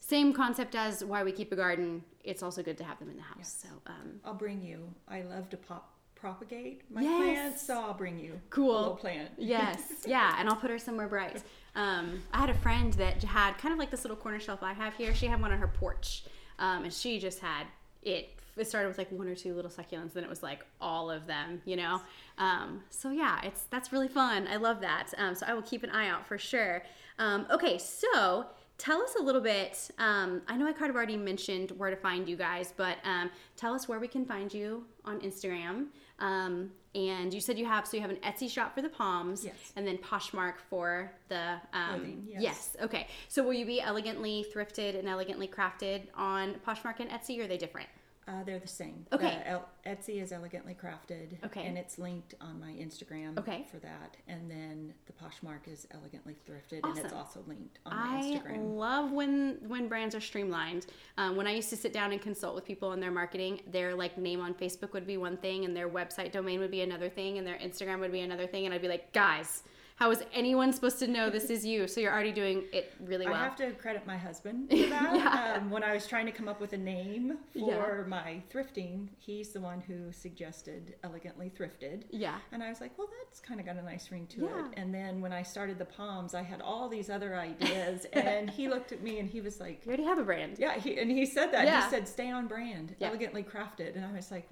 same 0.00 0.32
concept 0.32 0.74
as 0.74 1.04
why 1.04 1.22
we 1.24 1.32
keep 1.32 1.52
a 1.52 1.56
garden. 1.56 2.02
It's 2.22 2.42
also 2.42 2.62
good 2.62 2.76
to 2.78 2.84
have 2.84 2.98
them 2.98 3.10
in 3.10 3.16
the 3.16 3.22
house. 3.22 3.36
Yes. 3.38 3.64
So 3.64 3.68
um, 3.86 4.20
I'll 4.24 4.34
bring 4.34 4.62
you. 4.62 4.92
I 5.08 5.22
love 5.22 5.48
to 5.50 5.56
pop 5.56 5.90
propagate 6.14 6.82
my 6.90 7.02
Yes. 7.02 7.16
plants, 7.22 7.66
so 7.66 7.78
I'll 7.78 7.92
bring 7.92 8.18
you 8.18 8.40
Cool. 8.48 8.74
a 8.74 8.78
little 8.78 8.96
plant. 8.96 9.30
yes, 9.36 9.82
yeah, 10.06 10.34
and 10.38 10.48
I'll 10.48 10.56
put 10.56 10.70
her 10.70 10.78
somewhere 10.78 11.06
bright. 11.06 11.42
Um, 11.74 12.22
I 12.32 12.38
had 12.38 12.48
a 12.48 12.54
friend 12.54 12.94
that 12.94 13.22
had 13.22 13.58
kind 13.58 13.72
of 13.72 13.78
like 13.78 13.90
this 13.90 14.04
little 14.04 14.16
corner 14.16 14.40
shelf 14.40 14.62
I 14.62 14.72
have 14.72 14.94
here. 14.94 15.14
She 15.14 15.26
had 15.26 15.38
one 15.42 15.52
on 15.52 15.58
her 15.58 15.68
porch, 15.68 16.24
um, 16.58 16.84
and 16.84 16.92
she 16.92 17.18
just 17.18 17.40
had 17.40 17.66
it. 18.02 18.30
It 18.56 18.68
started 18.68 18.88
with 18.88 18.98
like 18.98 19.10
one 19.10 19.26
or 19.28 19.34
two 19.34 19.54
little 19.54 19.70
succulents, 19.70 20.12
then 20.12 20.22
it 20.24 20.30
was 20.30 20.42
like 20.42 20.64
all 20.80 21.10
of 21.10 21.26
them, 21.26 21.60
you 21.64 21.76
know. 21.76 22.00
Um, 22.38 22.82
so 22.90 23.10
yeah, 23.10 23.40
it's 23.42 23.64
that's 23.70 23.92
really 23.92 24.08
fun. 24.08 24.46
I 24.48 24.56
love 24.56 24.80
that. 24.80 25.12
Um, 25.18 25.34
so 25.34 25.44
I 25.46 25.54
will 25.54 25.62
keep 25.62 25.82
an 25.82 25.90
eye 25.90 26.08
out 26.08 26.26
for 26.26 26.38
sure. 26.38 26.82
Um, 27.18 27.46
okay, 27.50 27.78
so 27.78 28.46
tell 28.78 29.02
us 29.02 29.14
a 29.18 29.22
little 29.22 29.40
bit. 29.40 29.90
Um, 29.98 30.42
I 30.48 30.56
know 30.56 30.66
I 30.66 30.72
kind 30.72 30.90
of 30.90 30.96
already 30.96 31.16
mentioned 31.16 31.70
where 31.72 31.90
to 31.90 31.96
find 31.96 32.28
you 32.28 32.36
guys, 32.36 32.72
but 32.76 32.98
um, 33.04 33.30
tell 33.56 33.74
us 33.74 33.88
where 33.88 33.98
we 33.98 34.08
can 34.08 34.24
find 34.24 34.52
you 34.52 34.84
on 35.04 35.20
Instagram. 35.20 35.86
Um, 36.20 36.70
and 36.94 37.34
you 37.34 37.40
said 37.40 37.58
you 37.58 37.66
have 37.66 37.88
so 37.88 37.96
you 37.96 38.00
have 38.02 38.10
an 38.10 38.18
Etsy 38.24 38.48
shop 38.48 38.72
for 38.76 38.82
the 38.82 38.88
poms, 38.88 39.44
Yes. 39.44 39.54
and 39.74 39.84
then 39.84 39.98
Poshmark 39.98 40.54
for 40.70 41.10
the 41.28 41.54
um, 41.72 41.88
Clothing, 41.90 42.26
yes. 42.28 42.42
yes. 42.42 42.76
Okay. 42.82 43.08
So 43.28 43.42
will 43.42 43.52
you 43.52 43.66
be 43.66 43.80
elegantly 43.80 44.46
thrifted 44.54 44.96
and 44.96 45.08
elegantly 45.08 45.48
crafted 45.48 46.02
on 46.16 46.54
Poshmark 46.64 47.00
and 47.00 47.10
Etsy, 47.10 47.40
or 47.40 47.44
are 47.44 47.46
they 47.48 47.56
different? 47.58 47.88
Uh, 48.26 48.42
they're 48.44 48.58
the 48.58 48.66
same. 48.66 49.06
Okay. 49.12 49.38
The 49.44 49.48
El- 49.48 49.68
Etsy 49.86 50.22
is 50.22 50.32
elegantly 50.32 50.74
crafted. 50.74 51.36
Okay. 51.44 51.66
And 51.66 51.76
it's 51.76 51.98
linked 51.98 52.34
on 52.40 52.58
my 52.58 52.70
Instagram. 52.72 53.38
Okay. 53.38 53.66
For 53.70 53.76
that, 53.78 54.16
and 54.28 54.50
then 54.50 54.94
the 55.06 55.12
Poshmark 55.12 55.70
is 55.70 55.86
elegantly 55.92 56.34
thrifted, 56.48 56.80
and 56.84 56.96
it's 56.98 57.12
also 57.12 57.44
linked 57.46 57.78
on 57.84 57.94
my 57.96 58.18
I 58.18 58.22
Instagram. 58.22 58.76
love 58.76 59.12
when 59.12 59.58
when 59.66 59.88
brands 59.88 60.14
are 60.14 60.20
streamlined. 60.20 60.86
Um, 61.18 61.36
when 61.36 61.46
I 61.46 61.52
used 61.54 61.70
to 61.70 61.76
sit 61.76 61.92
down 61.92 62.12
and 62.12 62.20
consult 62.22 62.54
with 62.54 62.64
people 62.64 62.88
on 62.88 63.00
their 63.00 63.10
marketing, 63.10 63.60
their 63.70 63.94
like 63.94 64.16
name 64.16 64.40
on 64.40 64.54
Facebook 64.54 64.92
would 64.94 65.06
be 65.06 65.18
one 65.18 65.36
thing, 65.36 65.64
and 65.66 65.76
their 65.76 65.88
website 65.88 66.32
domain 66.32 66.60
would 66.60 66.70
be 66.70 66.80
another 66.80 67.10
thing, 67.10 67.36
and 67.38 67.46
their 67.46 67.58
Instagram 67.58 68.00
would 68.00 68.12
be 68.12 68.20
another 68.20 68.46
thing, 68.46 68.64
and 68.64 68.74
I'd 68.74 68.82
be 68.82 68.88
like, 68.88 69.12
guys, 69.12 69.64
How 69.96 70.10
is 70.10 70.24
anyone 70.32 70.72
supposed 70.72 70.98
to 70.98 71.06
know 71.06 71.30
this 71.30 71.50
is 71.50 71.64
you? 71.64 71.86
So 71.86 72.00
you're 72.00 72.12
already 72.12 72.32
doing 72.32 72.64
it 72.72 72.92
really 72.98 73.26
well. 73.26 73.36
I 73.36 73.44
have 73.44 73.54
to 73.56 73.70
credit 73.72 74.04
my 74.06 74.16
husband 74.16 74.68
for 74.70 74.76
that. 74.76 75.14
yeah. 75.14 75.56
um, 75.56 75.70
when 75.70 75.84
I 75.84 75.94
was 75.94 76.08
trying 76.08 76.26
to 76.26 76.32
come 76.32 76.48
up 76.48 76.60
with 76.60 76.72
a 76.72 76.78
name 76.78 77.38
for 77.52 78.00
yeah. 78.00 78.08
my 78.08 78.42
thrifting, 78.52 79.06
he's 79.18 79.50
the 79.50 79.60
one 79.60 79.80
who 79.80 80.10
suggested 80.10 80.96
elegantly 81.04 81.52
thrifted. 81.56 82.02
Yeah. 82.10 82.38
And 82.50 82.60
I 82.60 82.70
was 82.70 82.80
like, 82.80 82.98
well, 82.98 83.08
that's 83.22 83.38
kind 83.38 83.60
of 83.60 83.66
got 83.66 83.76
a 83.76 83.82
nice 83.82 84.10
ring 84.10 84.26
to 84.30 84.42
yeah. 84.42 84.66
it. 84.66 84.72
And 84.76 84.92
then 84.92 85.20
when 85.20 85.32
I 85.32 85.44
started 85.44 85.78
the 85.78 85.84
poms, 85.84 86.34
I 86.34 86.42
had 86.42 86.60
all 86.60 86.88
these 86.88 87.08
other 87.08 87.36
ideas, 87.36 88.04
and 88.12 88.50
he 88.50 88.66
looked 88.68 88.90
at 88.90 89.00
me 89.00 89.20
and 89.20 89.30
he 89.30 89.40
was 89.40 89.60
like, 89.60 89.82
"You 89.84 89.90
already 89.90 90.04
have 90.04 90.18
a 90.18 90.24
brand." 90.24 90.56
Yeah. 90.58 90.76
He, 90.76 90.98
and 90.98 91.08
he 91.08 91.24
said 91.24 91.52
that. 91.52 91.66
Yeah. 91.66 91.84
He 91.84 91.90
said, 91.90 92.08
"Stay 92.08 92.30
on 92.30 92.48
brand, 92.48 92.96
elegantly 93.00 93.44
crafted," 93.44 93.94
and 93.94 94.04
I 94.04 94.12
was 94.12 94.32
like, 94.32 94.48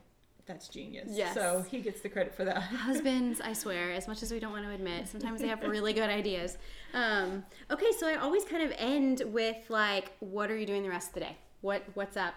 that's 0.46 0.68
genius. 0.68 1.08
Yes. 1.10 1.34
So 1.34 1.64
he 1.70 1.80
gets 1.80 2.00
the 2.00 2.08
credit 2.08 2.34
for 2.34 2.44
that. 2.44 2.58
Husbands, 2.62 3.40
I 3.40 3.52
swear, 3.52 3.92
as 3.92 4.08
much 4.08 4.22
as 4.22 4.32
we 4.32 4.40
don't 4.40 4.52
want 4.52 4.64
to 4.64 4.72
admit, 4.72 5.08
sometimes 5.08 5.40
they 5.40 5.48
have 5.48 5.62
really 5.62 5.92
good 5.92 6.10
ideas. 6.10 6.58
Um, 6.94 7.44
okay, 7.70 7.92
so 7.98 8.08
I 8.08 8.16
always 8.16 8.44
kind 8.44 8.62
of 8.62 8.72
end 8.76 9.22
with 9.26 9.68
like, 9.68 10.12
what 10.20 10.50
are 10.50 10.56
you 10.56 10.66
doing 10.66 10.82
the 10.82 10.90
rest 10.90 11.08
of 11.08 11.14
the 11.14 11.20
day? 11.20 11.36
What 11.60 11.84
What's 11.94 12.16
up 12.16 12.34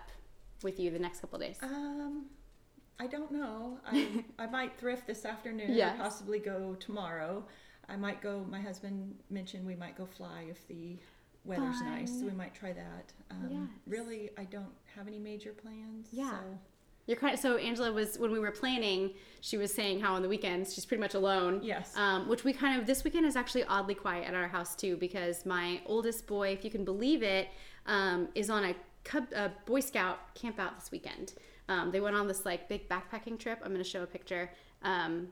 with 0.64 0.80
you 0.80 0.92
the 0.92 1.00
next 1.00 1.22
couple 1.22 1.40
days? 1.40 1.58
Um, 1.62 2.26
I 3.00 3.08
don't 3.08 3.32
know. 3.32 3.80
I 3.86 4.24
I 4.40 4.46
might 4.46 4.78
thrift 4.78 5.08
this 5.08 5.26
afternoon. 5.26 5.74
Yes. 5.74 5.98
Possibly 5.98 6.40
go 6.40 6.76
tomorrow. 6.80 7.44
I 7.90 7.96
might 7.96 8.22
go. 8.22 8.46
My 8.50 8.62
husband 8.62 9.16
mentioned 9.30 9.66
we 9.66 9.76
might 9.76 9.98
go 9.98 10.06
fly 10.06 10.46
if 10.50 10.68
the 10.68 10.98
weather's 11.44 11.80
Fun. 11.80 11.92
nice, 11.92 12.20
so 12.20 12.26
we 12.26 12.32
might 12.32 12.54
try 12.56 12.74
that. 12.74 13.14
Um, 13.30 13.48
yes. 13.50 13.62
Really, 13.88 14.30
I 14.38 14.46
don't 14.46 14.74
have 14.96 15.08
any 15.08 15.20
major 15.20 15.52
plans. 15.54 16.08
Yeah. 16.12 16.32
So. 16.32 16.60
You're 17.08 17.18
kind 17.18 17.34
of 17.34 17.40
so 17.40 17.58
Angela 17.58 17.92
was 17.92 18.18
when 18.18 18.32
we 18.32 18.40
were 18.40 18.52
planning. 18.52 19.12
She 19.42 19.58
was 19.58 19.74
saying 19.74 20.00
how 20.00 20.16
on 20.16 20.24
the 20.24 20.30
weekends 20.30 20.74
she's 20.74 20.86
pretty 20.86 21.02
much 21.02 21.14
alone. 21.14 21.60
Yes. 21.62 21.96
Um, 21.96 22.28
which 22.28 22.44
we 22.44 22.52
kind 22.52 22.80
of 22.80 22.88
this 22.88 23.04
weekend 23.04 23.26
is 23.26 23.36
actually 23.36 23.64
oddly 23.66 23.94
quiet 23.94 24.28
at 24.28 24.34
our 24.34 24.48
house 24.48 24.76
too 24.76 24.98
because 24.98 25.46
my 25.46 25.82
oldest 25.86 26.26
boy, 26.26 26.50
if 26.50 26.64
you 26.64 26.72
can 26.72 26.84
believe 26.84 27.22
it, 27.22 27.50
um, 27.86 28.28
is 28.34 28.50
on 28.50 28.64
a 28.64 28.76
Cub, 29.04 29.32
a 29.34 29.52
Boy 29.66 29.82
Scout 29.82 30.34
camp 30.34 30.60
out 30.60 30.80
this 30.80 30.92
weekend. 30.92 31.34
Um, 31.70 31.92
they 31.92 32.00
went 32.00 32.16
on 32.16 32.28
this 32.28 32.46
like 32.46 32.68
big 32.68 32.90
backpacking 32.90 33.40
trip. 33.40 33.60
I'm 33.64 33.72
going 33.72 33.84
to 33.84 33.90
show 33.90 34.04
a 34.04 34.08
picture. 34.08 34.52
Um, 34.82 35.30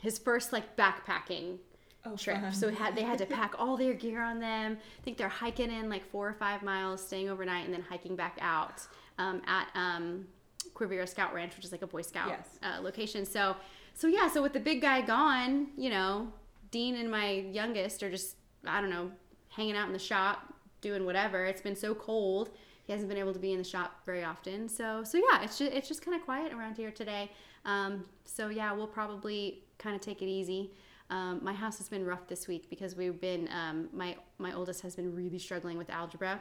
his 0.00 0.18
first 0.18 0.52
like 0.52 0.76
backpacking 0.76 1.58
oh, 2.04 2.16
trip. 2.16 2.40
Fun. 2.40 2.52
So 2.52 2.70
had, 2.70 2.94
they 2.94 3.02
had 3.02 3.18
to 3.18 3.26
pack 3.40 3.54
all 3.58 3.76
their 3.76 3.94
gear 3.94 4.22
on 4.22 4.40
them. 4.40 4.76
I 4.76 5.02
think 5.02 5.16
they're 5.16 5.28
hiking 5.28 5.70
in 5.70 5.88
like 5.88 6.08
four 6.10 6.28
or 6.28 6.34
five 6.34 6.62
miles, 6.62 7.04
staying 7.04 7.28
overnight, 7.28 7.64
and 7.64 7.74
then 7.74 7.82
hiking 7.82 8.14
back 8.14 8.38
out 8.40 8.82
um, 9.18 9.42
at 9.46 9.68
um, 9.74 10.26
Quivira 10.74 11.08
Scout 11.08 11.34
Ranch, 11.34 11.56
which 11.56 11.64
is 11.64 11.72
like 11.72 11.82
a 11.82 11.86
Boy 11.86 12.02
Scout 12.02 12.28
yes. 12.28 12.58
uh, 12.62 12.80
location. 12.82 13.24
So, 13.24 13.56
so 13.94 14.06
yeah, 14.06 14.28
so 14.28 14.42
with 14.42 14.52
the 14.52 14.60
big 14.60 14.82
guy 14.82 15.00
gone, 15.00 15.68
you 15.76 15.90
know, 15.90 16.28
Dean 16.70 16.96
and 16.96 17.10
my 17.10 17.30
youngest 17.30 18.02
are 18.02 18.10
just 18.10 18.36
I 18.66 18.80
don't 18.80 18.90
know 18.90 19.10
hanging 19.48 19.76
out 19.76 19.86
in 19.86 19.92
the 19.92 19.98
shop 19.98 20.52
doing 20.80 21.06
whatever. 21.06 21.44
It's 21.44 21.62
been 21.62 21.76
so 21.76 21.94
cold. 21.94 22.50
He 22.84 22.92
hasn't 22.92 23.08
been 23.08 23.18
able 23.18 23.32
to 23.32 23.38
be 23.38 23.52
in 23.52 23.58
the 23.58 23.64
shop 23.64 24.02
very 24.04 24.22
often. 24.22 24.68
So 24.68 25.02
so 25.04 25.18
yeah, 25.18 25.42
it's 25.42 25.58
just 25.58 25.72
it's 25.72 25.88
just 25.88 26.04
kind 26.04 26.16
of 26.16 26.24
quiet 26.24 26.52
around 26.52 26.76
here 26.76 26.90
today. 26.90 27.30
Um, 27.64 28.04
so 28.24 28.48
yeah, 28.48 28.72
we'll 28.72 28.86
probably 28.86 29.62
kind 29.78 29.94
of 29.94 30.02
take 30.02 30.22
it 30.22 30.28
easy. 30.28 30.72
Um, 31.08 31.38
my 31.42 31.52
house 31.52 31.78
has 31.78 31.88
been 31.88 32.04
rough 32.04 32.26
this 32.26 32.48
week 32.48 32.68
because 32.68 32.96
we've 32.96 33.20
been 33.20 33.48
um, 33.52 33.88
my 33.92 34.16
my 34.38 34.52
oldest 34.52 34.82
has 34.82 34.96
been 34.96 35.14
really 35.14 35.38
struggling 35.38 35.78
with 35.78 35.88
algebra, 35.88 36.40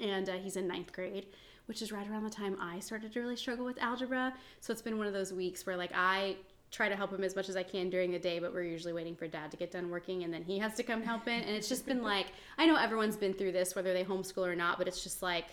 and 0.00 0.28
uh, 0.28 0.32
he's 0.32 0.56
in 0.56 0.66
ninth 0.66 0.92
grade 0.92 1.26
which 1.66 1.82
is 1.82 1.92
right 1.92 2.08
around 2.08 2.24
the 2.24 2.30
time 2.30 2.56
I 2.60 2.80
started 2.80 3.12
to 3.12 3.20
really 3.20 3.36
struggle 3.36 3.64
with 3.64 3.80
algebra. 3.80 4.34
So 4.60 4.72
it's 4.72 4.82
been 4.82 4.98
one 4.98 5.06
of 5.06 5.12
those 5.12 5.32
weeks 5.32 5.66
where 5.66 5.76
like 5.76 5.92
I 5.94 6.36
try 6.70 6.88
to 6.88 6.96
help 6.96 7.12
him 7.12 7.22
as 7.22 7.36
much 7.36 7.48
as 7.48 7.56
I 7.56 7.62
can 7.62 7.90
during 7.90 8.10
the 8.10 8.18
day, 8.18 8.38
but 8.38 8.52
we're 8.52 8.62
usually 8.62 8.94
waiting 8.94 9.14
for 9.14 9.28
dad 9.28 9.50
to 9.50 9.56
get 9.56 9.70
done 9.70 9.90
working 9.90 10.24
and 10.24 10.32
then 10.32 10.42
he 10.42 10.58
has 10.58 10.74
to 10.76 10.82
come 10.82 11.02
help 11.02 11.28
in. 11.28 11.40
And 11.40 11.50
it's 11.50 11.68
just 11.68 11.86
been 11.86 12.02
like, 12.02 12.26
I 12.56 12.66
know 12.66 12.76
everyone's 12.76 13.16
been 13.16 13.34
through 13.34 13.52
this, 13.52 13.76
whether 13.76 13.92
they 13.92 14.04
homeschool 14.04 14.46
or 14.46 14.56
not, 14.56 14.78
but 14.78 14.88
it's 14.88 15.02
just 15.02 15.22
like, 15.22 15.46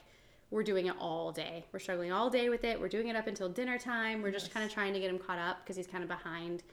we're 0.52 0.64
doing 0.64 0.88
it 0.88 0.96
all 1.00 1.32
day. 1.32 1.66
We're 1.72 1.80
struggling 1.80 2.12
all 2.12 2.30
day 2.30 2.50
with 2.50 2.64
it. 2.64 2.80
We're 2.80 2.88
doing 2.88 3.08
it 3.08 3.16
up 3.16 3.28
until 3.28 3.50
dinner 3.50 3.78
time. 3.78 4.22
We're 4.22 4.32
just 4.32 4.48
yes. 4.48 4.54
kind 4.54 4.66
of 4.66 4.74
trying 4.74 4.94
to 4.94 5.00
get 5.00 5.10
him 5.10 5.20
caught 5.20 5.38
up 5.38 5.60
because 5.64 5.76
he's 5.76 5.86
kind 5.86 6.04
of 6.04 6.10
behind 6.10 6.64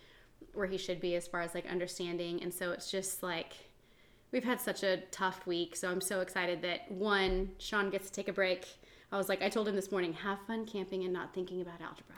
where 0.55 0.67
he 0.67 0.79
should 0.79 1.01
be 1.01 1.15
as 1.17 1.27
far 1.27 1.43
as 1.43 1.55
like 1.55 1.67
understanding. 1.67 2.43
And 2.43 2.55
so 2.55 2.73
it's 2.73 2.91
just 2.91 3.23
like, 3.23 3.53
we've 4.33 4.45
had 4.45 4.61
such 4.61 4.83
a 4.83 4.99
tough 5.11 5.47
week. 5.47 5.77
So 5.77 5.91
I'm 5.91 6.01
so 6.01 6.21
excited 6.21 6.63
that 6.63 6.91
one, 6.91 7.51
Sean 7.59 7.91
gets 7.91 8.07
to 8.07 8.13
take 8.13 8.29
a 8.29 8.33
break 8.33 8.67
I 9.13 9.17
was 9.17 9.29
like, 9.29 9.43
I 9.43 9.49
told 9.49 9.69
him 9.69 9.77
this 9.77 9.91
morning, 9.91 10.13
have 10.15 10.39
fun 10.47 10.67
camping 10.67 11.05
and 11.05 11.13
not 11.13 11.33
thinking 11.33 11.61
about 11.61 11.81
algebra. 11.81 12.17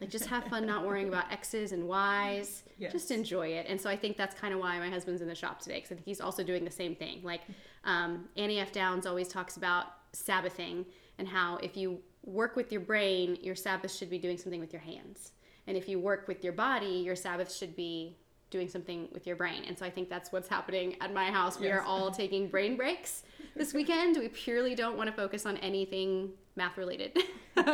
Like, 0.00 0.10
just 0.10 0.26
have 0.26 0.44
fun 0.44 0.66
not 0.66 0.84
worrying 0.84 1.06
about 1.06 1.30
X's 1.30 1.70
and 1.70 1.86
Y's. 1.86 2.64
Yes. 2.76 2.90
Just 2.90 3.12
enjoy 3.12 3.48
it. 3.48 3.66
And 3.68 3.80
so 3.80 3.88
I 3.88 3.96
think 3.96 4.16
that's 4.16 4.34
kind 4.34 4.52
of 4.52 4.58
why 4.58 4.78
my 4.80 4.90
husband's 4.90 5.22
in 5.22 5.28
the 5.28 5.34
shop 5.34 5.60
today, 5.60 5.76
because 5.76 5.92
I 5.92 5.94
think 5.94 6.06
he's 6.06 6.20
also 6.20 6.42
doing 6.42 6.64
the 6.64 6.70
same 6.72 6.96
thing. 6.96 7.20
Like, 7.22 7.42
um, 7.84 8.28
Annie 8.36 8.58
F. 8.58 8.72
Downs 8.72 9.06
always 9.06 9.28
talks 9.28 9.56
about 9.56 9.86
Sabbathing 10.12 10.86
and 11.18 11.28
how 11.28 11.56
if 11.58 11.76
you 11.76 12.00
work 12.24 12.56
with 12.56 12.72
your 12.72 12.80
brain, 12.80 13.38
your 13.42 13.54
Sabbath 13.54 13.92
should 13.92 14.10
be 14.10 14.18
doing 14.18 14.36
something 14.38 14.60
with 14.60 14.72
your 14.72 14.82
hands. 14.82 15.32
And 15.68 15.76
if 15.76 15.88
you 15.88 16.00
work 16.00 16.26
with 16.26 16.42
your 16.42 16.52
body, 16.52 16.86
your 16.86 17.14
Sabbath 17.14 17.54
should 17.54 17.76
be 17.76 18.16
doing 18.52 18.68
something 18.68 19.08
with 19.12 19.26
your 19.26 19.34
brain. 19.34 19.64
And 19.66 19.76
so 19.76 19.84
I 19.84 19.90
think 19.90 20.08
that's 20.08 20.30
what's 20.30 20.48
happening 20.48 20.96
at 21.00 21.12
my 21.12 21.30
house. 21.30 21.58
We 21.58 21.66
yes. 21.66 21.78
are 21.78 21.82
all 21.82 22.12
taking 22.12 22.48
brain 22.48 22.76
breaks 22.76 23.24
this 23.56 23.74
weekend. 23.74 24.16
We 24.16 24.28
purely 24.28 24.76
don't 24.76 24.96
want 24.96 25.10
to 25.10 25.16
focus 25.16 25.44
on 25.46 25.56
anything 25.56 26.30
math 26.54 26.76
related. 26.76 27.18
so 27.56 27.64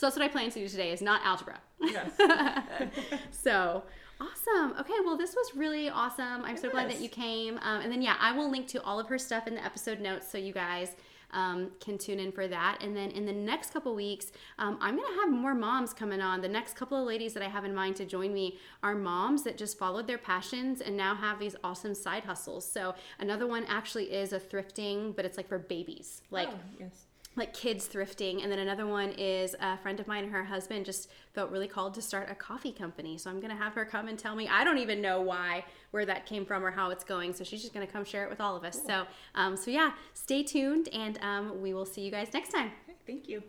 that's 0.00 0.16
what 0.16 0.22
I 0.22 0.28
plan 0.28 0.50
to 0.50 0.60
do 0.60 0.68
today 0.68 0.92
is 0.92 1.02
not 1.02 1.22
algebra. 1.24 1.58
Yes. 1.80 2.12
so 3.30 3.82
Awesome. 4.20 4.78
Okay, 4.78 4.94
well, 5.04 5.16
this 5.16 5.34
was 5.34 5.56
really 5.56 5.88
awesome. 5.88 6.44
I'm 6.44 6.52
yes. 6.52 6.60
so 6.60 6.70
glad 6.70 6.88
that 6.88 7.00
you 7.00 7.08
came. 7.08 7.58
Um, 7.58 7.80
and 7.80 7.90
then, 7.90 8.00
yeah, 8.00 8.14
I 8.20 8.30
will 8.30 8.48
link 8.48 8.68
to 8.68 8.82
all 8.84 9.00
of 9.00 9.08
her 9.08 9.18
stuff 9.18 9.48
in 9.48 9.56
the 9.56 9.64
episode 9.64 9.98
notes 9.98 10.30
so 10.30 10.38
you 10.38 10.52
guys 10.52 10.94
um, 11.32 11.70
can 11.80 11.98
tune 11.98 12.18
in 12.18 12.32
for 12.32 12.46
that. 12.48 12.78
And 12.80 12.96
then 12.96 13.10
in 13.10 13.26
the 13.26 13.32
next 13.32 13.72
couple 13.72 13.94
weeks, 13.94 14.32
um, 14.58 14.78
I'm 14.80 14.96
going 14.96 15.12
to 15.12 15.20
have 15.20 15.30
more 15.30 15.54
moms 15.54 15.92
coming 15.92 16.20
on. 16.20 16.40
The 16.40 16.48
next 16.48 16.76
couple 16.76 16.98
of 16.98 17.06
ladies 17.06 17.34
that 17.34 17.42
I 17.42 17.48
have 17.48 17.64
in 17.64 17.74
mind 17.74 17.96
to 17.96 18.04
join 18.04 18.32
me 18.32 18.58
are 18.82 18.94
moms 18.94 19.42
that 19.44 19.56
just 19.56 19.78
followed 19.78 20.06
their 20.06 20.18
passions 20.18 20.80
and 20.80 20.96
now 20.96 21.14
have 21.14 21.38
these 21.38 21.56
awesome 21.64 21.94
side 21.94 22.24
hustles. 22.24 22.70
So 22.70 22.94
another 23.18 23.46
one 23.46 23.64
actually 23.64 24.12
is 24.12 24.32
a 24.32 24.40
thrifting, 24.40 25.14
but 25.14 25.24
it's 25.24 25.36
like 25.36 25.48
for 25.48 25.58
babies. 25.58 26.22
Like, 26.30 26.48
oh, 26.50 26.58
yes 26.78 27.06
like 27.36 27.54
kids 27.54 27.88
thrifting. 27.88 28.42
And 28.42 28.52
then 28.52 28.58
another 28.58 28.86
one 28.86 29.10
is 29.10 29.56
a 29.60 29.78
friend 29.78 29.98
of 30.00 30.06
mine 30.06 30.24
and 30.24 30.32
her 30.32 30.44
husband 30.44 30.84
just 30.84 31.08
felt 31.34 31.50
really 31.50 31.68
called 31.68 31.94
to 31.94 32.02
start 32.02 32.30
a 32.30 32.34
coffee 32.34 32.72
company. 32.72 33.16
So 33.18 33.30
I'm 33.30 33.40
going 33.40 33.50
to 33.50 33.56
have 33.56 33.74
her 33.74 33.84
come 33.84 34.08
and 34.08 34.18
tell 34.18 34.34
me. 34.34 34.48
I 34.48 34.64
don't 34.64 34.78
even 34.78 35.00
know 35.00 35.20
why, 35.20 35.64
where 35.90 36.04
that 36.06 36.26
came 36.26 36.44
from 36.44 36.64
or 36.64 36.70
how 36.70 36.90
it's 36.90 37.04
going. 37.04 37.32
So 37.32 37.44
she's 37.44 37.62
just 37.62 37.72
going 37.72 37.86
to 37.86 37.92
come 37.92 38.04
share 38.04 38.24
it 38.24 38.30
with 38.30 38.40
all 38.40 38.56
of 38.56 38.64
us. 38.64 38.76
Cool. 38.76 38.86
So, 38.86 39.06
um, 39.34 39.56
so 39.56 39.70
yeah, 39.70 39.92
stay 40.14 40.42
tuned 40.42 40.88
and 40.88 41.18
um, 41.22 41.62
we 41.62 41.72
will 41.72 41.86
see 41.86 42.02
you 42.02 42.10
guys 42.10 42.28
next 42.34 42.50
time. 42.50 42.70
Okay, 42.88 42.98
thank 43.06 43.28
you. 43.28 43.42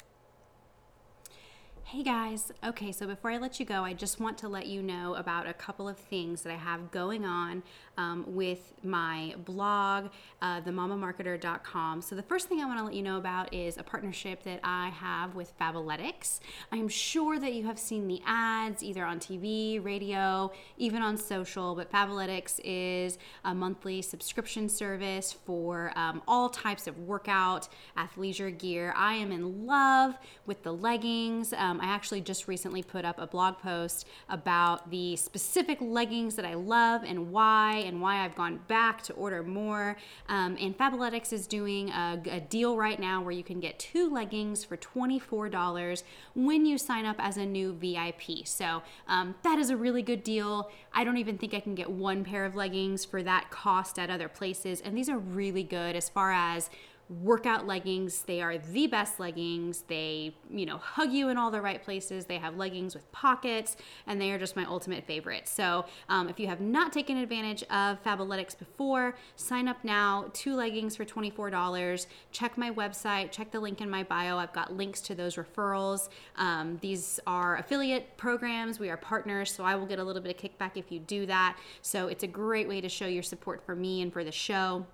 Hey 1.85 2.01
guys, 2.01 2.51
okay, 2.65 2.91
so 2.91 3.05
before 3.05 3.29
I 3.29 3.37
let 3.37 3.59
you 3.59 3.67
go, 3.67 3.83
I 3.83 3.93
just 3.93 4.19
want 4.19 4.37
to 4.39 4.47
let 4.47 4.65
you 4.65 4.81
know 4.81 5.13
about 5.13 5.47
a 5.47 5.53
couple 5.53 5.87
of 5.87 5.97
things 5.97 6.41
that 6.41 6.51
I 6.51 6.55
have 6.55 6.89
going 6.89 7.23
on 7.23 7.61
um, 7.97 8.23
with 8.25 8.73
my 8.83 9.35
blog, 9.45 10.09
uh, 10.41 10.61
themamamarketer.com. 10.61 12.01
So, 12.01 12.15
the 12.15 12.23
first 12.23 12.49
thing 12.49 12.61
I 12.61 12.65
want 12.65 12.79
to 12.79 12.85
let 12.85 12.95
you 12.95 13.03
know 13.03 13.17
about 13.17 13.53
is 13.53 13.77
a 13.77 13.83
partnership 13.83 14.41
that 14.43 14.61
I 14.63 14.89
have 14.89 15.35
with 15.35 15.55
Fabletics. 15.59 16.39
I 16.71 16.77
am 16.77 16.87
sure 16.87 17.37
that 17.37 17.53
you 17.53 17.65
have 17.67 17.77
seen 17.77 18.07
the 18.07 18.21
ads 18.25 18.81
either 18.81 19.05
on 19.05 19.19
TV, 19.19 19.83
radio, 19.83 20.51
even 20.77 21.03
on 21.03 21.15
social, 21.15 21.75
but 21.75 21.91
Fabletics 21.91 22.59
is 22.63 23.19
a 23.45 23.53
monthly 23.53 24.01
subscription 24.01 24.67
service 24.67 25.31
for 25.31 25.91
um, 25.95 26.23
all 26.27 26.49
types 26.49 26.87
of 26.87 26.97
workout, 26.97 27.67
athleisure 27.95 28.57
gear. 28.57 28.95
I 28.97 29.13
am 29.13 29.31
in 29.31 29.67
love 29.67 30.17
with 30.47 30.63
the 30.63 30.73
leggings. 30.73 31.53
Um, 31.53 31.72
I 31.81 31.85
actually 31.85 32.21
just 32.21 32.47
recently 32.47 32.83
put 32.83 33.05
up 33.05 33.19
a 33.19 33.27
blog 33.27 33.57
post 33.59 34.07
about 34.29 34.89
the 34.89 35.15
specific 35.15 35.77
leggings 35.81 36.35
that 36.35 36.45
I 36.45 36.53
love 36.53 37.03
and 37.05 37.31
why, 37.31 37.83
and 37.85 38.01
why 38.01 38.23
I've 38.23 38.35
gone 38.35 38.59
back 38.67 39.01
to 39.03 39.13
order 39.13 39.43
more. 39.43 39.97
Um, 40.29 40.57
and 40.59 40.77
Fabletics 40.77 41.33
is 41.33 41.47
doing 41.47 41.89
a, 41.89 42.21
a 42.29 42.39
deal 42.39 42.77
right 42.77 42.99
now 42.99 43.21
where 43.21 43.31
you 43.31 43.43
can 43.43 43.59
get 43.59 43.79
two 43.79 44.09
leggings 44.09 44.63
for 44.63 44.77
$24 44.77 46.03
when 46.35 46.65
you 46.65 46.77
sign 46.77 47.05
up 47.05 47.15
as 47.19 47.37
a 47.37 47.45
new 47.45 47.73
VIP. 47.73 48.45
So 48.45 48.83
um, 49.07 49.35
that 49.43 49.59
is 49.59 49.69
a 49.69 49.77
really 49.77 50.01
good 50.01 50.23
deal. 50.23 50.71
I 50.93 51.03
don't 51.03 51.17
even 51.17 51.37
think 51.37 51.53
I 51.53 51.59
can 51.59 51.75
get 51.75 51.89
one 51.89 52.23
pair 52.23 52.45
of 52.45 52.55
leggings 52.55 53.05
for 53.05 53.23
that 53.23 53.49
cost 53.49 53.99
at 53.99 54.09
other 54.09 54.27
places. 54.27 54.81
And 54.81 54.97
these 54.97 55.09
are 55.09 55.17
really 55.17 55.63
good 55.63 55.95
as 55.95 56.09
far 56.09 56.31
as 56.31 56.69
workout 57.09 57.67
leggings. 57.67 58.21
They 58.23 58.41
are 58.41 58.57
the 58.57 58.87
best 58.87 59.19
leggings. 59.19 59.83
They, 59.87 60.35
you 60.49 60.65
know, 60.65 60.77
hug 60.77 61.11
you 61.11 61.29
in 61.29 61.37
all 61.37 61.51
the 61.51 61.61
right 61.61 61.83
places. 61.83 62.25
They 62.25 62.37
have 62.37 62.55
leggings 62.55 62.93
with 62.93 63.09
pockets, 63.11 63.75
and 64.07 64.19
they 64.19 64.31
are 64.31 64.39
just 64.39 64.55
my 64.55 64.65
ultimate 64.65 65.05
favorite. 65.05 65.47
So, 65.47 65.85
um, 66.09 66.29
if 66.29 66.39
you 66.39 66.47
have 66.47 66.61
not 66.61 66.93
taken 66.93 67.17
advantage 67.17 67.63
of 67.63 68.01
Fabletics 68.03 68.57
before, 68.57 69.15
sign 69.35 69.67
up 69.67 69.83
now. 69.83 70.29
Two 70.33 70.55
leggings 70.55 70.95
for 70.95 71.05
$24. 71.05 72.07
Check 72.31 72.57
my 72.57 72.71
website, 72.71 73.31
check 73.31 73.51
the 73.51 73.59
link 73.59 73.81
in 73.81 73.89
my 73.89 74.03
bio. 74.03 74.37
I've 74.37 74.53
got 74.53 74.73
links 74.73 75.01
to 75.01 75.15
those 75.15 75.35
referrals. 75.35 76.09
Um, 76.37 76.77
these 76.81 77.19
are 77.27 77.57
affiliate 77.57 78.17
programs. 78.17 78.79
We 78.79 78.89
are 78.89 78.97
partners, 78.97 79.51
so 79.51 79.63
I 79.63 79.75
will 79.75 79.85
get 79.85 79.99
a 79.99 80.03
little 80.03 80.21
bit 80.21 80.35
of 80.35 80.41
kickback 80.41 80.71
if 80.75 80.91
you 80.91 80.99
do 80.99 81.25
that. 81.25 81.57
So, 81.81 82.07
it's 82.07 82.23
a 82.23 82.27
great 82.27 82.67
way 82.67 82.81
to 82.81 82.89
show 82.89 83.07
your 83.07 83.23
support 83.23 83.65
for 83.65 83.75
me 83.75 84.01
and 84.01 84.11
for 84.11 84.23
the 84.23 84.31
show. 84.31 84.85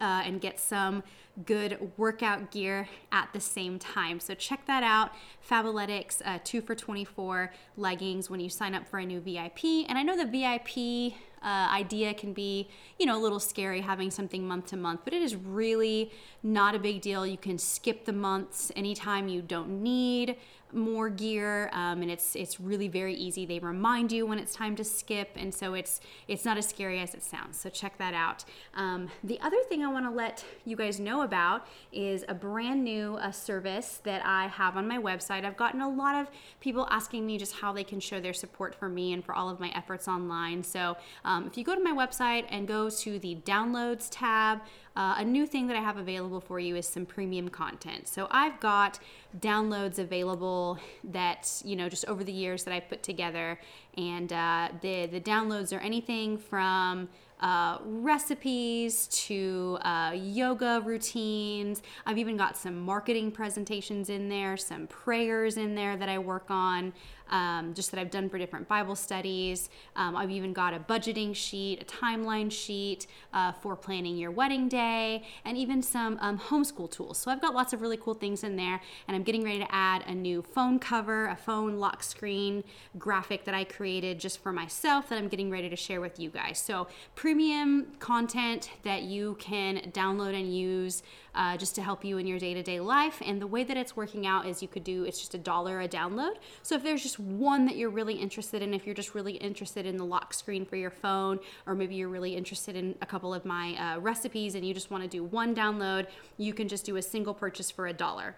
Uh, 0.00 0.22
and 0.24 0.40
get 0.40 0.60
some 0.60 1.02
good 1.44 1.92
workout 1.96 2.50
gear 2.50 2.88
at 3.12 3.32
the 3.32 3.40
same 3.40 3.78
time. 3.78 4.20
So 4.20 4.34
check 4.34 4.66
that 4.66 4.82
out. 4.82 5.12
Fabletics, 5.48 6.20
uh, 6.24 6.38
two 6.44 6.60
for 6.60 6.74
24 6.74 7.52
leggings 7.76 8.30
when 8.30 8.40
you 8.40 8.48
sign 8.48 8.74
up 8.74 8.86
for 8.86 8.98
a 8.98 9.06
new 9.06 9.20
VIP. 9.20 9.86
And 9.88 9.96
I 9.96 10.02
know 10.02 10.16
the 10.16 10.26
VIP 10.26 11.14
uh, 11.42 11.68
idea 11.72 12.14
can 12.14 12.32
be, 12.32 12.68
you 12.98 13.06
know, 13.06 13.16
a 13.16 13.22
little 13.22 13.40
scary 13.40 13.80
having 13.80 14.10
something 14.10 14.46
month 14.46 14.66
to 14.66 14.76
month, 14.76 15.00
but 15.04 15.12
it 15.12 15.22
is 15.22 15.36
really 15.36 16.10
not 16.42 16.74
a 16.74 16.78
big 16.78 17.00
deal. 17.00 17.26
You 17.26 17.36
can 17.36 17.58
skip 17.58 18.04
the 18.04 18.12
months 18.12 18.72
anytime 18.74 19.28
you 19.28 19.42
don't 19.42 19.82
need 19.82 20.36
more 20.72 21.08
gear 21.08 21.70
um, 21.72 22.02
and 22.02 22.10
it's 22.10 22.36
it's 22.36 22.60
really 22.60 22.88
very 22.88 23.14
easy. 23.14 23.46
They 23.46 23.58
remind 23.58 24.12
you 24.12 24.26
when 24.26 24.38
it's 24.38 24.54
time 24.54 24.76
to 24.76 24.84
skip 24.84 25.30
and 25.36 25.54
so 25.54 25.74
it's 25.74 26.00
it's 26.26 26.44
not 26.44 26.58
as 26.58 26.66
scary 26.66 27.00
as 27.00 27.14
it 27.14 27.22
sounds 27.22 27.58
so 27.58 27.68
check 27.68 27.98
that 27.98 28.14
out. 28.14 28.44
Um, 28.74 29.08
the 29.24 29.40
other 29.40 29.58
thing 29.68 29.82
i 29.82 29.88
want 29.90 30.06
to 30.06 30.10
let 30.10 30.44
you 30.64 30.76
guys 30.76 31.00
know 31.00 31.22
about 31.22 31.66
is 31.92 32.24
a 32.28 32.34
brand 32.34 32.84
new 32.84 33.16
uh, 33.16 33.30
service 33.30 34.00
that 34.04 34.24
i 34.24 34.46
have 34.48 34.76
on 34.76 34.86
my 34.86 34.98
website. 34.98 35.44
I've 35.44 35.56
gotten 35.56 35.80
a 35.80 35.88
lot 35.88 36.14
of 36.14 36.28
people 36.60 36.86
asking 36.90 37.26
me 37.26 37.38
just 37.38 37.54
how 37.54 37.72
they 37.72 37.84
can 37.84 38.00
show 38.00 38.20
their 38.20 38.32
support 38.32 38.74
for 38.74 38.88
me 38.88 39.12
and 39.12 39.24
for 39.24 39.34
all 39.34 39.48
of 39.48 39.60
my 39.60 39.70
efforts 39.74 40.08
online. 40.08 40.62
So 40.62 40.96
um, 41.24 41.46
if 41.46 41.56
you 41.56 41.64
go 41.64 41.74
to 41.74 41.82
my 41.82 41.92
website 41.92 42.44
and 42.50 42.66
go 42.66 42.90
to 42.90 43.18
the 43.18 43.36
downloads 43.44 44.08
tab 44.10 44.60
uh, 44.98 45.14
a 45.18 45.24
new 45.24 45.46
thing 45.46 45.68
that 45.68 45.76
I 45.76 45.80
have 45.80 45.96
available 45.96 46.40
for 46.40 46.58
you 46.58 46.74
is 46.74 46.86
some 46.86 47.06
premium 47.06 47.48
content. 47.48 48.08
So 48.08 48.26
I've 48.32 48.58
got 48.58 48.98
downloads 49.38 50.00
available 50.00 50.78
that, 51.04 51.62
you 51.64 51.76
know, 51.76 51.88
just 51.88 52.04
over 52.06 52.24
the 52.24 52.32
years 52.32 52.64
that 52.64 52.74
I've 52.74 52.88
put 52.88 53.04
together. 53.04 53.60
And 53.96 54.32
uh, 54.32 54.70
the, 54.80 55.06
the 55.06 55.20
downloads 55.20 55.74
are 55.74 55.78
anything 55.80 56.36
from 56.36 57.08
uh, 57.40 57.78
recipes 57.84 59.06
to 59.06 59.78
uh, 59.82 60.12
yoga 60.16 60.82
routines. 60.84 61.82
I've 62.04 62.18
even 62.18 62.36
got 62.36 62.56
some 62.56 62.80
marketing 62.80 63.30
presentations 63.30 64.10
in 64.10 64.28
there, 64.28 64.56
some 64.56 64.88
prayers 64.88 65.56
in 65.56 65.76
there 65.76 65.96
that 65.96 66.08
I 66.08 66.18
work 66.18 66.46
on 66.50 66.92
um, 67.30 67.74
just 67.74 67.90
that 67.90 68.00
I've 68.00 68.10
done 68.10 68.28
for 68.28 68.38
different 68.38 68.68
Bible 68.68 68.96
studies. 68.96 69.70
Um, 69.96 70.16
I've 70.16 70.30
even 70.30 70.52
got 70.52 70.74
a 70.74 70.78
budgeting 70.78 71.34
sheet, 71.34 71.82
a 71.82 71.84
timeline 71.84 72.50
sheet 72.50 73.06
uh, 73.32 73.52
for 73.52 73.76
planning 73.76 74.16
your 74.16 74.30
wedding 74.30 74.68
day, 74.68 75.24
and 75.44 75.56
even 75.56 75.82
some 75.82 76.18
um, 76.20 76.38
homeschool 76.38 76.90
tools. 76.90 77.18
So 77.18 77.30
I've 77.30 77.40
got 77.40 77.54
lots 77.54 77.72
of 77.72 77.80
really 77.82 77.96
cool 77.96 78.14
things 78.14 78.44
in 78.44 78.56
there, 78.56 78.80
and 79.06 79.16
I'm 79.16 79.22
getting 79.22 79.44
ready 79.44 79.58
to 79.58 79.74
add 79.74 80.04
a 80.06 80.14
new 80.14 80.42
phone 80.42 80.78
cover, 80.78 81.26
a 81.28 81.36
phone 81.36 81.76
lock 81.76 82.02
screen 82.02 82.64
graphic 82.98 83.44
that 83.44 83.54
I 83.54 83.64
created 83.64 84.18
just 84.18 84.42
for 84.42 84.52
myself 84.52 85.08
that 85.08 85.18
I'm 85.18 85.28
getting 85.28 85.50
ready 85.50 85.68
to 85.68 85.76
share 85.76 86.00
with 86.00 86.18
you 86.18 86.30
guys. 86.30 86.58
So 86.58 86.88
premium 87.14 87.92
content 87.98 88.70
that 88.82 89.02
you 89.02 89.36
can 89.38 89.78
download 89.92 90.38
and 90.38 90.54
use 90.54 91.02
uh, 91.34 91.56
just 91.56 91.74
to 91.76 91.82
help 91.82 92.04
you 92.04 92.18
in 92.18 92.26
your 92.26 92.38
day 92.38 92.54
to 92.54 92.62
day 92.62 92.80
life. 92.80 93.22
And 93.24 93.40
the 93.40 93.46
way 93.46 93.64
that 93.64 93.76
it's 93.76 93.96
working 93.96 94.26
out 94.26 94.46
is 94.46 94.62
you 94.62 94.68
could 94.68 94.84
do 94.84 95.04
it's 95.04 95.18
just 95.18 95.34
a 95.34 95.38
dollar 95.38 95.80
a 95.80 95.88
download. 95.88 96.36
So 96.62 96.74
if 96.74 96.82
there's 96.82 97.02
just 97.02 97.18
one 97.18 97.66
that 97.66 97.76
you're 97.76 97.90
really 97.90 98.14
interested 98.14 98.62
in, 98.62 98.74
if 98.74 98.86
you're 98.86 98.94
just 98.94 99.14
really 99.14 99.34
interested 99.34 99.86
in 99.86 99.96
the 99.96 100.04
lock 100.04 100.34
screen 100.34 100.64
for 100.64 100.76
your 100.76 100.90
phone, 100.90 101.38
or 101.66 101.74
maybe 101.74 101.94
you're 101.94 102.08
really 102.08 102.34
interested 102.34 102.76
in 102.76 102.94
a 103.02 103.06
couple 103.06 103.32
of 103.32 103.44
my 103.44 103.74
uh, 103.74 104.00
recipes 104.00 104.54
and 104.54 104.66
you 104.66 104.74
just 104.74 104.90
want 104.90 105.02
to 105.02 105.08
do 105.08 105.24
one 105.24 105.54
download, 105.54 106.06
you 106.36 106.52
can 106.54 106.68
just 106.68 106.84
do 106.84 106.96
a 106.96 107.02
single 107.02 107.34
purchase 107.34 107.70
for 107.70 107.86
a 107.86 107.92
dollar. 107.92 108.36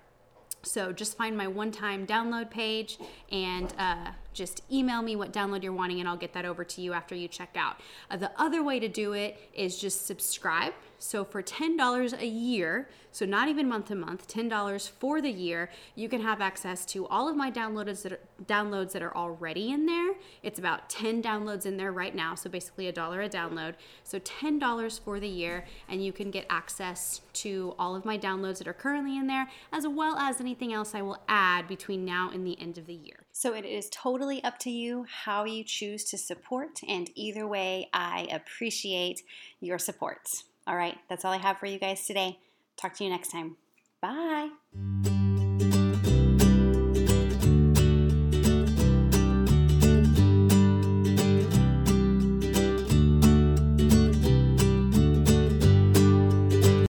So 0.62 0.92
just 0.92 1.16
find 1.16 1.36
my 1.36 1.46
one 1.46 1.72
time 1.72 2.06
download 2.06 2.50
page 2.50 2.98
and 3.32 3.72
uh, 3.78 4.10
just 4.40 4.62
email 4.72 5.02
me 5.02 5.16
what 5.16 5.34
download 5.34 5.62
you're 5.62 5.70
wanting 5.70 6.00
and 6.00 6.08
I'll 6.08 6.16
get 6.16 6.32
that 6.32 6.46
over 6.46 6.64
to 6.64 6.80
you 6.80 6.94
after 6.94 7.14
you 7.14 7.28
check 7.28 7.50
out. 7.56 7.78
Uh, 8.10 8.16
the 8.16 8.32
other 8.40 8.62
way 8.62 8.80
to 8.80 8.88
do 8.88 9.12
it 9.12 9.36
is 9.52 9.78
just 9.78 10.06
subscribe. 10.06 10.72
So 10.98 11.26
for 11.26 11.42
$10 11.42 12.18
a 12.18 12.26
year, 12.26 12.88
so 13.12 13.26
not 13.26 13.48
even 13.48 13.68
month 13.68 13.88
to 13.88 13.94
month, 13.94 14.26
$10 14.28 14.88
for 14.88 15.20
the 15.20 15.30
year, 15.30 15.68
you 15.94 16.08
can 16.08 16.22
have 16.22 16.40
access 16.40 16.86
to 16.86 17.06
all 17.08 17.28
of 17.28 17.36
my 17.36 17.50
downloads 17.50 18.00
that 18.02 18.12
are, 18.12 18.20
downloads 18.46 18.92
that 18.92 19.02
are 19.02 19.14
already 19.14 19.72
in 19.72 19.84
there. 19.84 20.14
It's 20.42 20.58
about 20.58 20.88
10 20.88 21.22
downloads 21.22 21.66
in 21.66 21.76
there 21.76 21.92
right 21.92 22.14
now, 22.14 22.34
so 22.34 22.48
basically 22.48 22.88
a 22.88 22.92
dollar 22.92 23.20
a 23.20 23.28
download. 23.28 23.74
So 24.04 24.18
$10 24.18 25.00
for 25.00 25.20
the 25.20 25.28
year 25.28 25.66
and 25.86 26.02
you 26.02 26.14
can 26.14 26.30
get 26.30 26.46
access 26.48 27.20
to 27.34 27.74
all 27.78 27.94
of 27.94 28.06
my 28.06 28.16
downloads 28.16 28.56
that 28.58 28.68
are 28.68 28.72
currently 28.72 29.18
in 29.18 29.26
there 29.26 29.50
as 29.70 29.86
well 29.86 30.16
as 30.16 30.40
anything 30.40 30.72
else 30.72 30.94
I 30.94 31.02
will 31.02 31.20
add 31.28 31.68
between 31.68 32.06
now 32.06 32.30
and 32.32 32.46
the 32.46 32.58
end 32.58 32.78
of 32.78 32.86
the 32.86 32.94
year. 32.94 33.19
So 33.32 33.54
it 33.54 33.64
is 33.64 33.88
totally 33.90 34.42
up 34.44 34.58
to 34.60 34.70
you 34.70 35.06
how 35.24 35.44
you 35.44 35.64
choose 35.64 36.04
to 36.06 36.18
support, 36.18 36.80
and 36.86 37.10
either 37.14 37.46
way, 37.46 37.88
I 37.92 38.28
appreciate 38.30 39.22
your 39.60 39.78
support. 39.78 40.28
All 40.66 40.76
right, 40.76 40.98
that's 41.08 41.24
all 41.24 41.32
I 41.32 41.38
have 41.38 41.58
for 41.58 41.66
you 41.66 41.78
guys 41.78 42.06
today. 42.06 42.38
Talk 42.76 42.94
to 42.94 43.04
you 43.04 43.10
next 43.10 43.30
time. 43.30 43.56
Bye. 44.00 44.50